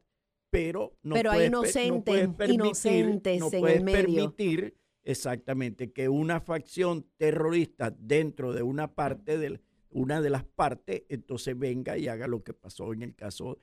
pero 0.49 0.97
no 1.03 1.15
Pero 1.15 1.31
hay 1.31 1.49
puedes, 1.49 1.89
no 1.89 2.03
puedes 2.03 2.29
permitir, 2.29 2.65
inocentes 2.65 3.39
no 3.39 3.49
en 3.51 3.67
el 3.67 3.83
medio. 3.83 4.05
permitir 4.05 4.77
exactamente 5.03 5.91
que 5.91 6.09
una 6.09 6.39
facción 6.39 7.05
terrorista 7.17 7.91
dentro 7.91 8.53
de 8.53 8.63
una 8.63 8.93
parte 8.93 9.37
del 9.37 9.61
una 9.89 10.21
de 10.21 10.29
las 10.29 10.43
partes 10.43 11.03
entonces 11.07 11.57
venga 11.57 11.97
y 11.97 12.09
haga 12.09 12.27
lo 12.27 12.43
que 12.43 12.53
pasó 12.53 12.91
en 12.91 13.01
el 13.03 13.15
caso 13.15 13.57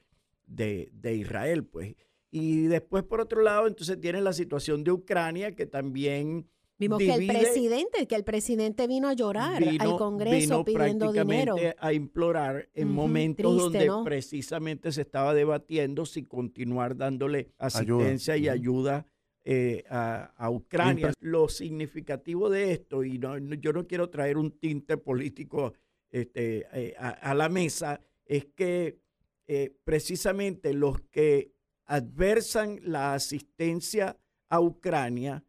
de, 0.47 0.91
de 0.95 1.15
Israel 1.17 1.65
pues 1.65 1.95
y 2.31 2.62
después 2.62 3.05
por 3.05 3.21
otro 3.21 3.43
lado 3.43 3.67
entonces 3.67 4.01
tienes 4.01 4.23
la 4.23 4.33
situación 4.33 4.85
de 4.85 4.93
Ucrania 4.93 5.55
que 5.55 5.67
también 5.67 6.49
Vimos 6.77 6.99
que 6.99 7.14
el 7.14 7.27
presidente, 7.29 8.07
que 8.09 8.14
el 8.16 8.25
presidente 8.25 8.87
vino 8.89 9.09
a 9.09 9.12
llorar 9.12 9.62
al 9.62 9.97
Congreso 9.97 10.64
vino 10.64 10.64
pidiendo 10.64 11.12
dinero. 11.12 11.57
a 11.79 11.93
implorar 11.93 12.68
en 12.75 12.89
momentos 12.91 13.45
triste, 13.47 13.62
donde 13.62 13.87
¿no? 13.87 14.05
precisamente 14.05 14.91
se 14.91 15.03
estaba 15.03 15.35
debatiendo 15.35 16.05
si 16.05 16.25
continuar 16.25 16.97
dándole 16.97 17.53
asistencia 17.59 18.37
y 18.37 18.49
ayuda 18.49 19.07
eh, 19.45 19.85
a, 19.89 20.33
a 20.37 20.51
Ucrania. 20.51 21.12
Lo 21.20 21.49
significativo 21.49 22.51
de 22.51 22.72
esto, 22.72 23.05
y 23.05 23.18
no- 23.18 23.39
no- 23.39 23.55
yo 23.55 23.72
no 23.72 23.87
quiero 23.87 24.09
traer 24.11 24.37
un 24.37 24.51
tinte 24.59 24.97
político 24.97 25.75
este, 26.11 26.66
eh, 26.72 26.95
a, 26.99 27.11
a 27.11 27.35
la 27.35 27.49
mesa, 27.49 28.01
es 28.25 28.47
que 28.47 28.99
eh, 29.47 29.77
precisamente 29.85 30.72
los 30.72 31.01
que 31.11 31.53
adversan 31.85 32.81
la 32.83 33.14
asistencia 33.14 34.16
a 34.49 34.61
Ucrania 34.61 35.45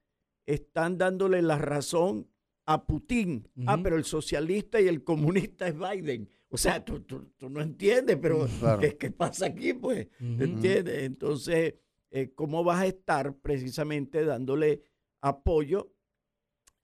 están 0.46 0.98
dándole 0.98 1.42
la 1.42 1.58
razón 1.58 2.28
a 2.66 2.86
Putin. 2.86 3.48
Ah, 3.68 3.80
pero 3.82 3.96
el 3.96 4.06
socialista 4.06 4.80
y 4.82 4.88
el 4.88 5.04
comunista 5.04 5.68
es 5.68 5.76
Biden. 5.78 6.28
O 6.50 6.58
sea, 6.58 6.84
tú, 6.84 7.02
tú- 7.02 7.32
tú 7.38 7.50
no 7.50 7.62
entiendes, 7.62 8.18
pero 8.22 8.48
Claro. 8.60 8.80
¿qué, 8.80 8.98
qué 8.98 9.12
pasa 9.12 9.48
aquí? 9.48 9.74
Pues, 9.74 10.08
Ujú. 10.20 10.44
¿entiendes? 10.44 11.04
Entonces, 11.04 11.76
eh, 12.12 12.32
¿cómo 12.34 12.64
vas 12.64 12.82
a 12.82 12.86
estar 12.88 13.36
precisamente 13.38 14.24
dándole 14.26 14.82
apoyo 15.22 15.92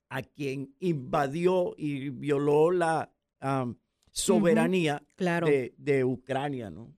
a 0.10 0.22
quien 0.24 0.76
invadió 0.80 1.74
y 1.78 2.10
violó 2.10 2.72
la 2.72 3.14
soberanía 4.12 5.02
claro. 5.16 5.48
de, 5.48 5.74
de 5.78 6.04
Ucrania, 6.04 6.70
¿no? 6.70 6.94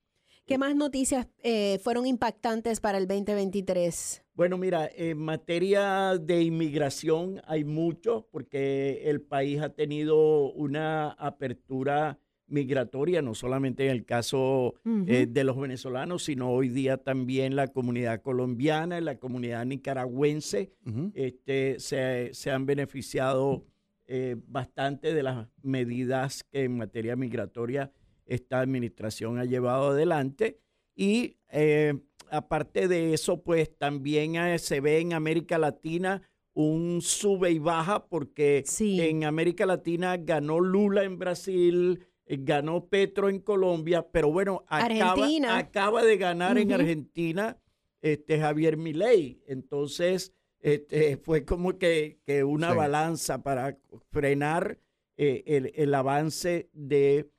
¿Qué 0.46 0.58
más 0.58 0.76
noticias 0.76 1.28
eh, 1.44 1.80
fueron 1.84 2.06
impactantes 2.06 2.80
para 2.82 2.98
el 2.98 3.08
2023? 3.08 4.23
Bueno, 4.36 4.58
mira, 4.58 4.90
en 4.96 5.20
materia 5.20 6.18
de 6.18 6.42
inmigración 6.42 7.40
hay 7.46 7.64
mucho 7.64 8.28
porque 8.32 9.04
el 9.06 9.22
país 9.22 9.62
ha 9.62 9.70
tenido 9.70 10.52
una 10.54 11.12
apertura 11.12 12.18
migratoria, 12.48 13.22
no 13.22 13.36
solamente 13.36 13.86
en 13.86 13.92
el 13.92 14.06
caso 14.06 14.74
eh, 15.06 15.28
de 15.30 15.44
los 15.44 15.60
venezolanos, 15.60 16.24
sino 16.24 16.50
hoy 16.52 16.70
día 16.70 16.98
también 16.98 17.56
la 17.56 17.68
comunidad 17.68 18.24
colombiana, 18.24 19.00
la 19.02 19.20
comunidad 19.20 19.66
nicaragüense, 19.66 20.74
este, 21.14 21.80
se, 21.80 22.34
se 22.34 22.50
han 22.50 22.66
beneficiado 22.66 23.68
eh, 24.08 24.36
bastante 24.48 25.14
de 25.14 25.24
las 25.24 25.48
medidas 25.62 26.44
que 26.44 26.64
en 26.64 26.78
materia 26.78 27.16
migratoria 27.16 27.92
esta 28.26 28.60
administración 28.62 29.38
ha 29.38 29.46
llevado 29.46 29.90
adelante. 29.90 30.60
Y 30.96 31.38
eh, 31.50 31.94
aparte 32.30 32.88
de 32.88 33.14
eso, 33.14 33.42
pues 33.44 33.76
también 33.78 34.36
eh, 34.36 34.60
se 34.60 34.80
ve 34.80 35.00
en 35.00 35.14
América 35.14 35.58
Latina 35.58 36.22
un 36.54 37.02
sube 37.02 37.50
y 37.52 37.60
baja 37.60 38.06
porque 38.08 38.64
en 38.80 39.24
América 39.24 39.66
Latina 39.66 40.18
ganó 40.18 40.60
Lula 40.60 41.04
en 41.04 41.18
Brasil, 41.18 42.06
eh, 42.28 42.38
ganó 42.40 42.86
Petro 42.86 43.28
en 43.30 43.40
Colombia, 43.40 44.08
pero 44.12 44.32
bueno, 44.32 44.64
acaba, 44.68 45.14
Argentina. 45.14 45.58
acaba 45.58 46.04
de 46.04 46.18
ganar 46.18 46.58
en. 46.58 46.72
Argentina 46.72 47.58
este, 48.02 48.40
Javier 48.40 48.78
Milei. 48.78 49.42
Entonces, 49.48 50.32
este, 50.60 51.18
fue 51.18 51.44
como 51.44 51.78
que, 51.80 52.20
que 52.26 52.44
una 52.44 52.72
Sí. 52.72 52.78
balanza 52.78 53.42
para 53.44 53.78
frenar 54.12 54.80
eh, 55.18 55.44
el, 55.48 55.72
el 55.76 55.94
avance 55.96 56.70
de 56.74 57.30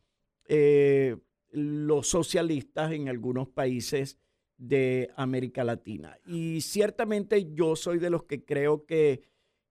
eh, 0.49 1.17
los 1.55 2.09
socialistas 2.09 2.93
en 2.93 3.09
algunos 3.09 3.49
países 3.49 4.19
de 4.57 5.11
América 5.17 5.65
Latina. 5.65 6.19
Y 6.27 6.61
ciertamente 6.61 7.53
yo 7.55 7.77
soy 7.77 7.99
de 7.99 8.11
los 8.11 8.25
que 8.25 8.45
creo 8.45 8.85
que 8.87 9.23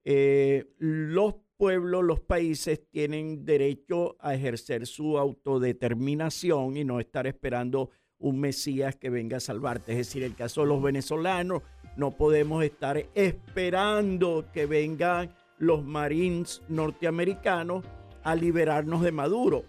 eh, 0.04 0.66
los 0.78 1.36
pueblos, 1.58 2.04
los 2.04 2.20
países 2.20 2.82
tienen 2.90 3.46
derecho 3.46 4.18
a 4.20 4.34
ejercer 4.34 4.88
su 4.88 5.18
autodeterminación 5.18 6.78
y 6.78 6.84
no 6.84 7.00
estar 7.00 7.28
esperando 7.28 7.90
un 8.18 8.40
Mesías 8.40 8.96
que 8.96 9.10
venga 9.10 9.38
a 9.38 9.42
salvarte. 9.42 9.92
Es 9.92 9.98
decir, 10.00 10.24
el 10.24 10.36
caso 10.36 10.62
de 10.62 10.68
los 10.68 10.82
venezolanos, 10.82 11.62
no 11.96 12.12
podemos 12.12 12.64
estar 12.64 13.06
esperando 13.14 14.46
que 14.52 14.66
vengan 14.66 15.34
los 15.58 15.84
marines 15.84 16.62
norteamericanos 16.68 17.86
a 18.24 18.36
liberarnos 18.36 19.02
de 19.02 19.12
Maduro. 19.12 19.64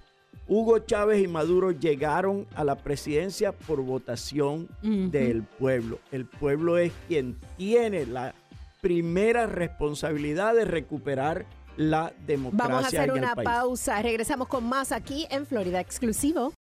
Hugo 0.47 0.78
Chávez 0.80 1.22
y 1.22 1.28
Maduro 1.28 1.70
llegaron 1.70 2.47
a 2.55 2.64
la 2.64 2.76
presidencia 2.76 3.53
por 3.53 3.80
votación 3.82 4.68
del 4.82 5.43
pueblo. 5.43 5.99
El 6.12 6.26
pueblo 6.26 6.78
es 6.78 6.93
quien 7.09 7.39
tiene 7.57 8.07
la 8.07 8.35
primera 8.80 9.47
responsabilidad 9.47 10.55
de 10.55 10.64
recuperar 10.64 11.47
la 11.76 12.12
democracia 12.26 12.68
Vamos 12.68 12.85
a 12.85 12.89
hacer 12.89 13.09
en 13.11 13.18
una 13.18 13.35
pausa. 13.35 14.01
Regresamos 14.03 14.49
con 14.49 14.64
más 14.64 14.93
aquí 14.93 15.26
en 15.30 15.47
Florida 15.47 15.80
Exclusivo. 15.80 16.53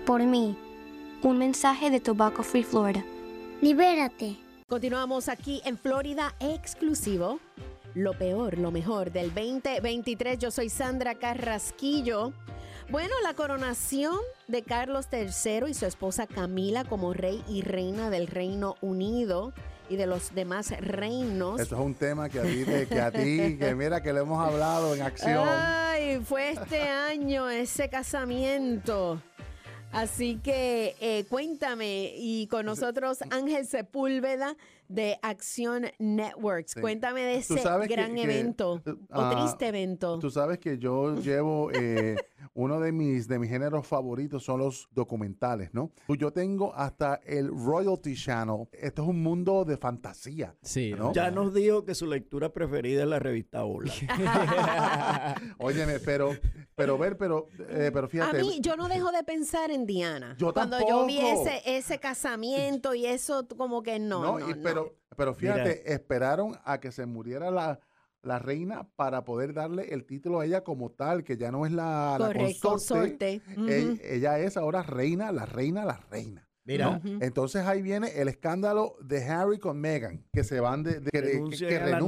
Por 0.06 0.24
mí. 0.24 0.58
Un 1.24 1.38
mensaje 1.38 1.90
de 1.90 2.02
Tobacco 2.02 2.44
Free 2.44 2.64
Florida. 2.64 3.02
Libérate. 3.62 4.36
Continuamos 4.68 5.30
aquí 5.30 5.62
en 5.64 5.78
Florida 5.78 6.36
exclusivo. 6.42 7.40
Lo 7.96 8.14
peor, 8.14 8.58
lo 8.58 8.72
mejor 8.72 9.12
del 9.12 9.34
2023. 9.34 10.38
Yo 10.38 10.52
soy 10.52 10.70
Sandra 10.70 11.16
Carrasquillo. 11.16 12.34
Bueno, 12.90 13.14
la 13.24 13.34
coronación 13.34 14.18
de 14.48 14.64
Carlos 14.64 15.08
III 15.12 15.70
y 15.70 15.74
su 15.74 15.86
esposa 15.86 16.28
Camila 16.28 16.84
como 16.86 17.14
rey 17.14 17.44
y 17.48 17.62
reina 17.62 18.10
del 18.10 18.28
Reino 18.28 18.76
Unido 18.82 19.54
y 19.90 19.96
de 19.96 20.06
los 20.06 20.34
demás 20.36 20.72
reinos. 20.80 21.60
Eso 21.60 21.76
es 21.76 21.82
un 21.82 21.96
tema 21.96 22.30
que 22.30 22.40
a 22.40 22.44
ti, 22.44 22.64
que 22.88 23.02
a 23.02 23.12
ti, 23.12 23.58
que 23.58 23.76
mira 23.78 24.02
que 24.02 24.14
lo 24.14 24.22
hemos 24.22 24.46
hablado 24.46 24.96
en 24.96 25.02
acción. 25.02 25.48
Ay, 25.48 26.20
fue 26.24 26.52
este 26.52 26.82
año 26.82 27.50
ese 27.50 27.90
casamiento. 27.90 29.20
Así 29.92 30.40
que 30.44 30.96
eh, 31.00 31.26
cuéntame, 31.30 32.14
y 32.16 32.48
con 32.48 32.66
nosotros 32.66 33.20
Ángel 33.32 33.66
Sepúlveda 33.66 34.56
de 34.90 35.18
Acción 35.22 35.86
Networks. 36.00 36.74
Sí. 36.74 36.82
Cuéntame 36.82 37.22
de 37.22 37.36
ese 37.38 37.56
que- 37.56 37.88
gran 37.88 38.16
que, 38.16 38.24
evento 38.24 38.82
o 39.12 39.22
ah, 39.22 39.32
triste 39.36 39.68
evento. 39.68 40.20
Tú 40.20 40.30
sabes 40.30 40.60
que 40.60 40.78
yo 40.78 41.16
llevo 41.16 41.72
eh, 41.72 42.18
uno 42.56 42.80
de 42.80 42.92
mis 42.92 43.28
de 43.28 43.40
mis 43.40 43.50
géneros 43.50 43.88
favoritos 43.88 44.44
son 44.44 44.60
los 44.60 44.90
documentales, 44.92 45.74
¿no? 45.74 45.92
Pues 46.08 46.20
Yo 46.20 46.32
tengo 46.32 46.74
hasta 46.76 47.22
el 47.26 47.50
Royalty 47.50 48.16
Channel. 48.16 48.68
Esto 48.72 49.04
es 49.04 49.08
un 49.08 49.22
mundo 49.22 49.64
de 49.64 49.78
fantasía. 49.78 50.56
Sí, 50.64 50.94
¿no? 50.98 51.14
Ya 51.14 51.30
nos 51.30 51.54
dijo 51.54 51.86
que 51.86 51.94
su 51.94 52.08
lectura 52.08 52.52
preferida 52.52 53.04
es 53.04 53.10
la 53.10 53.20
revista 53.20 53.66
Hola. 53.66 53.94
Óyeme, 55.60 56.00
pero 56.00 56.32
Pero 56.80 56.98
ver, 56.98 57.18
pero, 57.18 57.48
eh, 57.70 57.92
pero 57.94 58.06
A 58.06 58.10
fíjate. 58.10 58.42
mí, 58.42 58.60
yo 58.62 58.76
no 58.76 58.88
dejo 58.88 59.12
de 59.12 59.24
pensar 59.24 59.70
en 59.72 59.86
Diana. 59.86 60.36
Yo 60.38 60.54
Cuando 60.54 60.78
yo 60.88 61.06
vi 61.06 61.20
ese, 61.20 61.62
ese 61.66 62.00
casamiento 62.00 62.94
y 62.96 63.06
eso, 63.06 63.48
como 63.58 63.84
que 63.84 64.00
no. 64.00 64.22
No, 64.22 64.40
no, 64.40 64.50
y- 64.50 64.54
no. 64.54 64.64
pero, 64.64 64.96
pero 65.16 65.34
fíjate, 65.34 65.92
esperaron 65.94 66.58
a 66.64 66.80
que 66.80 66.92
se 66.92 67.06
muriera 67.06 67.52
la, 67.52 67.80
la 68.22 68.40
reina 68.40 68.88
para 68.96 69.24
poder 69.24 69.54
darle 69.54 69.94
el 69.94 70.06
título 70.06 70.40
a 70.40 70.46
ella 70.46 70.64
como 70.64 70.92
tal, 70.92 71.24
que 71.24 71.38
ya 71.38 71.52
no 71.52 71.66
es 71.66 71.72
la, 71.72 72.18
la 72.20 72.28
Correcto, 72.28 72.70
consorte. 72.72 73.42
consorte. 73.46 73.72
Ella, 73.76 73.92
Ujú. 73.92 74.00
ella 74.04 74.40
es 74.40 74.58
ahora 74.58 74.84
reina, 74.84 75.32
la 75.32 75.46
reina, 75.46 75.86
la 75.86 76.00
reina. 76.10 76.46
Mira. 76.66 77.00
¿no? 77.04 77.20
Entonces 77.22 77.66
ahí 77.66 77.82
viene 77.82 78.10
el 78.22 78.28
escándalo 78.28 78.96
de 79.02 79.24
Harry 79.26 79.58
con 79.58 79.80
Meghan, 79.80 80.26
que 80.32 80.44
se 80.44 80.60
van 80.60 80.84
de, 80.84 81.00
de- 81.00 81.10
que, 81.12 81.58
que 81.68 81.78
a 81.78 81.86
la. 81.88 82.00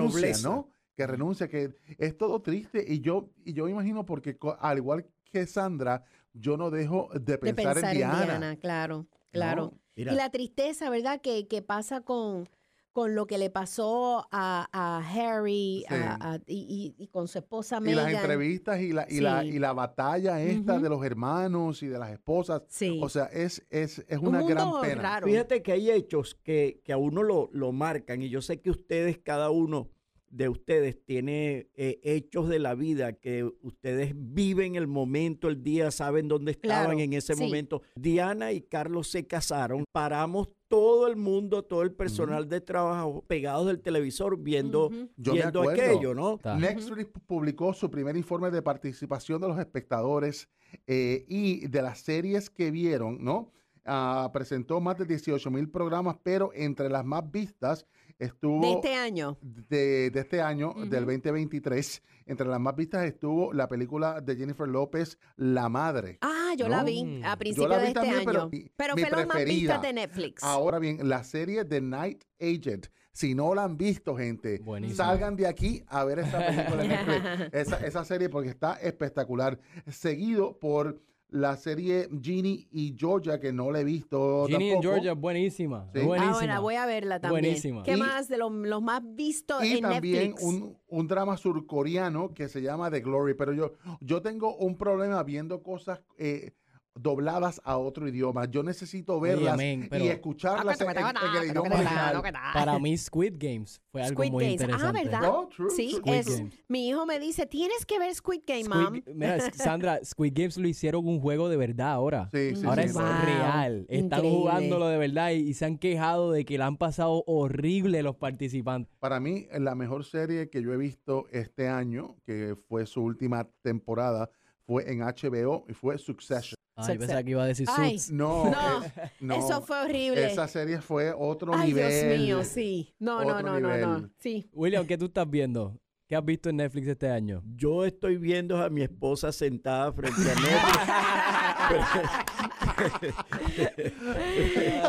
¿no? 0.44 0.70
Que 1.02 1.08
renuncia, 1.08 1.48
que 1.48 1.72
es 1.98 2.16
todo 2.18 2.42
triste 2.44 2.86
y 2.88 3.00
yo 3.00 3.30
y 3.44 3.54
yo 3.54 3.68
imagino 3.68 4.06
porque 4.06 4.38
al 4.60 4.78
igual 4.78 5.08
que 5.32 5.48
Sandra, 5.48 6.04
yo 6.34 6.58
no 6.58 6.70
dejo 6.70 7.10
de 7.14 7.20
de 7.22 7.38
pensar, 7.40 7.78
en 7.80 7.92
Diana. 7.98 8.24
Diana, 8.24 8.56
claro, 8.58 9.08
claro. 9.32 9.74
Y 9.96 10.06
la 10.06 10.30
tristeza, 10.30 10.90
¿verdad? 10.92 11.20
Que, 11.22 11.48
que 11.48 11.62
pasa 11.64 12.02
con, 12.02 12.48
con 12.92 13.16
lo 13.16 13.26
que 13.28 13.38
le 13.38 13.50
pasó 13.50 14.28
a, 14.32 14.68
a 14.72 14.98
Harry 15.10 15.86
Sí. 15.88 15.94
a- 15.96 16.18
a- 16.34 16.40
y, 16.46 16.94
y- 17.00 17.04
y 17.04 17.08
con 17.08 17.28
su 17.28 17.40
esposa 17.40 17.80
Y 17.84 17.94
las 17.94 18.06
Meghan. 18.06 18.22
entrevistas 18.22 18.80
y 18.82 18.92
la, 18.94 19.06
y 19.10 19.20
la, 19.22 19.42
Sí. 19.42 19.48
y 19.48 19.60
la 19.60 19.74
batalla 19.74 20.42
esta 20.42 20.78
de 20.80 20.90
los 20.90 21.04
hermanos 21.06 21.82
y 21.84 21.88
de 21.88 21.98
las 22.00 22.12
esposas. 22.12 22.62
O 23.02 23.10
sea, 23.10 23.26
es, 23.26 23.66
es, 23.70 24.04
es 24.08 24.20
una 24.20 24.44
gran 24.44 24.70
pena. 24.82 25.20
Fíjate 25.24 25.62
que 25.64 25.72
hay 25.72 25.90
hechos 25.92 26.36
que, 26.36 26.82
que 26.84 26.94
a 26.94 26.98
uno 26.98 27.24
lo, 27.24 27.50
lo 27.54 27.72
marcan 27.72 28.22
y 28.22 28.30
yo 28.30 28.42
sé 28.42 28.60
que 28.62 28.70
ustedes, 28.70 29.18
cada 29.20 29.50
uno 29.50 29.90
de 30.32 30.50
ustedes 30.50 31.04
tiene 31.04 31.70
eh, 31.76 32.00
hechos 32.04 32.48
de 32.48 32.60
la 32.60 32.74
vida 32.74 33.14
que 33.14 33.44
ustedes 33.62 34.14
viven 34.16 34.76
el 34.76 34.88
momento, 34.88 35.50
el 35.50 35.62
día, 35.62 35.92
saben 35.92 36.28
dónde 36.28 36.52
estaban 36.54 36.86
Claro, 36.86 37.00
en 37.00 37.14
ese 37.14 37.36
sí. 37.36 37.44
momento. 37.44 37.82
Diana 37.96 38.52
y 38.54 38.62
Carlos 38.62 39.10
se 39.10 39.28
casaron, 39.28 39.84
paramos 39.92 40.50
todo 40.70 41.08
el 41.08 41.18
mundo, 41.18 41.64
todo 41.64 41.82
el 41.82 41.92
personal 41.92 42.48
de 42.48 42.62
trabajo 42.62 43.26
pegados 43.28 43.68
del 43.68 43.82
televisor 43.82 44.40
viendo, 44.40 44.90
viendo 45.18 45.70
aquello, 45.70 46.14
¿no? 46.16 46.40
Netflix 46.58 47.12
publicó 47.28 47.74
su 47.74 47.92
primer 47.92 48.16
informe 48.16 48.50
de 48.52 48.62
participación 48.62 49.42
de 49.42 49.50
los 49.50 49.60
espectadores 49.60 50.48
eh, 50.88 51.26
y 51.28 51.68
de 51.68 51.82
las 51.82 52.00
series 52.00 52.50
que 52.50 52.72
vieron, 52.72 53.22
¿no? 53.22 53.52
Ah, 53.84 54.30
presentó 54.32 54.80
más 54.80 54.98
de 54.98 55.06
18 55.06 55.50
mil 55.52 55.68
programas, 55.70 56.16
pero 56.24 56.52
entre 56.54 56.88
las 56.88 57.04
más 57.04 57.30
vistas 57.30 57.86
estuvo... 58.26 58.62
De 58.62 58.72
este 58.74 58.96
año. 58.96 59.38
de, 59.42 60.10
de 60.12 60.20
este 60.20 60.42
año, 60.42 60.74
del 60.88 61.06
2023, 61.06 62.02
entre 62.28 62.48
las 62.48 62.60
más 62.60 62.76
vistas 62.76 63.06
estuvo 63.06 63.52
la 63.54 63.68
película 63.68 64.22
de 64.22 64.36
Jennifer 64.36 64.68
López, 64.68 65.18
La 65.36 65.70
Madre. 65.70 66.20
Ah, 66.22 66.54
yo 66.58 66.68
la 66.70 66.84
vi 66.84 67.22
a 67.24 67.36
principios 67.38 67.70
de 67.82 67.88
este 67.88 67.94
también, 67.94 68.30
año. 68.30 68.50
mi- 68.52 68.70
Pero 68.76 68.96
mi 68.96 69.02
fue 69.04 69.12
la 69.12 69.26
más 69.26 69.44
vista 69.46 69.78
de 69.80 69.94
Netflix. 69.94 70.44
Ahora 70.44 70.80
bien, 70.80 71.10
la 71.10 71.24
serie 71.24 71.66
The 71.66 71.82
Night 71.82 72.24
Agent, 72.40 72.88
si 73.12 73.36
no 73.36 73.54
la 73.56 73.64
han 73.66 73.76
visto, 73.78 74.16
gente, 74.16 74.62
salgan 74.94 75.36
de 75.36 75.48
aquí 75.48 75.84
a 75.88 76.04
ver 76.06 76.20
esa 76.20 76.38
película 76.46 76.84
de 76.84 76.88
Netflix, 76.88 77.50
esa, 77.54 77.78
esa 77.86 78.06
serie 78.06 78.30
porque 78.30 78.50
está 78.50 78.74
espectacular. 78.76 79.60
Seguido 79.90 80.58
por 80.60 81.02
la 81.32 81.56
serie 81.56 82.08
Ginny 82.22 82.68
y 82.72 82.94
Georgia, 82.98 83.40
que 83.40 83.52
no 83.54 83.72
la 83.72 83.80
he 83.80 83.84
visto 83.86 84.46
Ginny 84.48 84.72
tampoco. 84.72 84.82
Georgia 84.94 85.14
buenísima. 85.14 85.90
Sí. 85.94 86.00
Ah, 86.02 86.06
buenísima. 86.06 86.34
bueno, 86.38 86.62
voy 86.62 86.76
a 86.76 86.86
verla 86.86 87.20
también. 87.22 87.44
Buenísima. 87.46 87.84
¿Qué 87.84 87.94
Y- 87.94 87.98
más 88.00 88.28
de 88.28 88.38
los, 88.38 88.52
más 88.82 89.02
vistos 89.16 89.64
Y 89.64 89.78
en 89.78 89.82
también 89.82 90.32
Netflix? 90.32 90.44
un, 90.44 90.78
un 90.90 91.08
drama 91.08 91.38
surcoreano 91.38 92.34
que 92.34 92.50
se 92.50 92.62
llama 92.62 92.92
The 92.92 93.00
Glory. 93.00 93.34
Pero 93.36 93.54
yo, 93.54 93.72
yo 94.02 94.22
tengo 94.22 94.56
un 94.58 94.78
problema 94.78 95.24
viendo 95.24 95.64
cosas 95.64 96.02
eh, 96.18 96.52
dobladas 96.96 97.62
a 97.64 97.78
otro 97.78 98.08
idioma. 98.08 98.46
Yo 98.46 98.64
necesito 98.64 99.18
Oye, 99.18 99.36
verlas 99.36 99.62
y 99.62 99.88
pero- 99.90 100.06
escucharlas 100.06 100.80
en, 100.82 100.90
en- 100.90 100.98
en 100.98 101.06
el 101.42 101.50
idioma 101.50 101.76
original. 101.76 102.22
Para 102.54 102.80
mí 102.80 102.98
Squid 102.98 103.34
Games 103.38 103.82
fue 103.92 104.04
algo 104.04 104.22
Squid 104.22 104.32
muy 104.32 104.44
Games. 104.44 104.62
interesante. 104.62 105.00
Ah, 105.00 105.04
¿verdad? 105.04 105.70
Sí, 105.76 106.00
es, 106.06 106.26
Games. 106.28 106.54
mi 106.68 106.90
hijo 106.90 107.06
me 107.06 107.20
dice, 107.20 107.46
tienes 107.46 107.86
que 107.86 107.98
ver 107.98 108.14
Squid 108.14 108.42
Game. 108.46 108.64
Ga- 108.70 109.04
Mira, 109.14 109.52
Sandra, 109.54 110.00
Squid 110.04 110.34
Games 110.36 110.58
lo 110.58 110.68
hicieron 110.68 111.08
un 111.08 111.20
juego 111.22 111.50
de 111.50 111.58
verdad 111.58 111.92
ahora. 111.92 112.30
Sí, 112.34 112.56
sí, 112.56 112.66
ahora 112.66 112.84
sí, 112.84 112.90
es. 112.90 112.94
Wow, 112.94 113.04
real. 113.26 113.86
Están 113.90 114.20
increíble. 114.20 114.38
jugándolo 114.38 114.88
de 114.90 114.98
verdad 114.98 115.32
y, 115.32 115.36
y 115.50 115.54
se 115.54 115.66
han 115.66 115.78
quejado 115.78 116.32
de 116.32 116.46
que 116.46 116.58
la 116.58 116.66
han 116.68 116.78
pasado 116.78 117.24
horrible 117.26 118.04
los 118.04 118.16
participantes. 118.18 118.94
Para 119.00 119.20
mí, 119.20 119.48
la 119.58 119.76
mejor 119.76 120.04
serie 120.04 120.50
que 120.50 120.62
yo 120.62 120.74
he 120.74 120.78
visto 120.78 121.26
este 121.32 121.68
año, 121.70 122.18
que 122.26 122.56
fue 122.68 122.86
su 122.86 123.02
última 123.02 123.48
temporada, 123.62 124.30
fue 124.66 124.92
en 124.92 125.00
HBO 125.00 125.66
y 125.68 125.74
fue 125.74 125.98
Succession. 125.98 126.56
Ay, 126.76 126.98
pensaba 126.98 127.24
que 127.24 127.32
iba 127.32 127.44
a 127.44 127.48
decir 127.48 127.68
Ay, 127.76 128.00
Suits. 128.00 128.12
No, 128.12 128.46
No, 128.46 128.84
eh, 128.84 128.92
no, 129.20 129.36
eso 129.36 129.62
fue 129.62 129.82
horrible. 129.82 130.26
Esa 130.26 130.48
serie 130.48 130.82
fue 130.82 131.14
otro 131.16 131.54
Ay, 131.54 131.68
nivel. 131.68 131.92
Dios 131.92 132.20
mío, 132.20 132.44
sí. 132.44 132.94
No, 133.00 133.24
no, 133.24 133.36
Otro 133.36 133.60
no, 133.60 133.60
no, 133.60 133.78
no. 133.78 134.10
Sí. 134.20 134.50
William, 134.54 134.86
¿qué 134.86 134.98
tú 134.98 135.06
estás 135.06 135.30
viendo? 135.30 135.78
¿Qué 136.08 136.16
has 136.16 136.26
visto 136.26 136.50
en 136.50 136.58
Netflix 136.58 136.88
este 136.88 137.10
año? 137.10 137.42
Yo 137.56 137.86
estoy 137.86 138.18
viendo 138.18 138.62
a 138.62 138.70
mi 138.70 138.82
esposa 138.82 139.32
sentada 139.32 139.94
frente 139.94 140.22
a 140.22 140.36
Netflix. 140.36 142.12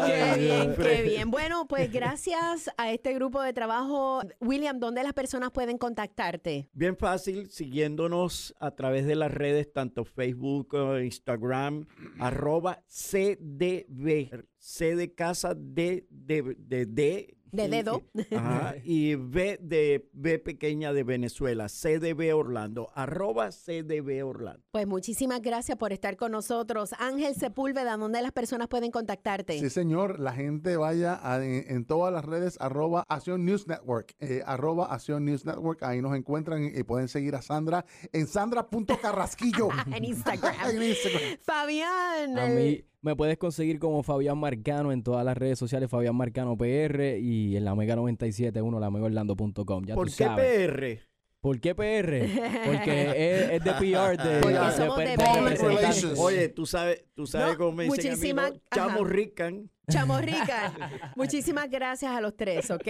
Qué 0.06 0.34
bien, 0.38 0.74
qué 0.76 1.02
bien. 1.02 1.30
Bueno, 1.30 1.66
pues 1.66 1.92
gracias 1.92 2.70
a 2.76 2.92
este 2.92 3.14
grupo 3.14 3.42
de 3.42 3.52
trabajo, 3.52 4.22
William, 4.40 4.78
¿dónde 4.78 5.02
las 5.02 5.12
personas 5.12 5.50
pueden 5.50 5.78
contactarte? 5.78 6.68
Bien 6.72 6.96
fácil, 6.96 7.50
siguiéndonos 7.50 8.54
a 8.60 8.72
través 8.72 9.06
de 9.06 9.16
las 9.16 9.32
redes, 9.32 9.72
tanto 9.72 10.04
Facebook, 10.04 10.74
eh, 10.74 11.04
Instagram, 11.04 11.86
arroba 12.18 12.82
CDB, 12.86 14.44
C 14.58 14.96
de 14.96 15.14
casa, 15.14 15.54
D 15.54 16.06
de, 16.10 16.56
de, 16.58 16.86
de, 16.86 17.36
De 17.52 17.68
dedo. 17.68 18.02
Ajá, 18.34 18.74
y 18.84 19.14
B 19.14 19.58
de 19.60 20.08
B 20.14 20.38
pequeña 20.38 20.92
de 20.92 21.04
Venezuela, 21.04 21.68
CDB 21.68 22.34
Orlando, 22.34 22.90
arroba 22.94 23.50
CDB 23.50 24.24
Orlando. 24.26 24.64
Pues 24.72 24.86
muchísimas 24.86 25.42
gracias 25.42 25.76
por 25.78 25.92
estar 25.92 26.16
con 26.16 26.32
nosotros. 26.32 26.94
Ángel 26.98 27.34
Sepúlveda, 27.34 27.96
¿dónde 27.98 28.22
las 28.22 28.32
personas 28.32 28.68
pueden 28.68 28.90
contactarte? 28.90 29.58
Sí, 29.60 29.68
señor. 29.68 30.18
La 30.18 30.32
gente 30.32 30.76
vaya 30.76 31.20
a- 31.22 31.44
en, 31.44 31.64
en 31.68 31.84
todas 31.84 32.12
las 32.12 32.24
redes, 32.24 32.56
arroba 32.60 33.04
Acción 33.08 33.44
News 33.44 33.66
Network, 33.68 34.14
eh, 34.20 34.42
arroba 34.46 34.86
Acción 34.86 35.24
News 35.26 35.44
Network. 35.44 35.82
Ahí 35.82 36.00
nos 36.00 36.16
encuentran 36.16 36.64
y 36.74 36.82
pueden 36.84 37.08
seguir 37.08 37.34
a 37.36 37.42
Sandra 37.42 37.84
en 38.12 38.26
sandra.carrasquillo. 38.26 39.68
en 39.94 40.04
Instagram. 40.04 40.54
en 40.70 40.82
Instagram. 40.82 41.22
Fabián. 41.42 42.38
A 42.38 42.46
el- 42.46 42.54
mí 42.54 42.84
me 43.02 43.16
puedes 43.16 43.36
conseguir 43.36 43.78
como 43.78 44.02
Fabián 44.02 44.38
Marcano 44.38 44.92
en 44.92 45.02
todas 45.02 45.24
las 45.24 45.36
redes 45.36 45.58
sociales, 45.58 45.90
Fabián 45.90 46.14
Marcano 46.16 46.56
PR 46.56 47.18
y 47.20 47.56
en 47.56 47.64
la 47.64 47.74
Mega 47.74 47.96
97.1, 47.96 48.80
la 48.80 48.90
megaorlando.com. 48.90 49.84
Ya 49.84 49.94
¿Por 49.94 50.08
tú 50.08 50.14
qué 50.16 50.24
sabes. 50.24 50.68
PR? 50.68 51.12
¿Por 51.40 51.58
qué 51.60 51.74
PR? 51.74 52.64
Porque 52.64 53.02
es, 53.10 53.50
es 53.50 53.64
de 53.64 53.72
PR, 53.72 54.16
de, 54.16 54.40
Porque 54.40 54.58
de- 54.58 54.72
somos 54.76 54.96
de- 54.98 55.16
de. 55.16 56.14
Oye, 56.20 56.48
tú 56.50 56.64
sabes, 56.66 57.04
tú 57.14 57.26
sabes 57.26 57.52
No, 57.52 57.58
cómo 57.58 57.72
me 57.72 57.84
dicen 57.84 57.98
a 57.98 58.02
mí, 58.02 58.08
muchísimas- 58.10 58.52
¿no? 58.52 58.60
Chamo 58.72 59.04
rican. 59.04 59.68
Chamo 59.90 60.18
Rica. 60.20 60.72
Muchísimas 61.16 61.68
gracias 61.68 62.12
a 62.12 62.20
los 62.20 62.36
tres, 62.36 62.70
¿ok? 62.70 62.86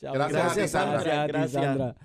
Chao, 0.00 0.14
Gracias 0.14 0.42
a 0.42 0.54
ti, 0.62 0.68
Sandra. 0.68 1.02
Gracias 1.02 1.18
a 1.18 1.26
ti, 1.26 1.32
Gracias. 1.32 1.62
Sandra. 1.62 1.96